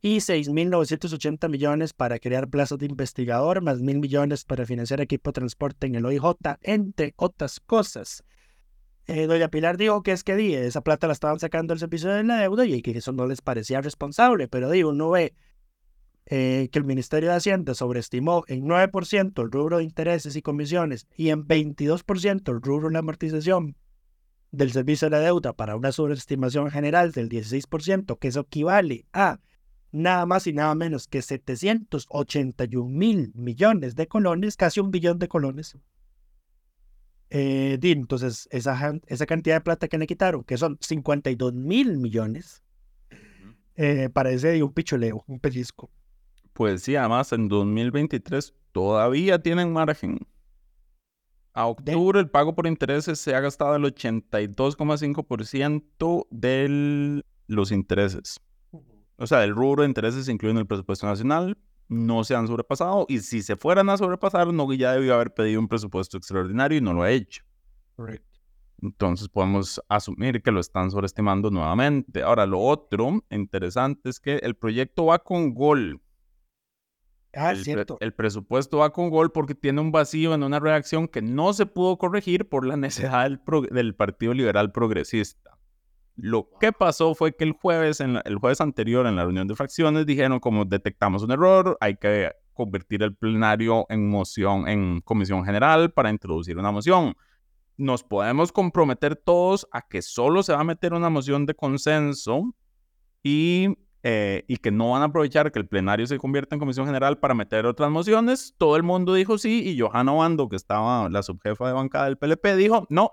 y 0.00 0.18
6.980 0.18 1.48
millones 1.48 1.92
para 1.92 2.18
crear 2.18 2.48
plazas 2.48 2.78
de 2.78 2.87
investigador, 2.87 3.62
más 3.62 3.80
1.000 3.80 4.00
millones 4.00 4.44
para 4.44 4.64
financiar 4.64 5.00
equipo 5.00 5.30
de 5.30 5.40
transporte 5.40 5.87
en 5.87 5.96
el 5.96 6.06
OIJ, 6.06 6.22
entre 6.62 7.14
otras 7.16 7.58
cosas. 7.61 8.22
Eh, 9.09 9.27
doña 9.27 9.49
Pilar 9.49 9.79
dijo 9.79 10.03
que 10.03 10.12
es 10.12 10.23
que 10.23 10.66
esa 10.66 10.83
plata 10.83 11.07
la 11.07 11.14
estaban 11.14 11.40
sacando 11.40 11.73
del 11.73 11.79
servicio 11.79 12.11
de 12.11 12.23
la 12.25 12.37
deuda 12.37 12.66
y 12.66 12.83
que 12.83 12.90
eso 12.90 13.11
no 13.12 13.27
les 13.27 13.40
parecía 13.40 13.81
responsable, 13.81 14.49
pero 14.49 14.71
digo, 14.71 14.90
uno 14.90 15.09
ve 15.09 15.33
eh, 16.27 16.68
que 16.71 16.79
el 16.79 16.85
Ministerio 16.85 17.31
de 17.31 17.37
Hacienda 17.37 17.73
sobreestimó 17.73 18.44
en 18.49 18.66
9% 18.66 19.42
el 19.42 19.51
rubro 19.51 19.79
de 19.79 19.85
intereses 19.85 20.37
y 20.37 20.42
comisiones 20.42 21.07
y 21.16 21.31
en 21.31 21.49
22% 21.49 22.53
el 22.53 22.61
rubro 22.61 22.88
de 22.88 22.92
la 22.92 22.99
amortización 22.99 23.77
del 24.51 24.73
servicio 24.73 25.07
de 25.07 25.16
la 25.16 25.23
deuda 25.23 25.55
para 25.55 25.75
una 25.75 25.90
sobreestimación 25.90 26.71
general 26.71 27.12
del 27.12 27.31
16%, 27.31 28.18
que 28.18 28.29
eso 28.29 28.40
equivale 28.40 29.07
a 29.14 29.40
nada 29.90 30.27
más 30.27 30.47
y 30.47 30.53
nada 30.53 30.75
menos 30.75 31.09
que 31.09 31.23
781 31.23 32.90
mil 32.90 33.33
millones 33.35 33.94
de 33.94 34.07
colones, 34.07 34.59
casi 34.59 34.81
un 34.81 34.90
billón 34.90 35.18
de 35.18 35.29
colones. 35.29 35.79
Eh, 37.30 37.78
entonces, 37.82 38.48
esa, 38.50 38.94
esa 39.06 39.26
cantidad 39.26 39.56
de 39.56 39.60
plata 39.60 39.86
que 39.88 39.98
le 39.98 40.06
quitaron, 40.06 40.44
que 40.44 40.56
son 40.56 40.78
52 40.80 41.52
mil 41.52 41.98
millones, 41.98 42.62
eh, 43.76 44.08
parece 44.12 44.62
un 44.62 44.72
picholeo, 44.72 45.24
un 45.26 45.38
pellizco. 45.38 45.90
Pues 46.52 46.82
sí, 46.82 46.96
además 46.96 47.32
en 47.32 47.48
2023 47.48 48.54
todavía 48.72 49.40
tienen 49.40 49.72
margen. 49.72 50.18
A 51.52 51.66
octubre 51.66 52.18
el 52.20 52.30
pago 52.30 52.54
por 52.54 52.66
intereses 52.66 53.20
se 53.20 53.34
ha 53.34 53.40
gastado 53.40 53.76
el 53.76 53.84
82,5% 53.84 56.26
de 56.30 57.22
los 57.46 57.72
intereses. 57.72 58.40
O 59.16 59.26
sea, 59.26 59.40
del 59.40 59.54
rubro 59.54 59.82
de 59.82 59.88
intereses 59.88 60.28
incluyendo 60.28 60.60
el 60.60 60.66
presupuesto 60.66 61.06
nacional 61.06 61.56
no 61.88 62.24
se 62.24 62.35
han 62.35 62.46
sobrepasado 62.46 63.07
y 63.09 63.20
si 63.20 63.42
se 63.42 63.57
fueran 63.57 63.88
a 63.90 63.96
sobrepasar, 63.96 64.53
no 64.53 64.72
ya 64.72 64.92
debió 64.92 65.14
haber 65.14 65.33
pedido 65.33 65.61
un 65.61 65.68
presupuesto 65.68 66.16
extraordinario 66.16 66.79
y 66.79 66.81
no 66.81 66.92
lo 66.92 67.03
ha 67.03 67.11
hecho. 67.11 67.42
Entonces 68.81 69.29
podemos 69.29 69.83
asumir 69.88 70.42
que 70.42 70.53
lo 70.53 70.61
están 70.61 70.90
sobreestimando 70.90 71.51
nuevamente. 71.51 72.22
Ahora, 72.22 72.46
lo 72.46 72.61
otro 72.61 73.24
interesante 73.31 74.09
es 74.09 74.20
que 74.20 74.37
el 74.37 74.55
proyecto 74.55 75.07
va 75.07 75.18
con 75.18 75.53
gol. 75.53 76.01
Ah, 77.35 77.51
el, 77.51 77.57
pre- 77.57 77.64
cierto. 77.64 77.98
el 78.01 78.14
presupuesto 78.14 78.79
va 78.79 78.90
con 78.92 79.11
gol 79.11 79.33
porque 79.33 79.55
tiene 79.55 79.81
un 79.81 79.92
vacío 79.92 80.33
en 80.35 80.42
una 80.42 80.61
redacción 80.61 81.09
que 81.09 81.22
no 81.22 81.53
se 81.53 81.66
pudo 81.66 81.98
corregir 81.98 82.48
por 82.48 82.64
la 82.66 82.77
necesidad 82.77 83.29
del 83.70 83.94
Partido 83.94 84.33
Liberal 84.33 84.72
Progresista. 84.72 85.47
Lo 86.20 86.48
que 86.59 86.72
pasó 86.72 87.14
fue 87.14 87.37
que 87.37 87.44
el 87.44 87.52
jueves, 87.52 88.00
en 88.00 88.14
la- 88.14 88.20
el 88.24 88.37
jueves 88.38 88.61
anterior, 88.61 89.07
en 89.07 89.14
la 89.14 89.22
reunión 89.22 89.46
de 89.46 89.54
fracciones, 89.54 90.04
dijeron 90.04 90.40
como 90.40 90.64
detectamos 90.64 91.22
un 91.22 91.31
error, 91.31 91.76
hay 91.81 91.96
que 91.96 92.33
convertir 92.54 93.04
el 93.04 93.14
plenario 93.14 93.87
en 93.88 94.09
moción, 94.11 94.66
en 94.66 95.00
comisión 95.00 95.44
general 95.44 95.92
para 95.92 96.11
introducir 96.11 96.59
una 96.59 96.72
moción. 96.72 97.14
Nos 97.76 98.02
podemos 98.02 98.50
comprometer 98.50 99.14
todos 99.14 99.68
a 99.70 99.83
que 99.83 100.02
solo 100.02 100.42
se 100.42 100.52
va 100.52 100.61
a 100.61 100.64
meter 100.64 100.92
una 100.92 101.09
moción 101.09 101.46
de 101.46 101.54
consenso 101.54 102.52
y, 103.22 103.68
eh, 104.02 104.44
y 104.48 104.57
que 104.57 104.72
no 104.72 104.90
van 104.90 105.02
a 105.02 105.04
aprovechar 105.04 105.52
que 105.52 105.61
el 105.61 105.68
plenario 105.68 106.04
se 106.09 106.18
convierta 106.18 106.57
en 106.57 106.59
comisión 106.59 106.87
general 106.87 107.18
para 107.18 107.35
meter 107.35 107.64
otras 107.66 107.90
mociones. 107.92 108.57
Todo 108.59 108.74
el 108.76 108.83
mundo 108.83 109.14
dijo 109.14 109.38
sí 109.38 109.62
y 109.70 109.78
Johanna 109.78 110.11
Bando, 110.11 110.48
que 110.48 110.57
estaba 110.57 111.09
la 111.09 111.22
subjefa 111.22 111.68
de 111.68 111.74
bancada 111.74 112.07
del 112.07 112.16
PLP, 112.18 112.57
dijo 112.57 112.87
no, 112.90 113.12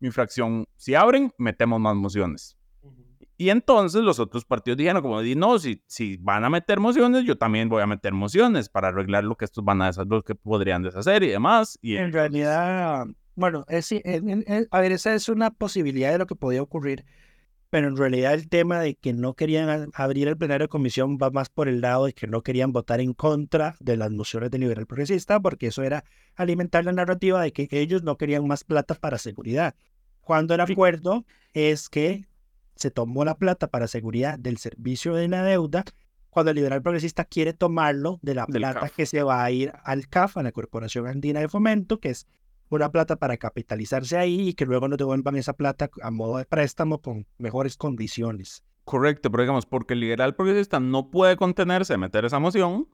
mi 0.00 0.10
fracción, 0.10 0.66
si 0.76 0.94
abren, 0.94 1.32
metemos 1.38 1.78
más 1.80 1.94
mociones. 1.94 2.56
Y 3.36 3.48
entonces 3.48 4.02
los 4.02 4.18
otros 4.18 4.44
partidos 4.44 4.76
dijeron, 4.76 5.00
como 5.00 5.20
di, 5.22 5.34
no, 5.34 5.58
si, 5.58 5.82
si 5.86 6.18
van 6.18 6.44
a 6.44 6.50
meter 6.50 6.78
mociones, 6.78 7.24
yo 7.24 7.38
también 7.38 7.70
voy 7.70 7.82
a 7.82 7.86
meter 7.86 8.12
mociones 8.12 8.68
para 8.68 8.88
arreglar 8.88 9.24
lo 9.24 9.34
que 9.36 9.46
estos 9.46 9.64
van 9.64 9.80
a 9.80 9.86
deshacer, 9.86 10.08
lo 10.10 10.22
que 10.22 10.34
podrían 10.34 10.82
deshacer 10.82 11.22
y 11.22 11.28
demás. 11.28 11.78
Y 11.80 11.96
En 11.96 12.12
realidad, 12.12 13.06
bueno, 13.36 13.64
es, 13.68 13.92
en- 13.92 14.44
en- 14.46 14.66
a 14.70 14.80
ver, 14.80 14.92
esa 14.92 15.14
es 15.14 15.30
una 15.30 15.50
posibilidad 15.50 16.12
de 16.12 16.18
lo 16.18 16.26
que 16.26 16.34
podía 16.34 16.60
ocurrir, 16.60 17.06
pero 17.70 17.86
en 17.86 17.96
realidad 17.96 18.34
el 18.34 18.48
tema 18.48 18.80
de 18.80 18.96
que 18.96 19.12
no 19.12 19.34
querían 19.34 19.90
abrir 19.94 20.26
el 20.26 20.36
plenario 20.36 20.64
de 20.64 20.68
comisión 20.68 21.18
va 21.18 21.30
más 21.30 21.48
por 21.48 21.68
el 21.68 21.80
lado 21.80 22.06
de 22.06 22.12
que 22.12 22.26
no 22.26 22.42
querían 22.42 22.72
votar 22.72 23.00
en 23.00 23.14
contra 23.14 23.76
de 23.78 23.96
las 23.96 24.10
mociones 24.10 24.50
del 24.50 24.62
liberal 24.62 24.86
progresista, 24.86 25.40
porque 25.40 25.68
eso 25.68 25.82
era 25.84 26.04
alimentar 26.34 26.84
la 26.84 26.92
narrativa 26.92 27.40
de 27.40 27.52
que 27.52 27.68
ellos 27.70 28.02
no 28.02 28.16
querían 28.16 28.46
más 28.46 28.64
plata 28.64 28.94
para 28.94 29.18
seguridad. 29.18 29.76
Cuando 30.20 30.54
el 30.54 30.60
acuerdo 30.60 31.24
es 31.54 31.88
que 31.88 32.26
se 32.74 32.90
tomó 32.90 33.24
la 33.24 33.36
plata 33.36 33.68
para 33.68 33.86
seguridad 33.86 34.38
del 34.38 34.58
servicio 34.58 35.14
de 35.14 35.28
la 35.28 35.44
deuda, 35.44 35.84
cuando 36.28 36.50
el 36.50 36.56
liberal 36.56 36.82
progresista 36.82 37.24
quiere 37.24 37.52
tomarlo 37.52 38.18
de 38.22 38.34
la 38.34 38.46
plata 38.46 38.88
que 38.88 39.06
se 39.06 39.22
va 39.22 39.44
a 39.44 39.50
ir 39.50 39.72
al 39.84 40.08
CAF, 40.08 40.36
a 40.36 40.42
la 40.42 40.52
Corporación 40.52 41.06
Andina 41.06 41.40
de 41.40 41.48
Fomento, 41.48 42.00
que 42.00 42.10
es 42.10 42.26
una 42.70 42.90
plata 42.90 43.16
para 43.16 43.36
capitalizarse 43.36 44.16
ahí 44.16 44.48
y 44.48 44.54
que 44.54 44.64
luego 44.64 44.88
nos 44.88 44.98
devuelvan 44.98 45.36
esa 45.36 45.52
plata 45.52 45.90
a 46.02 46.10
modo 46.10 46.38
de 46.38 46.44
préstamo 46.44 47.00
con 47.00 47.26
mejores 47.38 47.76
condiciones. 47.76 48.62
Correcto, 48.84 49.30
pero 49.30 49.42
digamos, 49.42 49.66
porque 49.66 49.94
el 49.94 50.00
liberal 50.00 50.34
progresista 50.34 50.80
no 50.80 51.10
puede 51.10 51.36
contenerse 51.36 51.94
de 51.94 51.98
meter 51.98 52.24
esa 52.24 52.38
moción, 52.38 52.88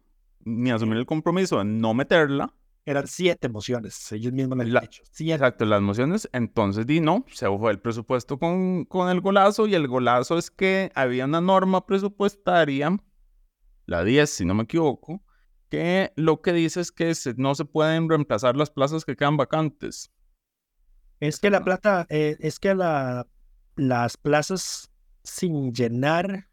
ni 0.44 0.70
asumir 0.70 0.98
el 0.98 1.06
compromiso 1.06 1.58
de 1.58 1.64
no 1.64 1.94
meterla. 1.94 2.52
Eran 2.84 3.06
siete 3.06 3.48
mociones, 3.48 4.12
ellos 4.12 4.32
mismos 4.32 4.58
lo 4.58 4.62
han 4.62 4.84
dicho. 4.84 5.02
Siete. 5.10 5.34
Exacto, 5.34 5.64
las 5.64 5.82
mociones. 5.82 6.28
Entonces, 6.32 6.86
di 6.86 7.00
no, 7.00 7.24
se 7.28 7.48
fue 7.48 7.72
el 7.72 7.80
presupuesto 7.80 8.38
con, 8.38 8.84
con 8.84 9.08
el 9.10 9.20
golazo 9.20 9.66
y 9.66 9.74
el 9.74 9.88
golazo 9.88 10.38
es 10.38 10.50
que 10.50 10.92
había 10.94 11.24
una 11.24 11.40
norma 11.40 11.84
presupuestaria, 11.84 12.96
la 13.86 14.04
10, 14.04 14.30
si 14.30 14.44
no 14.44 14.54
me 14.54 14.64
equivoco, 14.64 15.20
que 15.76 16.12
lo 16.16 16.40
que 16.40 16.52
dice 16.54 16.80
es 16.80 16.90
que 16.90 17.14
se- 17.14 17.34
no 17.36 17.54
se 17.54 17.64
pueden 17.66 18.08
reemplazar 18.08 18.56
las 18.56 18.70
plazas 18.70 19.04
que 19.04 19.14
quedan 19.14 19.36
vacantes. 19.36 20.10
Es 21.20 21.38
que 21.38 21.50
la 21.50 21.62
plata, 21.64 22.06
eh, 22.08 22.36
es 22.40 22.58
que 22.58 22.74
la, 22.74 23.26
las 23.74 24.16
plazas 24.16 24.90
sin 25.22 25.72
llenar, 25.74 26.48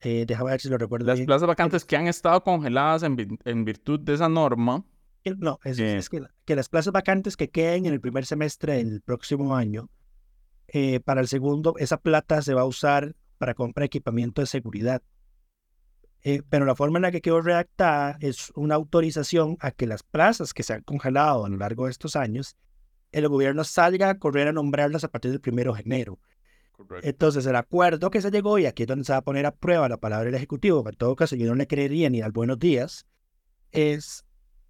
eh, 0.00 0.24
déjame 0.28 0.50
ver 0.52 0.60
si 0.60 0.68
lo 0.68 0.78
recuerdo 0.78 1.06
Las 1.06 1.16
bien. 1.18 1.26
plazas 1.26 1.48
vacantes 1.48 1.84
que 1.84 1.96
han 1.96 2.06
estado 2.06 2.42
congeladas 2.44 3.02
en, 3.02 3.16
vi- 3.16 3.38
en 3.44 3.64
virtud 3.64 3.98
de 4.00 4.14
esa 4.14 4.28
norma, 4.28 4.84
No, 5.24 5.58
es, 5.64 5.78
Eh. 5.78 5.96
es 5.98 6.08
que, 6.08 6.22
que 6.46 6.56
las 6.56 6.68
plazas 6.68 6.92
vacantes 6.92 7.36
que 7.36 7.50
queden 7.50 7.84
en 7.86 7.92
el 7.92 8.00
primer 8.00 8.24
semestre 8.26 8.76
del 8.76 9.02
próximo 9.02 9.54
año, 9.56 9.90
eh, 10.68 11.00
para 11.00 11.20
el 11.20 11.28
segundo, 11.28 11.74
esa 11.78 11.98
plata 11.98 12.40
se 12.42 12.54
va 12.54 12.62
a 12.62 12.64
usar 12.66 13.14
para 13.38 13.54
compra 13.54 13.82
de 13.82 13.86
equipamiento 13.86 14.40
de 14.40 14.46
seguridad. 14.46 15.02
Eh, 16.22 16.42
pero 16.50 16.66
la 16.66 16.74
forma 16.74 16.98
en 16.98 17.02
la 17.02 17.10
que 17.10 17.22
quedó 17.22 17.40
redactada 17.40 18.18
es 18.20 18.52
una 18.54 18.74
autorización 18.74 19.56
a 19.60 19.70
que 19.70 19.86
las 19.86 20.02
plazas 20.02 20.52
que 20.52 20.62
se 20.62 20.74
han 20.74 20.82
congelado 20.82 21.46
a 21.46 21.48
lo 21.48 21.56
largo 21.56 21.86
de 21.86 21.90
estos 21.92 22.14
años, 22.14 22.56
el 23.12 23.26
gobierno 23.28 23.64
salga 23.64 24.10
a 24.10 24.18
correr 24.18 24.48
a 24.48 24.52
nombrarlas 24.52 25.02
a 25.04 25.08
partir 25.08 25.30
del 25.30 25.40
primero 25.40 25.72
de 25.74 25.80
enero. 25.80 26.18
Entonces, 27.04 27.44
el 27.46 27.56
acuerdo 27.56 28.10
que 28.10 28.20
se 28.20 28.30
llegó, 28.30 28.58
y 28.58 28.66
aquí 28.66 28.82
es 28.82 28.86
donde 28.88 29.04
se 29.04 29.12
va 29.12 29.18
a 29.18 29.22
poner 29.22 29.46
a 29.46 29.50
prueba 29.54 29.88
la 29.88 29.96
palabra 29.96 30.26
del 30.26 30.34
Ejecutivo, 30.34 30.82
que 30.84 30.90
en 30.90 30.96
todo 30.96 31.16
caso 31.16 31.36
yo 31.36 31.46
no 31.46 31.54
le 31.54 31.66
creería 31.66 32.08
ni 32.10 32.20
al 32.22 32.32
buenos 32.32 32.58
días, 32.58 33.06
es 33.72 34.24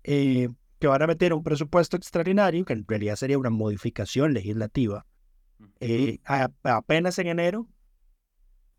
eh, 0.05 0.48
que 0.78 0.86
van 0.86 1.03
a 1.03 1.07
meter 1.07 1.32
un 1.34 1.42
presupuesto 1.42 1.96
extraordinario, 1.96 2.64
que 2.64 2.72
en 2.72 2.84
realidad 2.86 3.16
sería 3.16 3.38
una 3.38 3.51
modificación 3.51 4.32
legislativa, 4.34 5.05
eh, 5.80 6.18
a- 6.24 6.51
apenas 6.64 7.18
en 7.18 7.26
enero, 7.28 7.66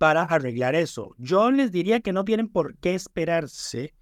para 0.02 0.24
arreglar 0.24 0.74
eso. 0.74 1.14
Yo 1.20 1.52
les 1.52 1.72
diría 1.72 2.00
que 2.00 2.12
no 2.12 2.26
tienen 2.26 2.48
por 2.48 2.76
qué 2.78 2.96
esperarse 2.96 3.94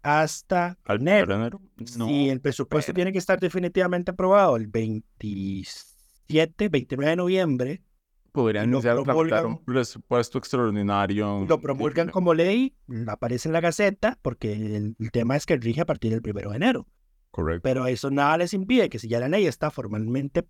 hasta 0.00 0.78
al 0.84 1.00
enero. 1.00 1.34
enero. 1.34 1.60
No, 1.98 2.06
si 2.06 2.28
el 2.28 2.40
presupuesto 2.40 2.90
pero- 2.90 2.94
tiene 2.94 3.10
que 3.12 3.18
estar 3.18 3.40
definitivamente 3.40 4.12
aprobado 4.12 4.54
el 4.54 4.68
27, 4.68 6.68
29 6.68 7.10
de 7.10 7.16
noviembre, 7.16 7.82
podrían 8.30 8.72
iniciar 8.72 9.00
un 9.00 9.64
presupuesto 9.64 10.38
extraordinario. 10.38 11.44
lo 11.48 11.60
promulgan 11.60 12.10
como 12.10 12.32
ley, 12.32 12.76
aparece 13.08 13.48
en 13.48 13.52
la 13.54 13.60
Gaceta, 13.60 14.20
porque 14.22 14.52
el, 14.52 14.94
el 14.96 15.10
tema 15.10 15.34
es 15.34 15.44
que 15.44 15.56
rige 15.56 15.80
a 15.80 15.86
partir 15.86 16.12
del 16.12 16.22
primero 16.22 16.50
de 16.50 16.56
enero. 16.56 16.86
Correcto. 17.32 17.62
Pero 17.64 17.88
eso 17.88 18.12
nada 18.12 18.38
les 18.38 18.54
impide 18.54 18.88
que 18.88 19.00
si 19.00 19.08
ya 19.08 19.18
la 19.18 19.28
ley 19.28 19.48
está 19.48 19.72
formalmente 19.72 20.46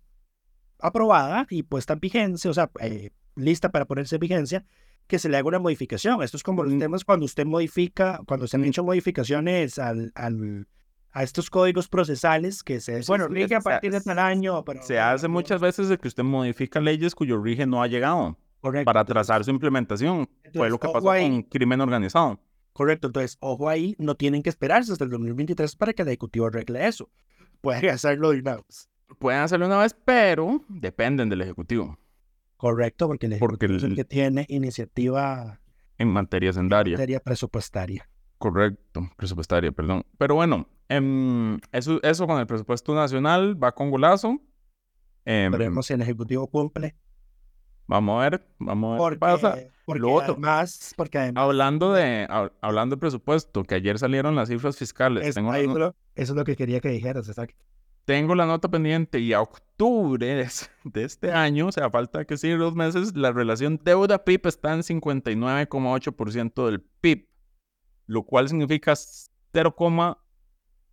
aprobada 0.79 1.47
y 1.49 1.63
puesta 1.63 1.93
en 1.93 1.99
vigencia, 1.99 2.49
o 2.51 2.53
sea, 2.53 2.69
eh, 2.81 3.11
lista 3.35 3.69
para 3.69 3.85
ponerse 3.85 4.15
en 4.15 4.19
vigencia, 4.21 4.65
que 5.07 5.19
se 5.19 5.29
le 5.29 5.37
haga 5.37 5.47
una 5.47 5.59
modificación. 5.59 6.21
Esto 6.21 6.37
es 6.37 6.43
como 6.43 6.63
los 6.63 6.77
temas 6.77 7.05
cuando 7.05 7.25
usted 7.25 7.45
modifica, 7.45 8.19
cuando 8.27 8.47
se 8.47 8.57
han 8.57 8.65
hecho 8.65 8.83
modificaciones 8.83 9.79
al, 9.79 10.11
al- 10.15 10.67
a 11.11 11.23
estos 11.23 11.49
códigos 11.49 11.87
procesales 11.87 12.61
que 12.61 12.79
se, 12.79 13.01
bueno, 13.07 13.27
rige 13.27 13.55
a 13.55 13.61
partir 13.61 13.91
de 13.91 14.01
tal 14.01 14.19
año. 14.19 14.63
Pero, 14.65 14.83
Se 14.83 14.99
hace 14.99 15.27
muchas 15.27 15.59
veces 15.61 15.87
de 15.89 15.97
que 15.97 16.07
usted 16.07 16.23
modifica 16.23 16.79
leyes 16.79 17.15
cuyo 17.15 17.39
origen 17.39 17.69
no 17.71 17.81
ha 17.81 17.87
llegado 17.87 18.37
Correcto. 18.59 18.85
para 18.85 19.03
trazar 19.05 19.43
su 19.43 19.49
implementación. 19.49 20.27
Fue 20.27 20.67
entonces, 20.67 20.71
lo 20.71 20.79
que 20.79 20.89
pasó 20.89 21.09
ahí. 21.09 21.29
con 21.29 21.43
crimen 21.43 21.81
organizado. 21.81 22.39
Correcto, 22.73 23.07
entonces, 23.07 23.37
ojo 23.39 23.67
ahí, 23.69 23.95
no 23.97 24.13
tienen 24.15 24.43
que 24.43 24.49
esperarse 24.49 24.91
hasta 24.91 25.05
el 25.05 25.09
2023 25.09 25.75
para 25.77 25.93
que 25.93 26.03
el 26.03 26.09
Ejecutivo 26.09 26.45
arregle 26.47 26.85
eso. 26.85 27.09
Pueden 27.61 27.89
hacerlo 27.89 28.31
de 28.31 28.39
una 28.41 28.57
vez. 28.57 28.89
Pueden 29.19 29.41
hacerlo 29.41 29.65
una 29.67 29.77
vez, 29.77 29.95
pero 30.05 30.63
dependen 30.67 31.29
del 31.29 31.41
Ejecutivo 31.41 31.97
Correcto, 32.57 33.07
porque 33.07 33.27
el 33.27 33.37
Porque 33.39 33.65
Ejecutivo 33.65 33.77
es 33.77 33.83
el 33.83 33.95
que 33.95 34.03
tiene 34.05 34.45
iniciativa 34.49 35.59
en 35.99 36.07
materia 36.09 36.49
en 36.49 36.53
sendaria. 36.53 36.93
materia 36.97 37.19
presupuestaria. 37.19 38.09
Correcto, 38.39 39.09
presupuestaria, 39.15 39.71
perdón. 39.71 40.03
Pero 40.17 40.35
bueno, 40.35 40.67
em, 40.89 41.57
eso, 41.71 41.99
eso 42.03 42.27
con 42.27 42.39
el 42.39 42.45
presupuesto 42.47 42.93
nacional 42.95 43.61
va 43.63 43.73
con 43.73 43.89
golazo. 43.91 44.39
Em, 45.25 45.51
Veremos 45.51 45.85
si 45.87 45.93
el 45.93 46.01
Ejecutivo 46.01 46.47
cumple. 46.47 46.95
vamos 47.87 48.19
a 48.23 48.29
ver, 48.29 48.47
vamos 48.59 48.89
a 48.89 48.91
ver 48.93 48.97
Porque, 48.99 49.15
qué 49.15 49.19
pasa. 49.19 49.57
porque 49.85 49.99
Lo 50.01 50.11
otro. 50.13 50.33
además, 50.33 50.93
porque 50.97 51.17
además, 51.19 51.43
Hablando 51.43 51.93
de, 51.93 52.27
hab- 52.29 52.51
hablando 52.61 52.95
de 52.95 52.99
presupuesto, 52.99 53.63
que 53.63 53.75
ayer 53.75 53.97
salieron 53.99 54.35
las 54.35 54.49
cifras 54.49 54.77
fiscales. 54.77 55.25
es- 55.27 55.35
tengo, 55.35 55.51
ahí 55.51 55.65
eso 55.65 55.93
es 56.15 56.29
lo 56.31 56.43
que 56.43 56.55
quería 56.55 56.79
que 56.79 56.89
dijeras, 56.89 57.27
exacto. 57.27 57.55
Tengo 58.07 58.35
la 58.35 58.45
nota 58.45 58.69
pendiente 58.69 59.19
y 59.19 59.33
a 59.33 59.41
octubre 59.41 60.25
de, 60.25 60.41
es- 60.41 60.71
de 60.85 61.03
este 61.03 61.31
año, 61.33 61.67
o 61.67 61.71
sea, 61.73 61.89
falta 61.91 62.23
que 62.25 62.37
sí 62.37 62.49
dos 62.51 62.73
meses, 62.73 63.13
la 63.15 63.33
relación 63.33 63.79
deuda-PIB 63.83 64.47
está 64.47 64.73
en 64.73 64.79
59,8% 64.81 66.65
del 66.67 66.81
PIB, 67.01 67.27
lo 68.05 68.23
cual 68.23 68.47
significa 68.47 68.93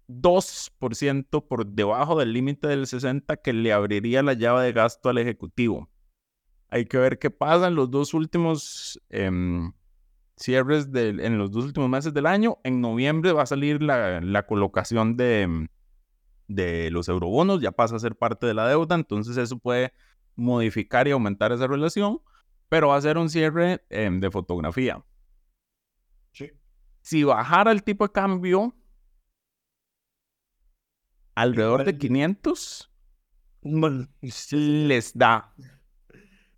0,2% 0.08 1.46
por 1.46 1.66
debajo 1.66 2.18
del 2.18 2.32
límite 2.32 2.66
del 2.68 2.86
60 2.86 3.36
que 3.38 3.52
le 3.52 3.72
abriría 3.72 4.22
la 4.22 4.32
llave 4.34 4.64
de 4.64 4.72
gasto 4.72 5.08
al 5.08 5.18
Ejecutivo. 5.18 5.88
Hay 6.68 6.86
que 6.86 6.98
ver 6.98 7.18
qué 7.20 7.30
pasa 7.30 7.68
en 7.68 7.76
los 7.76 7.90
dos 7.90 8.14
últimos 8.14 9.00
em, 9.08 9.72
cierres 10.36 10.90
del- 10.90 11.20
en 11.20 11.38
los 11.38 11.52
dos 11.52 11.64
últimos 11.66 11.88
meses 11.88 12.12
del 12.12 12.26
año. 12.26 12.58
En 12.64 12.80
noviembre 12.80 13.30
va 13.32 13.42
a 13.42 13.46
salir 13.46 13.80
la, 13.82 14.20
la 14.20 14.44
colocación 14.46 15.16
de, 15.16 15.42
em, 15.42 15.68
de 16.48 16.90
los 16.90 17.08
eurobonos, 17.08 17.60
ya 17.60 17.72
pasa 17.72 17.96
a 17.96 17.98
ser 17.98 18.16
parte 18.16 18.46
de 18.46 18.54
la 18.54 18.68
deuda, 18.68 18.94
entonces 18.94 19.36
eso 19.36 19.58
puede 19.58 19.92
modificar 20.36 21.06
y 21.08 21.12
aumentar 21.12 21.52
esa 21.52 21.66
relación, 21.66 22.20
pero 22.68 22.88
va 22.88 22.96
a 22.96 23.00
ser 23.00 23.18
un 23.18 23.28
cierre 23.30 23.84
em, 23.90 24.20
de 24.20 24.30
fotografía. 24.30 25.04
Sí. 26.32 26.50
Si 27.02 27.22
bajara 27.24 27.70
el 27.72 27.82
tipo 27.82 28.06
de 28.06 28.12
cambio 28.12 28.74
alrededor 31.34 31.84
de 31.84 31.90
Igual- 31.92 31.98
500, 31.98 32.90
Bueno, 33.62 34.06
les 34.50 35.16
da. 35.16 35.54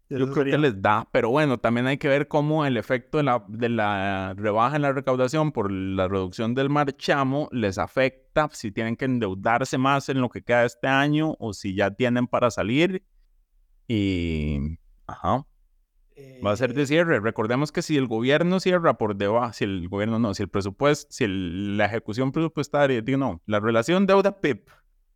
Yo 0.08 0.30
creo 0.30 0.44
que 0.52 0.58
les 0.58 0.80
da, 0.80 1.08
pero 1.10 1.30
bueno, 1.30 1.58
también 1.58 1.86
hay 1.88 1.98
que 1.98 2.06
ver 2.08 2.28
cómo 2.28 2.64
el 2.64 2.76
efecto 2.76 3.18
de 3.18 3.24
la, 3.24 3.44
de 3.48 3.68
la 3.68 4.34
rebaja 4.36 4.76
en 4.76 4.82
la 4.82 4.92
recaudación 4.92 5.50
por 5.50 5.70
la 5.72 6.06
reducción 6.06 6.54
del 6.54 6.70
marchamo 6.70 7.48
les 7.50 7.76
afecta 7.78 8.48
si 8.52 8.70
tienen 8.70 8.94
que 8.96 9.06
endeudarse 9.06 9.78
más 9.78 10.08
en 10.08 10.20
lo 10.20 10.28
que 10.28 10.42
queda 10.42 10.64
este 10.64 10.86
año 10.86 11.34
o 11.40 11.52
si 11.52 11.74
ya 11.74 11.90
tienen 11.90 12.28
para 12.28 12.52
salir. 12.52 13.02
Y, 13.88 14.78
ajá, 15.06 15.44
va 16.44 16.52
a 16.52 16.56
ser 16.56 16.72
de 16.72 16.82
eh, 16.82 16.86
cierre. 16.86 17.18
Recordemos 17.20 17.72
que 17.72 17.82
si 17.82 17.96
el 17.96 18.06
gobierno 18.06 18.60
cierra 18.60 18.98
por 18.98 19.16
debajo, 19.16 19.52
si 19.52 19.64
el 19.64 19.88
gobierno 19.88 20.18
no, 20.18 20.34
si 20.34 20.42
el 20.44 20.48
presupuesto, 20.48 21.08
si 21.10 21.24
el- 21.24 21.76
la 21.76 21.86
ejecución 21.86 22.30
presupuestaria, 22.32 23.00
digo, 23.02 23.18
no, 23.18 23.42
la 23.46 23.58
relación 23.60 24.06
deuda-PIB 24.06 24.64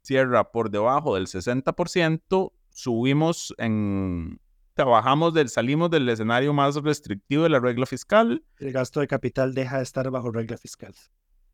cierra 0.03 0.51
por 0.51 0.71
debajo 0.71 1.15
del 1.15 1.27
60%, 1.27 2.53
subimos 2.71 3.55
en, 3.59 4.41
trabajamos 4.85 5.35
del, 5.35 5.49
salimos 5.49 5.91
del 5.91 6.09
escenario 6.09 6.53
más 6.53 6.75
restrictivo 6.77 7.43
de 7.43 7.51
la 7.51 7.61
regla 7.61 7.85
fiscal 7.87 8.43
el 8.59 8.73
gasto 8.73 9.01
de 9.01 9.07
capital 9.07 9.53
deja 9.55 9.77
de 9.79 9.83
estar 9.83 10.11
bajo 10.11 10.31
regla 10.31 10.57
fiscal. 10.57 10.95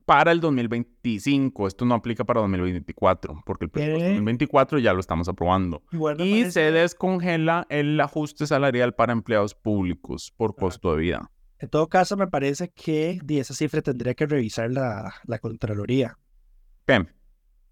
para 0.04 0.30
el 0.30 0.38
2025. 0.40 1.66
Esto 1.66 1.84
no 1.84 1.94
aplica 1.96 2.22
para 2.24 2.40
2024, 2.42 3.42
porque 3.44 3.64
el 3.64 3.70
presupuesto 3.72 3.98
¿Qué? 4.04 4.08
2024 4.10 4.78
ya 4.78 4.92
lo 4.92 5.00
estamos 5.00 5.28
aprobando. 5.28 5.82
Y 5.90 5.96
parece- 5.98 6.50
se 6.52 6.70
descongela 6.70 7.66
el 7.68 8.00
ajuste 8.00 8.46
salarial 8.46 8.94
para 8.94 9.12
empleados 9.12 9.54
públicos 9.56 10.32
por 10.36 10.54
costo 10.54 10.92
de 10.94 10.98
vida. 11.02 11.30
En 11.58 11.68
todo 11.68 11.88
caso, 11.88 12.16
me 12.16 12.28
parece 12.28 12.68
que 12.70 13.18
de 13.24 13.40
esa 13.40 13.54
cifra 13.54 13.82
tendría 13.82 14.14
que 14.14 14.26
revisar 14.26 14.70
la, 14.70 15.12
la 15.24 15.38
Contraloría. 15.40 16.16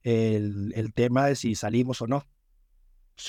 El, 0.03 0.73
el 0.75 0.93
tema 0.93 1.27
de 1.27 1.37
si 1.37 1.55
salimos 1.55 2.03
o 2.03 2.07
no. 2.07 2.25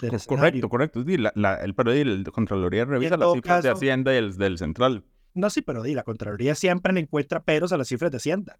Del 0.02 0.20
Correcto, 0.26 0.70
correcto. 0.70 1.04
Sí, 1.06 1.18
la- 1.18 1.32
la- 1.36 1.56
el, 1.56 1.76
pero 1.76 1.92
el 1.92 2.24
Contraloría 2.32 2.86
revisa 2.86 3.18
las 3.18 3.34
cifras 3.34 3.64
de 3.64 3.70
Hacienda 3.70 4.14
y 4.14 4.18
el 4.18 4.36
del 4.38 4.58
Central. 4.58 5.04
No, 5.34 5.50
sí, 5.50 5.62
pero 5.62 5.84
la 5.84 6.04
Contraloría 6.04 6.56
siempre 6.56 6.94
le 6.94 7.02
encuentra 7.02 7.44
peros 7.44 7.72
a 7.74 7.78
las 7.78 7.88
cifras 7.88 8.10
de 8.12 8.18
Hacienda. 8.18 8.58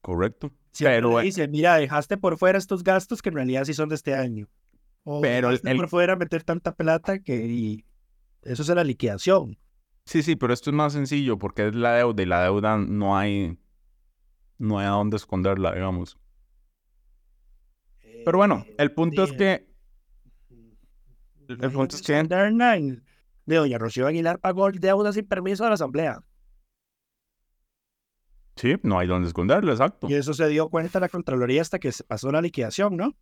Correcto. 0.00 0.50
Siempre 0.72 0.96
Pero, 0.96 1.18
le 1.18 1.24
dice, 1.24 1.46
mira, 1.48 1.76
dejaste 1.76 2.16
por 2.16 2.38
fuera 2.38 2.56
estos 2.58 2.82
gastos 2.84 3.20
que 3.20 3.28
en 3.28 3.34
realidad 3.34 3.64
sí 3.64 3.74
son 3.74 3.88
de 3.88 3.96
este 3.96 4.14
año. 4.14 4.48
O 5.04 5.20
Pero 5.20 5.48
el- 5.48 5.54
dejaste 5.56 5.70
el- 5.72 5.76
por 5.76 5.88
fuera 5.88 6.16
meter 6.16 6.42
tanta 6.44 6.74
plata 6.74 7.18
que 7.18 7.36
y 7.46 7.84
eso 8.42 8.62
es 8.62 8.68
la 8.68 8.84
liquidación. 8.84 9.58
Sí, 10.06 10.22
sí, 10.22 10.36
pero 10.36 10.54
esto 10.54 10.70
es 10.70 10.74
más 10.74 10.92
sencillo 10.94 11.38
porque 11.38 11.68
es 11.68 11.74
la 11.74 11.94
deuda 11.94 12.22
y 12.22 12.26
la 12.26 12.42
deuda 12.42 12.78
no 12.78 13.16
hay, 13.18 13.58
no 14.58 14.78
hay 14.78 14.86
a 14.86 14.90
dónde 14.90 15.16
esconderla, 15.16 15.74
digamos. 15.74 16.16
Pero 18.24 18.38
bueno, 18.38 18.64
Eh, 18.68 18.74
el 18.78 18.92
punto 18.92 19.24
es 19.24 19.32
que, 19.32 19.66
el 21.50 21.72
punto 21.72 21.96
es 21.96 22.02
que, 22.02 22.18
en- 22.18 22.28
De 23.46 23.56
doña 23.56 23.78
Rocío 23.78 24.06
Aguilar 24.06 24.38
pagó 24.38 24.70
deuda 24.70 25.12
sin 25.12 25.26
permiso 25.26 25.64
de 25.64 25.70
la 25.70 25.74
Asamblea. 25.74 26.20
sí, 28.56 28.76
no 28.82 28.98
hay 28.98 29.06
dónde 29.08 29.28
esconderla, 29.28 29.72
exacto. 29.72 30.08
Y 30.08 30.14
eso 30.14 30.34
se 30.34 30.46
dio 30.48 30.68
cuenta 30.68 31.00
la 31.00 31.08
Contraloría 31.08 31.62
hasta 31.62 31.78
que 31.78 31.92
se 31.92 32.04
pasó 32.04 32.30
la 32.30 32.42
liquidación, 32.42 32.96
¿no? 32.96 33.16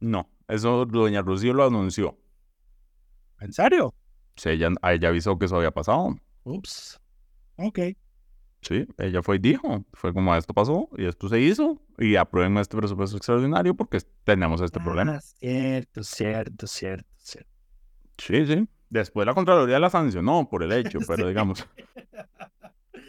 No, 0.00 0.30
eso 0.48 0.86
doña 0.86 1.20
Rocío 1.22 1.52
lo 1.52 1.64
anunció. 1.66 2.18
¿En 3.40 3.52
serio? 3.52 3.94
Sea, 4.36 4.52
ella, 4.52 4.70
ella 4.84 5.08
avisó 5.08 5.38
que 5.38 5.44
eso 5.46 5.56
había 5.56 5.70
pasado. 5.72 6.16
Ups. 6.44 6.98
Ok. 7.56 7.78
Sí, 8.62 8.86
ella 8.98 9.22
fue 9.22 9.36
y 9.36 9.38
dijo, 9.40 9.84
fue 9.92 10.12
como 10.12 10.34
esto 10.34 10.52
pasó 10.54 10.88
y 10.96 11.04
esto 11.04 11.28
se 11.28 11.38
hizo 11.40 11.80
y 11.98 12.16
aprueben 12.16 12.56
este 12.56 12.76
presupuesto 12.76 13.16
extraordinario 13.16 13.74
porque 13.74 14.00
tenemos 14.24 14.60
este 14.60 14.80
problema. 14.80 15.16
Ah, 15.16 15.20
cierto, 15.20 16.02
cierto, 16.02 16.66
cierto, 16.66 16.66
cierto. 16.66 17.08
Sí, 18.18 18.44
sí. 18.46 18.68
Después 18.90 19.26
la 19.26 19.34
Contraloría 19.34 19.78
la 19.78 19.90
sancionó 19.90 20.48
por 20.48 20.62
el 20.62 20.72
hecho, 20.72 20.98
pero 21.06 21.26
digamos. 21.28 21.66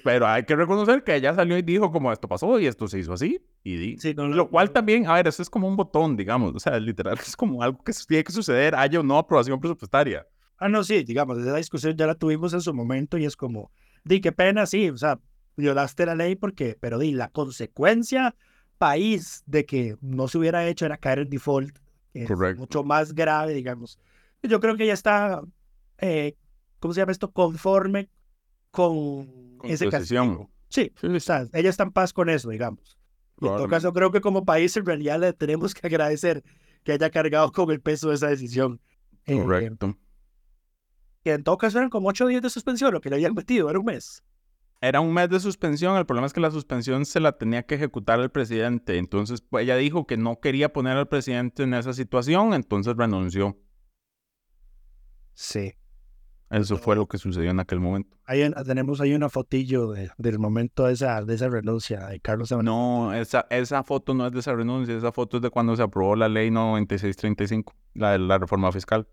Pero 0.04 0.28
hay 0.28 0.44
que 0.46 0.56
reconocer 0.56 1.04
que 1.04 1.16
ella 1.16 1.34
salió 1.34 1.58
y 1.58 1.62
dijo 1.62 1.92
como 1.92 2.12
esto 2.12 2.28
pasó 2.28 2.58
y 2.60 2.68
esto 2.68 2.88
se 2.88 3.00
hizo 3.00 3.12
así. 3.14 3.42
Y 3.64 3.76
di- 3.78 3.98
Sí, 3.98 4.14
no, 4.14 4.28
no, 4.28 4.36
lo 4.36 4.50
cual 4.50 4.68
no. 4.68 4.74
también, 4.74 5.06
a 5.08 5.14
ver, 5.16 5.28
eso 5.28 5.42
es 5.42 5.50
como 5.50 5.68
un 5.68 5.76
botón, 5.76 6.16
digamos. 6.16 6.56
O 6.56 6.60
sea, 6.60 6.80
literal, 6.80 7.18
es 7.26 7.36
como 7.36 7.62
algo 7.62 7.84
que 7.84 7.92
tiene 8.08 8.24
que 8.24 8.32
suceder, 8.32 8.76
haya 8.76 9.00
o 9.00 9.04
no 9.04 9.18
aprobación 9.18 9.60
presupuestaria. 9.60 10.26
Ah, 10.58 10.70
no, 10.70 10.84
sí, 10.84 11.04
digamos, 11.04 11.38
esa 11.38 11.56
discusión 11.56 11.96
ya 11.96 12.06
la 12.08 12.16
tuvimos 12.16 12.54
en 12.54 12.62
su 12.62 12.74
momento 12.74 13.18
y 13.18 13.26
es 13.26 13.36
como, 13.36 13.72
di, 14.04 14.20
qué 14.22 14.32
pena, 14.34 14.66
sí, 14.66 14.90
o 14.90 14.98
sea, 14.98 15.20
violaste 15.56 16.06
la 16.06 16.16
ley 16.16 16.36
porque, 16.36 16.78
pero 16.80 16.98
di, 17.00 17.12
la 17.14 17.30
consecuencia 17.30 18.36
país 18.78 19.44
de 19.46 19.66
que 19.66 19.96
no 20.02 20.28
se 20.28 20.38
hubiera 20.38 20.66
hecho 20.68 20.86
era 20.86 20.98
caer 20.98 21.20
en 21.20 21.30
default, 21.30 21.78
que 22.14 22.24
es 22.24 22.28
Correcto. 22.28 22.60
mucho 22.60 22.84
más 22.84 23.14
grave, 23.14 23.54
digamos. 23.54 24.00
Yo 24.44 24.60
creo 24.60 24.78
que 24.78 24.86
ya 24.86 24.94
está, 24.94 25.42
eh, 25.98 26.36
¿cómo 26.80 26.94
se 26.94 27.02
llama 27.02 27.12
esto? 27.12 27.32
Conforme 27.32 28.10
con, 28.72 29.58
Con 29.58 29.70
ese 29.70 29.90
castigo. 29.90 30.50
Sí, 30.70 30.92
sea, 31.20 31.48
ella 31.54 31.70
está 31.70 31.84
en 31.84 31.92
paz 31.92 32.14
con 32.14 32.30
eso, 32.30 32.50
digamos. 32.50 32.98
Y 33.42 33.48
en 33.48 33.56
todo 33.56 33.68
caso, 33.68 33.94
creo 33.94 34.12
que 34.12 34.22
como 34.22 34.46
país 34.46 34.76
en 34.78 34.86
realidad 34.86 35.20
le 35.20 35.34
tenemos 35.34 35.74
que 35.74 35.88
agradecer 35.88 36.44
que 36.84 36.92
haya 36.92 37.10
cargado 37.10 37.52
con 37.52 37.72
el 37.72 37.82
peso 37.82 38.10
de 38.10 38.16
esa 38.16 38.28
decisión. 38.28 38.80
Eh, 39.26 39.38
Correcto. 39.38 39.98
que 41.24 41.34
en 41.34 41.44
todo 41.44 41.58
caso 41.58 41.78
eran 41.78 41.90
como 41.90 42.10
ocho 42.10 42.26
días 42.26 42.42
de 42.42 42.50
suspensión 42.50 42.94
lo 42.94 43.02
que 43.02 43.10
le 43.10 43.18
habían 43.18 43.34
metido, 43.34 43.70
era 43.70 43.80
un 43.80 43.86
mes. 43.86 44.24
Era 44.82 45.02
un 45.02 45.14
mes 45.14 45.30
de 45.30 45.40
suspensión, 45.40 45.98
el 45.98 46.06
problema 46.06 46.28
es 46.28 46.34
que 46.34 46.40
la 46.40 46.52
suspensión 46.52 47.06
se 47.06 47.20
la 47.20 47.38
tenía 47.38 47.64
que 47.64 47.76
ejecutar 47.76 48.20
el 48.22 48.32
presidente. 48.32 48.98
Entonces, 48.98 49.42
pues, 49.42 49.64
ella 49.64 49.76
dijo 49.76 50.08
que 50.08 50.16
no 50.16 50.40
quería 50.40 50.72
poner 50.72 50.96
al 50.96 51.10
presidente 51.10 51.64
en 51.64 51.74
esa 51.74 51.92
situación, 51.92 52.54
entonces 52.54 52.96
renunció. 52.96 53.58
Sí. 55.42 55.74
Eso 56.50 56.78
fue 56.78 56.96
lo 56.98 57.08
que 57.08 57.18
sucedió 57.18 57.50
en 57.52 57.60
aquel 57.62 57.80
momento. 57.80 58.18
Ahí 58.26 58.42
en- 58.42 58.54
tenemos 58.66 59.00
ahí 59.00 59.14
una 59.14 59.30
fotillo 59.30 59.92
de- 59.92 60.10
del 60.18 60.38
momento 60.38 60.86
de 60.88 60.94
esa, 60.94 61.24
de 61.24 61.36
esa 61.36 61.48
renuncia 61.48 62.08
de 62.08 62.20
Carlos. 62.20 62.52
No, 62.52 63.14
esa, 63.14 63.46
esa 63.50 63.84
foto 63.84 64.14
no 64.14 64.28
es 64.28 64.34
de 64.34 64.40
esa 64.40 64.54
renuncia, 64.54 64.98
esa 64.98 65.12
foto 65.14 65.38
es 65.38 65.44
de 65.44 65.50
cuando 65.50 65.76
se 65.78 65.84
aprobó 65.84 66.16
la 66.18 66.28
ley 66.28 66.52
9635, 66.52 67.74
la 67.94 68.12
de 68.14 68.20
la 68.20 68.38
reforma 68.38 68.70
fiscal. 68.74 69.08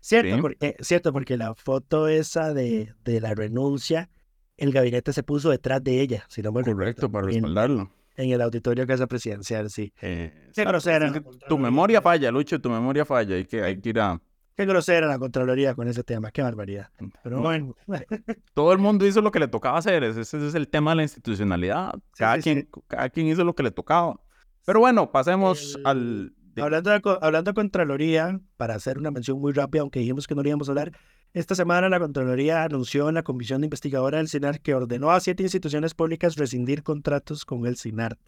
Cierto, 0.00 0.34
Sí. 0.36 0.40
porque, 0.40 0.76
cierto, 0.80 1.12
porque 1.12 1.36
la 1.36 1.54
foto 1.54 2.08
esa 2.08 2.54
de, 2.54 2.94
de 3.04 3.20
la 3.20 3.34
renuncia, 3.34 4.08
el 4.56 4.72
gabinete 4.72 5.12
se 5.12 5.22
puso 5.22 5.50
detrás 5.50 5.82
de 5.84 6.00
ella, 6.00 6.24
si 6.28 6.40
no 6.40 6.52
me 6.52 6.62
Correcto, 6.62 7.08
recuerdo, 7.08 7.10
para 7.12 7.26
respaldarlo. 7.26 7.90
en 8.16 8.30
el 8.30 8.40
auditorio 8.40 8.86
Casa 8.86 9.06
Presidencial, 9.06 9.70
sí. 9.70 9.92
Eh, 10.00 10.50
grosera. 10.56 11.06
Es 11.08 11.12
que 11.12 11.22
tu 11.48 11.58
memoria 11.58 12.00
falla, 12.00 12.30
Lucho, 12.30 12.60
tu 12.60 12.70
memoria 12.70 13.04
falla. 13.04 13.36
Hay 13.36 13.44
que, 13.44 13.62
hay 13.62 13.80
que 13.80 13.88
ir 13.90 14.00
a... 14.00 14.20
Qué 14.56 14.66
grosera 14.66 15.06
la 15.06 15.18
Contraloría 15.18 15.74
con 15.74 15.88
ese 15.88 16.04
tema, 16.04 16.30
qué 16.30 16.42
barbaridad. 16.42 16.90
Pero 17.22 17.40
bueno, 17.40 17.74
Todo 18.54 18.72
el 18.72 18.78
mundo 18.78 19.06
hizo 19.06 19.20
lo 19.22 19.30
que 19.30 19.38
le 19.38 19.48
tocaba 19.48 19.78
hacer. 19.78 20.04
Ese, 20.04 20.20
ese 20.22 20.46
es 20.46 20.54
el 20.54 20.68
tema 20.68 20.90
de 20.92 20.96
la 20.96 21.02
institucionalidad. 21.04 21.92
Cada, 22.16 22.36
sí, 22.36 22.42
quien, 22.42 22.58
sí. 22.72 22.80
cada 22.88 23.08
quien 23.10 23.26
hizo 23.28 23.44
lo 23.44 23.54
que 23.54 23.62
le 23.62 23.70
tocaba. 23.70 24.20
Pero 24.66 24.80
bueno, 24.80 25.10
pasemos 25.10 25.76
El- 25.76 25.86
al... 25.86 26.32
de- 26.54 26.62
Hablando 26.62 26.90
de, 26.90 27.00
hablando 27.22 27.50
de 27.50 27.54
Contraloría, 27.54 28.40
para 28.58 28.74
hacer 28.74 28.98
una 28.98 29.10
mención 29.10 29.40
muy 29.40 29.52
rápida, 29.52 29.80
aunque 29.82 30.00
dijimos 30.00 30.26
que 30.26 30.34
no 30.34 30.42
lo 30.42 30.48
íbamos 30.48 30.68
a 30.68 30.72
hablar, 30.72 30.92
esta 31.32 31.54
semana 31.54 31.88
la 31.88 31.98
Contraloría 31.98 32.62
anunció 32.62 33.08
en 33.08 33.14
la 33.14 33.22
Comisión 33.22 33.64
Investigadora 33.64 34.18
del 34.18 34.28
CINAR 34.28 34.60
que 34.60 34.74
ordenó 34.74 35.10
a 35.12 35.20
siete 35.20 35.42
instituciones 35.42 35.94
públicas 35.94 36.36
rescindir 36.36 36.82
contratos 36.82 37.46
con 37.46 37.64
el 37.66 37.78
CINAR 37.78 38.18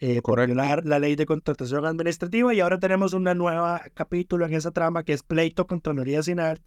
eh, 0.00 0.20
por 0.22 0.44
violar 0.44 0.84
la 0.84 0.98
ley 0.98 1.16
de 1.16 1.26
contratación 1.26 1.86
administrativa 1.86 2.52
y 2.52 2.60
ahora 2.60 2.78
tenemos 2.78 3.12
una 3.12 3.34
nueva 3.34 3.82
capítulo 3.94 4.44
en 4.44 4.54
esa 4.54 4.70
trama 4.70 5.04
que 5.04 5.12
es 5.12 5.22
pleito 5.22 5.66
Contraloría 5.66 6.22
CINAR 6.22 6.60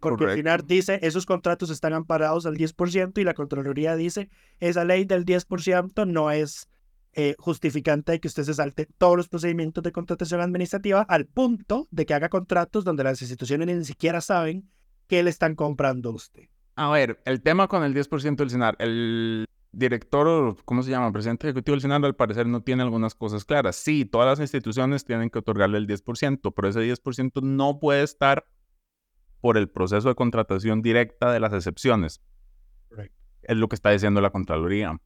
porque 0.00 0.24
el 0.24 0.28
Correcto. 0.30 0.36
CINAR 0.36 0.64
dice 0.66 0.98
esos 1.02 1.24
contratos 1.26 1.70
están 1.70 1.94
amparados 1.94 2.46
al 2.46 2.56
10% 2.56 3.18
y 3.18 3.24
la 3.24 3.34
Contraloría 3.34 3.96
dice 3.96 4.28
esa 4.60 4.84
ley 4.84 5.04
del 5.04 5.24
10% 5.24 6.06
no 6.06 6.30
es 6.30 6.68
eh, 7.14 7.36
justificante 7.38 8.12
de 8.12 8.20
que 8.20 8.28
usted 8.28 8.42
se 8.42 8.54
salte 8.54 8.86
todos 8.98 9.16
los 9.16 9.28
procedimientos 9.28 9.82
de 9.84 9.92
contratación 9.92 10.40
administrativa 10.40 11.02
al 11.08 11.26
punto 11.26 11.86
de 11.90 12.06
que 12.06 12.14
haga 12.14 12.28
contratos 12.28 12.84
donde 12.84 13.04
las 13.04 13.22
instituciones 13.22 13.68
ni 13.68 13.84
siquiera 13.84 14.20
saben 14.20 14.68
qué 15.06 15.22
le 15.22 15.30
están 15.30 15.54
comprando 15.54 16.10
a 16.10 16.14
usted. 16.14 16.48
A 16.76 16.90
ver, 16.90 17.20
el 17.24 17.40
tema 17.40 17.68
con 17.68 17.84
el 17.84 17.94
10% 17.94 18.34
del 18.34 18.50
CINAR. 18.50 18.74
El 18.80 19.46
director, 19.76 20.26
o 20.26 20.56
¿cómo 20.64 20.82
se 20.82 20.90
llama? 20.90 21.12
Presidente 21.12 21.46
ejecutivo 21.46 21.74
del 21.74 21.82
CINAR, 21.82 22.04
al 22.04 22.14
parecer 22.14 22.46
no 22.46 22.62
tiene 22.62 22.82
algunas 22.82 23.14
cosas 23.14 23.44
claras. 23.44 23.76
Sí, 23.76 24.04
todas 24.04 24.26
las 24.26 24.40
instituciones 24.40 25.04
tienen 25.04 25.30
que 25.30 25.38
otorgarle 25.38 25.78
el 25.78 25.86
10%, 25.86 26.52
pero 26.54 26.68
ese 26.68 26.80
10% 26.80 27.42
no 27.42 27.78
puede 27.78 28.02
estar 28.02 28.46
por 29.40 29.58
el 29.58 29.68
proceso 29.68 30.08
de 30.08 30.14
contratación 30.14 30.80
directa 30.80 31.30
de 31.30 31.40
las 31.40 31.52
excepciones. 31.52 32.22
Es 33.42 33.56
lo 33.56 33.68
que 33.68 33.74
está 33.74 33.90
diciendo 33.90 34.22
la 34.22 34.30
Contraloría. 34.30 34.98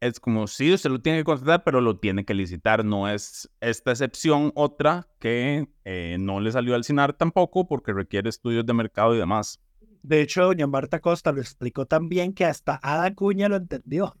Es 0.00 0.20
como 0.20 0.46
si 0.46 0.70
usted 0.70 0.90
lo 0.90 1.00
tiene 1.00 1.20
que 1.20 1.24
contratar, 1.24 1.64
pero 1.64 1.80
lo 1.80 1.98
tiene 1.98 2.26
que 2.26 2.34
licitar. 2.34 2.84
No 2.84 3.08
es 3.08 3.50
esta 3.62 3.92
excepción 3.92 4.52
otra 4.54 5.08
que 5.18 5.66
eh, 5.86 6.18
no 6.20 6.40
le 6.40 6.52
salió 6.52 6.74
al 6.74 6.84
CINAR 6.84 7.14
tampoco 7.14 7.66
porque 7.66 7.94
requiere 7.94 8.28
estudios 8.28 8.66
de 8.66 8.74
mercado 8.74 9.14
y 9.14 9.18
demás. 9.18 9.63
De 10.04 10.20
hecho, 10.20 10.44
doña 10.44 10.66
Marta 10.66 11.00
Costa 11.00 11.32
lo 11.32 11.40
explicó 11.40 11.86
tan 11.86 12.10
bien 12.10 12.34
que 12.34 12.44
hasta 12.44 12.78
Ada 12.82 13.14
Cuña 13.14 13.48
lo 13.48 13.56
entendió. 13.56 14.14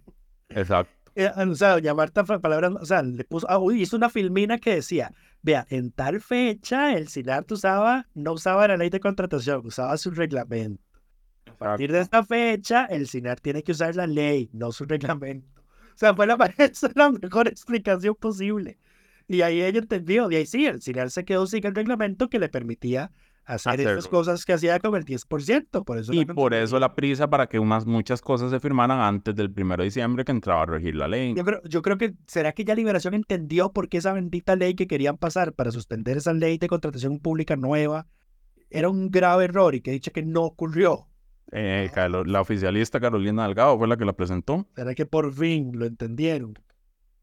Exacto. 0.48 0.90
Eh, 1.14 1.30
O 1.36 1.54
sea, 1.54 1.72
doña 1.72 1.92
Marta, 1.92 2.24
palabras, 2.24 2.72
o 2.80 2.86
sea, 2.86 3.02
le 3.02 3.22
puso, 3.24 3.46
ah, 3.50 3.58
uy, 3.58 3.82
hizo 3.82 3.98
una 3.98 4.08
filmina 4.08 4.56
que 4.56 4.76
decía, 4.76 5.12
vea, 5.42 5.66
en 5.68 5.92
tal 5.92 6.22
fecha 6.22 6.94
el 6.94 7.08
SINART 7.08 7.52
usaba, 7.52 8.06
no 8.14 8.32
usaba 8.32 8.66
la 8.66 8.78
ley 8.78 8.88
de 8.88 8.98
contratación, 8.98 9.66
usaba 9.66 9.98
su 9.98 10.10
reglamento. 10.10 10.82
A 11.50 11.58
partir 11.58 11.92
de 11.92 12.00
esta 12.00 12.24
fecha, 12.24 12.86
el 12.86 13.06
SINAR 13.06 13.40
tiene 13.40 13.62
que 13.62 13.72
usar 13.72 13.94
la 13.94 14.06
ley, 14.06 14.48
no 14.54 14.72
su 14.72 14.86
reglamento. 14.86 15.60
O 15.94 15.98
sea, 15.98 16.14
fue 16.14 16.26
la, 16.26 16.38
la 16.94 17.10
mejor 17.10 17.46
explicación 17.46 18.14
posible. 18.14 18.78
Y 19.28 19.42
ahí 19.42 19.60
ella 19.60 19.80
entendió, 19.80 20.30
y 20.30 20.36
ahí 20.36 20.46
sí, 20.46 20.64
el 20.64 20.80
SINAR 20.80 21.10
se 21.10 21.26
quedó 21.26 21.46
sin 21.46 21.66
el 21.66 21.74
reglamento 21.74 22.30
que 22.30 22.38
le 22.38 22.48
permitía 22.48 23.12
hacer 23.46 23.80
estas 23.80 23.98
Hacerlo. 23.98 24.10
cosas 24.10 24.44
que 24.44 24.52
hacía 24.54 24.78
con 24.80 24.94
el 24.96 25.04
10%. 25.04 25.84
Por 25.84 25.98
eso 25.98 26.12
Y 26.12 26.24
por 26.24 26.54
eso 26.54 26.78
la 26.78 26.94
prisa 26.94 27.28
para 27.28 27.46
que 27.46 27.58
unas, 27.58 27.86
muchas 27.86 28.20
cosas 28.22 28.50
se 28.50 28.60
firmaran 28.60 29.00
antes 29.00 29.34
del 29.34 29.52
1 29.56 29.76
de 29.76 29.84
diciembre 29.84 30.24
que 30.24 30.32
entraba 30.32 30.62
a 30.62 30.66
regir 30.66 30.94
la 30.96 31.08
ley. 31.08 31.34
Yo 31.34 31.44
creo, 31.44 31.60
yo 31.64 31.82
creo 31.82 31.98
que, 31.98 32.14
¿será 32.26 32.52
que 32.52 32.64
ya 32.64 32.74
Liberación 32.74 33.14
entendió 33.14 33.72
por 33.72 33.88
qué 33.88 33.98
esa 33.98 34.12
bendita 34.12 34.56
ley 34.56 34.74
que 34.74 34.86
querían 34.86 35.16
pasar 35.18 35.52
para 35.52 35.70
suspender 35.70 36.16
esa 36.16 36.32
ley 36.32 36.58
de 36.58 36.68
contratación 36.68 37.18
pública 37.18 37.56
nueva 37.56 38.06
era 38.70 38.88
un 38.88 39.10
grave 39.10 39.44
error 39.44 39.74
y 39.74 39.80
que 39.80 39.90
dicho 39.92 40.10
que 40.12 40.22
no 40.22 40.42
ocurrió? 40.42 41.06
Eh, 41.52 41.90
Calo- 41.94 42.24
la 42.24 42.40
oficialista 42.40 42.98
Carolina 42.98 43.44
Delgado 43.46 43.78
fue 43.78 43.86
la 43.86 43.96
que 43.96 44.04
la 44.04 44.14
presentó. 44.14 44.66
¿Será 44.74 44.94
que 44.94 45.06
por 45.06 45.32
fin 45.32 45.72
lo 45.74 45.84
entendieron? 45.86 46.54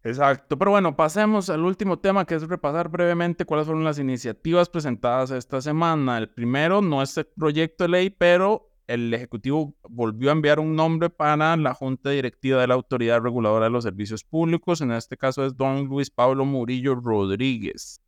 Exacto, 0.03 0.57
pero 0.57 0.71
bueno, 0.71 0.95
pasemos 0.95 1.49
al 1.51 1.63
último 1.63 1.99
tema 1.99 2.25
que 2.25 2.33
es 2.33 2.47
repasar 2.47 2.89
brevemente 2.89 3.45
cuáles 3.45 3.67
fueron 3.67 3.83
las 3.83 3.99
iniciativas 3.99 4.67
presentadas 4.67 5.29
esta 5.29 5.61
semana. 5.61 6.17
El 6.17 6.29
primero 6.29 6.81
no 6.81 7.03
es 7.03 7.15
el 7.17 7.27
proyecto 7.27 7.83
de 7.83 7.89
ley, 7.89 8.09
pero 8.09 8.71
el 8.87 9.13
Ejecutivo 9.13 9.75
volvió 9.87 10.29
a 10.29 10.33
enviar 10.33 10.59
un 10.59 10.75
nombre 10.75 11.11
para 11.11 11.55
la 11.55 11.75
Junta 11.75 12.09
Directiva 12.09 12.59
de 12.59 12.67
la 12.67 12.73
Autoridad 12.73 13.21
Reguladora 13.21 13.65
de 13.65 13.71
los 13.71 13.83
Servicios 13.83 14.23
Públicos. 14.23 14.81
En 14.81 14.91
este 14.91 15.17
caso 15.17 15.45
es 15.45 15.55
don 15.55 15.85
Luis 15.85 16.09
Pablo 16.09 16.45
Murillo 16.45 16.95
Rodríguez. 16.95 18.01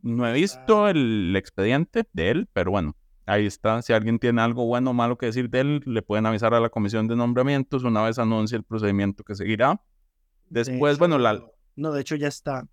No 0.00 0.26
he 0.26 0.32
visto 0.32 0.88
el 0.88 1.36
expediente 1.36 2.08
de 2.14 2.30
él, 2.30 2.48
pero 2.54 2.70
bueno, 2.70 2.96
ahí 3.26 3.44
está. 3.44 3.82
Si 3.82 3.92
alguien 3.92 4.18
tiene 4.18 4.40
algo 4.40 4.64
bueno 4.64 4.90
o 4.90 4.94
malo 4.94 5.18
que 5.18 5.26
decir 5.26 5.50
de 5.50 5.60
él, 5.60 5.82
le 5.84 6.00
pueden 6.00 6.24
avisar 6.24 6.54
a 6.54 6.60
la 6.60 6.70
Comisión 6.70 7.06
de 7.06 7.14
Nombramientos 7.16 7.84
una 7.84 8.02
vez 8.02 8.18
anuncie 8.18 8.56
el 8.56 8.64
procedimiento 8.64 9.22
que 9.22 9.34
seguirá. 9.34 9.82
De 10.50 10.64
Después, 10.64 10.98
bueno, 10.98 11.18
la, 11.18 11.42
No, 11.76 11.92
de 11.92 12.00
hecho 12.02 12.16
ya 12.16 12.28
está. 12.28 12.66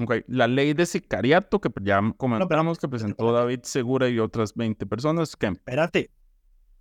Ok, 0.00 0.14
la 0.26 0.46
ley 0.46 0.74
de 0.74 0.84
sicariato 0.84 1.60
que 1.60 1.70
ya 1.82 2.00
comentamos 2.16 2.78
que 2.78 2.88
presentó 2.88 3.32
David 3.32 3.60
Segura 3.62 4.08
y 4.08 4.18
otras 4.18 4.54
20 4.54 4.84
personas. 4.86 5.36
Que, 5.36 5.46
Espérate. 5.46 6.10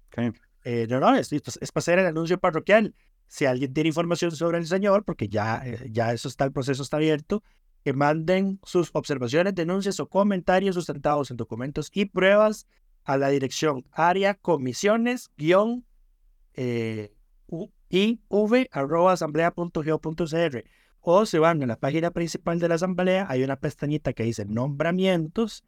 ok, 0.08 0.36
Eh, 0.66 0.88
no, 0.90 1.00
no, 1.00 1.16
es, 1.16 1.32
es, 1.32 1.42
para 1.72 1.80
hacer 1.82 2.00
el 2.00 2.08
anuncio 2.08 2.40
parroquial. 2.40 2.96
Si 3.28 3.46
alguien 3.46 3.74
tiene 3.74 3.90
información 3.90 4.32
sobre 4.32 4.58
el 4.58 4.68
señor, 4.68 5.04
porque 5.06 5.28
ya, 5.30 5.62
eh, 5.66 5.90
ya 5.92 6.12
eso 6.14 6.28
está, 6.28 6.46
el 6.46 6.52
proceso 6.52 6.84
está 6.84 6.98
abierto, 6.98 7.42
que 7.84 7.94
manden 7.94 8.60
sus 8.64 8.90
observaciones, 8.94 9.56
denuncias 9.56 10.00
o 10.00 10.08
comentarios 10.10 10.76
sustentados 10.76 11.32
en 11.32 11.38
documentos 11.38 11.90
y 11.94 12.06
pruebas 12.06 12.68
a 13.04 13.18
la 13.18 13.30
dirección 13.30 13.86
área 13.92 14.34
comisiones 14.34 15.30
guion 15.38 15.86
eh, 16.54 17.14
u- 17.48 17.70
iv 17.90 18.68
arroba 18.72 19.14
asamblea.go.cr 19.14 20.64
o 21.02 21.26
se 21.26 21.40
van 21.40 21.62
a 21.62 21.68
la 21.68 21.80
página 21.80 22.12
principal 22.12 22.60
de 22.60 22.68
la 22.68 22.76
asamblea, 22.76 23.28
hay 23.30 23.44
una 23.44 23.58
pestañita 23.58 24.14
que 24.14 24.24
dice 24.24 24.46
nombramientos 24.46 25.64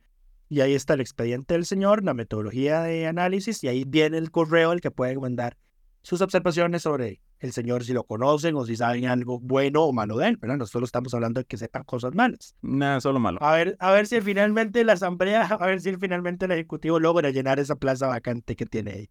y 0.50 0.62
ahí 0.62 0.74
está 0.74 0.96
el 0.96 1.02
expediente 1.02 1.54
del 1.54 1.66
señor, 1.66 2.04
la 2.04 2.14
metodología 2.14 2.82
de 2.82 3.06
análisis 3.06 3.64
y 3.64 3.68
ahí 3.68 3.84
viene 3.86 4.18
el 4.18 4.32
correo 4.32 4.72
al 4.72 4.82
que 4.82 4.90
pueden 4.90 5.20
mandar 5.20 5.58
sus 6.02 6.22
observaciones 6.22 6.82
sobre 6.82 7.22
el 7.40 7.52
señor, 7.52 7.84
si 7.84 7.94
lo 7.94 8.04
conocen 8.04 8.56
o 8.56 8.66
si 8.66 8.76
saben 8.76 9.06
algo 9.06 9.40
bueno 9.40 9.84
o 9.84 9.94
malo 9.94 10.18
de 10.18 10.30
él, 10.30 10.38
¿verdad? 10.38 10.58
No 10.58 10.66
solo 10.66 10.86
estamos 10.86 11.14
hablando 11.14 11.40
de 11.40 11.46
que 11.46 11.58
sepan 11.58 11.84
cosas 11.84 12.16
malas. 12.16 12.56
Nada, 12.62 13.00
solo 13.00 13.20
malo. 13.20 13.38
A 13.44 13.52
ver, 13.54 13.76
a 13.80 13.92
ver 13.92 14.08
si 14.08 14.22
finalmente 14.22 14.84
la 14.84 14.94
asamblea, 14.94 15.46
a 15.60 15.66
ver 15.68 15.82
si 15.82 15.96
finalmente 15.98 16.46
el 16.46 16.52
ejecutivo 16.52 17.00
logra 17.00 17.30
llenar 17.30 17.60
esa 17.60 17.76
plaza 17.76 18.08
vacante 18.08 18.56
que 18.56 18.66
tiene 18.66 18.92
ahí. 18.92 19.10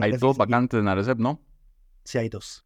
Hay 0.00 0.12
dos 0.12 0.36
vacantes 0.36 0.80
en 0.80 0.88
Arecep, 0.88 1.18
¿no? 1.18 1.40
Sí, 2.06 2.18
hay 2.18 2.28
dos. 2.28 2.64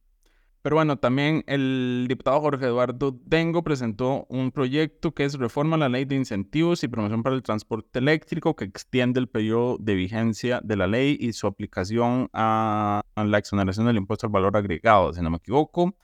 Pero 0.63 0.77
bueno, 0.77 0.99
también 0.99 1.43
el 1.47 2.05
diputado 2.07 2.39
Jorge 2.43 2.67
Eduardo 2.67 3.19
Dengo 3.25 3.65
presentó 3.65 4.27
un 4.29 4.51
proyecto 4.53 5.15
que 5.15 5.25
es 5.25 5.39
reforma 5.39 5.77
a 5.77 5.79
la 5.79 5.89
ley 5.89 6.05
de 6.05 6.17
incentivos 6.17 6.85
y 6.85 6.89
promoción 6.89 7.23
para 7.23 7.35
el 7.35 7.43
transporte 7.43 7.99
eléctrico 7.99 8.55
que 8.55 8.67
extiende 8.67 9.21
el 9.21 9.29
periodo 9.29 9.79
de 9.81 9.95
vigencia 9.95 10.61
de 10.63 10.77
la 10.77 10.87
ley 10.87 11.17
y 11.19 11.33
su 11.33 11.47
aplicación 11.47 12.29
a, 12.35 13.03
la 13.17 13.39
exoneración 13.39 13.87
del 13.87 13.97
impuesto 13.97 14.27
al 14.27 14.33
valor 14.33 14.55
agregado, 14.55 15.15
si 15.15 15.23
no 15.23 15.31
me 15.31 15.39
equivoco. 15.39 15.97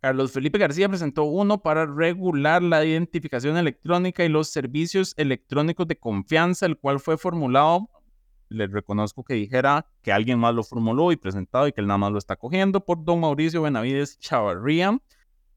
Carlos 0.00 0.32
Felipe 0.32 0.56
García 0.58 0.88
presentó 0.88 1.24
uno 1.24 1.60
para 1.60 1.84
regular 1.84 2.62
la 2.62 2.82
identificación 2.82 3.58
electrónica 3.58 4.24
y 4.24 4.30
los 4.30 4.48
servicios 4.48 5.12
electrónicos 5.18 5.86
de 5.86 5.98
confianza, 5.98 6.64
el 6.64 6.78
cual 6.78 7.00
fue 7.00 7.18
formulado 7.18 7.90
le 8.50 8.66
reconozco 8.66 9.24
que 9.24 9.34
dijera 9.34 9.86
que 10.02 10.12
alguien 10.12 10.38
más 10.38 10.54
lo 10.54 10.62
formuló 10.62 11.12
y 11.12 11.16
presentado 11.16 11.66
y 11.66 11.72
que 11.72 11.80
él 11.80 11.86
nada 11.86 11.98
más 11.98 12.12
lo 12.12 12.18
está 12.18 12.36
cogiendo 12.36 12.84
por 12.84 13.02
don 13.04 13.20
Mauricio 13.20 13.62
Benavides 13.62 14.18
Chavarría. 14.18 14.98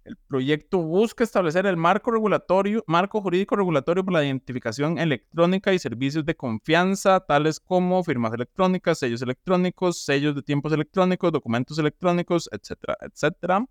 El 0.06 0.18
proyecto 0.28 0.80
busca 0.80 1.24
establecer 1.24 1.66
el 1.66 1.78
marco 1.78 2.12
regulatorio, 2.12 2.84
marco 2.88 3.22
jurídico 3.22 3.56
regulatorio 3.56 4.04
para 4.04 4.20
la 4.20 4.26
identificación 4.26 5.00
electrónica 5.00 5.74
y 5.74 5.80
servicios 5.80 6.26
de 6.26 6.36
confianza, 6.36 7.22
tales 7.22 7.60
como 7.60 8.04
firmas 8.04 8.34
electrónicas, 8.34 9.00
sellos 9.00 9.22
electrónicos, 9.22 10.04
sellos 10.04 10.36
de 10.36 10.42
tiempos 10.42 10.74
electrónicos, 10.74 11.32
documentos 11.32 11.80
electrónicos, 11.80 12.50
etcétera, 12.52 12.98
etcétera. 13.02 13.66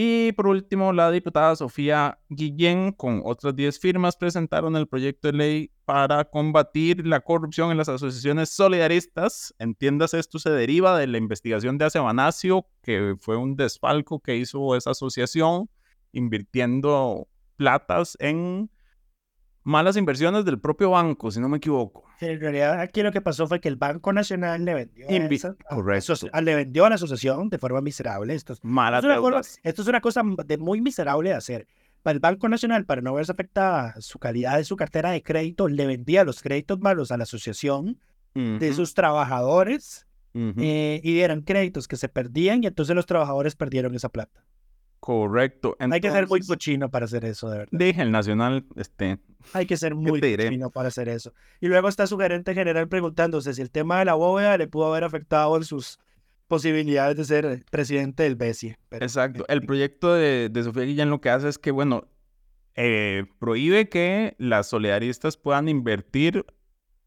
Y 0.00 0.30
por 0.30 0.46
último, 0.46 0.92
la 0.92 1.10
diputada 1.10 1.56
Sofía 1.56 2.20
Guillén, 2.28 2.92
con 2.92 3.20
otras 3.24 3.56
10 3.56 3.80
firmas, 3.80 4.16
presentaron 4.16 4.76
el 4.76 4.86
proyecto 4.86 5.26
de 5.26 5.36
ley 5.36 5.72
para 5.84 6.24
combatir 6.24 7.04
la 7.04 7.18
corrupción 7.18 7.72
en 7.72 7.78
las 7.78 7.88
asociaciones 7.88 8.50
solidaristas. 8.50 9.52
Entiéndase, 9.58 10.20
esto 10.20 10.38
se 10.38 10.50
deriva 10.50 10.96
de 10.96 11.08
la 11.08 11.18
investigación 11.18 11.78
de 11.78 11.86
Acebanacio, 11.86 12.64
que 12.80 13.16
fue 13.18 13.36
un 13.36 13.56
desfalco 13.56 14.20
que 14.20 14.36
hizo 14.36 14.76
esa 14.76 14.92
asociación, 14.92 15.68
invirtiendo 16.12 17.26
platas 17.56 18.16
en 18.20 18.70
malas 19.68 19.96
inversiones 19.96 20.44
del 20.44 20.58
propio 20.58 20.90
banco, 20.90 21.30
si 21.30 21.40
no 21.40 21.48
me 21.48 21.58
equivoco. 21.58 22.04
En 22.20 22.40
realidad, 22.40 22.80
aquí 22.80 23.02
lo 23.02 23.12
que 23.12 23.20
pasó 23.20 23.46
fue 23.46 23.60
que 23.60 23.68
el 23.68 23.76
Banco 23.76 24.12
Nacional 24.12 24.64
le 24.64 24.74
vendió, 24.74 25.06
a, 25.06 25.54
Correcto. 25.68 26.14
le 26.40 26.54
vendió 26.54 26.86
a 26.86 26.88
la 26.88 26.94
asociación 26.94 27.50
de 27.50 27.58
forma 27.58 27.80
miserable. 27.80 28.34
Esto 28.34 28.54
es, 28.54 28.64
Malas 28.64 29.04
esto 29.62 29.82
es 29.82 29.88
una 29.88 30.00
cosa 30.00 30.22
de 30.46 30.58
muy 30.58 30.80
miserable 30.80 31.30
de 31.30 31.36
hacer. 31.36 31.66
Para 32.02 32.14
el 32.14 32.20
Banco 32.20 32.48
Nacional, 32.48 32.86
para 32.86 33.02
no 33.02 33.12
verse 33.12 33.30
afectada 33.30 33.94
su 34.00 34.18
calidad 34.18 34.56
de 34.56 34.64
su 34.64 34.76
cartera 34.76 35.10
de 35.10 35.22
crédito, 35.22 35.68
le 35.68 35.86
vendía 35.86 36.24
los 36.24 36.40
créditos 36.40 36.80
malos 36.80 37.12
a 37.12 37.18
la 37.18 37.24
asociación 37.24 38.00
de 38.34 38.72
sus 38.72 38.94
trabajadores 38.94 40.06
eh, 40.32 41.00
y 41.02 41.18
eran 41.20 41.42
créditos 41.42 41.88
que 41.88 41.96
se 41.96 42.08
perdían 42.08 42.62
y 42.62 42.68
entonces 42.68 42.94
los 42.94 43.04
trabajadores 43.04 43.56
perdieron 43.56 43.94
esa 43.94 44.08
plata. 44.08 44.44
Correcto. 45.00 45.76
Hay 45.78 46.00
que 46.00 46.10
ser 46.10 46.26
muy 46.26 46.40
cochino 46.40 46.90
para 46.90 47.04
hacer 47.04 47.24
eso, 47.24 47.48
de 47.48 47.58
verdad. 47.58 47.78
Dije 47.78 48.02
el 48.02 48.10
Nacional, 48.10 48.64
este. 48.76 49.18
Hay 49.52 49.66
que 49.66 49.76
ser 49.76 49.94
muy 49.94 50.20
cochino 50.20 50.70
para 50.70 50.88
hacer 50.88 51.08
eso. 51.08 51.32
Y 51.60 51.68
luego 51.68 51.88
está 51.88 52.06
su 52.06 52.18
gerente 52.18 52.54
general 52.54 52.88
preguntándose 52.88 53.54
si 53.54 53.62
el 53.62 53.70
tema 53.70 54.00
de 54.00 54.06
la 54.06 54.14
bóveda 54.14 54.58
le 54.58 54.66
pudo 54.66 54.86
haber 54.86 55.04
afectado 55.04 55.56
en 55.56 55.64
sus 55.64 55.98
posibilidades 56.48 57.16
de 57.16 57.24
ser 57.24 57.64
presidente 57.70 58.24
del 58.24 58.34
BESIE. 58.36 58.76
Exacto. 58.90 59.44
El 59.48 59.64
proyecto 59.64 60.14
de, 60.14 60.50
Sofía 60.64 60.84
Guillén 60.84 61.10
lo 61.10 61.20
que 61.20 61.30
hace 61.30 61.48
es 61.48 61.58
que, 61.58 61.70
bueno, 61.70 62.08
eh, 62.74 63.26
prohíbe 63.38 63.88
que 63.88 64.34
las 64.38 64.68
solidaristas 64.68 65.36
puedan 65.36 65.68
invertir 65.68 66.44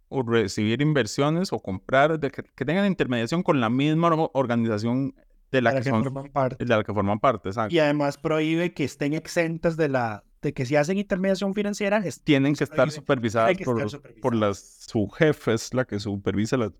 o 0.10 0.24
recibir 0.24 0.82
inversiones 0.82 1.52
o 1.54 1.60
comprar, 1.60 2.20
de 2.20 2.30
que, 2.32 2.44
que 2.44 2.66
tengan 2.66 2.86
intermediación 2.86 3.44
con 3.44 3.60
la 3.62 3.70
misma 3.70 4.10
organización 4.34 5.14
de 5.52 5.62
la, 5.62 5.82
que, 5.82 5.89
forman 5.89 6.32
parte. 6.32 6.64
De 6.64 6.76
la 6.76 6.84
que 6.84 6.93
forman 6.93 7.20
parte, 7.20 7.49
exacto. 7.49 7.76
Y 7.76 7.80
además 7.80 8.18
prohíbe 8.18 8.74
que 8.74 8.84
estén 8.84 9.14
exentas 9.14 9.78
de 9.78 9.89
la 9.89 10.24
de 10.41 10.54
que 10.54 10.66
si 10.66 10.76
hacen 10.76 10.97
intermediación 10.97 11.54
financiera 11.54 12.04
tienen 12.24 12.56
que 12.56 12.64
estar 12.64 12.89
supervisadas 12.89 13.56
por, 13.64 14.20
por 14.22 14.36
las 14.36 14.58
su 14.88 15.08
jefe 15.10 15.54
es 15.54 15.72
la 15.74 15.86
que 15.86 15.99
supervisa 15.99 16.58
las, 16.58 16.72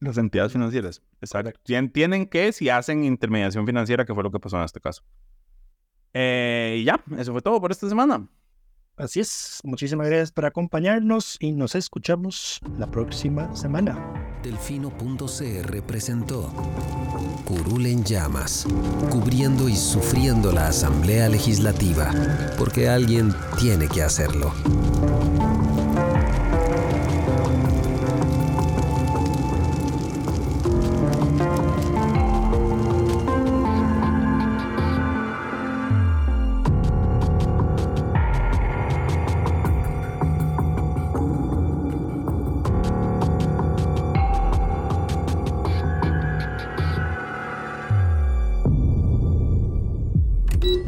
las 0.00 0.18
entidades 0.18 0.52
financieras. 0.52 1.02
Exacto. 1.20 1.58
Tienen 1.64 2.26
que 2.26 2.52
si 2.52 2.68
hacen 2.68 3.04
intermediación 3.04 3.66
financiera, 3.66 4.04
que 4.04 4.14
fue 4.14 4.22
lo 4.22 4.30
que 4.30 4.38
pasó 4.38 4.56
en 4.56 4.64
este 4.64 4.80
caso. 4.80 5.02
Eh, 6.14 6.78
y 6.80 6.84
ya, 6.84 7.02
eso 7.16 7.32
fue 7.32 7.42
todo 7.42 7.60
por 7.60 7.70
esta 7.70 7.88
semana. 7.88 8.28
Así 8.96 9.20
es, 9.20 9.60
muchísimas 9.62 10.08
gracias 10.08 10.32
por 10.32 10.46
acompañarnos 10.46 11.36
y 11.40 11.52
nos 11.52 11.74
escuchamos 11.74 12.60
la 12.78 12.90
próxima 12.90 13.54
semana. 13.54 14.27
Delfino.cr 14.42 15.82
presentó 15.82 16.52
Curul 17.44 17.86
en 17.86 18.04
llamas, 18.04 18.66
cubriendo 19.10 19.68
y 19.68 19.76
sufriendo 19.76 20.52
la 20.52 20.68
Asamblea 20.68 21.28
Legislativa, 21.28 22.12
porque 22.56 22.88
alguien 22.88 23.34
tiene 23.58 23.88
que 23.88 24.02
hacerlo. 24.02 24.52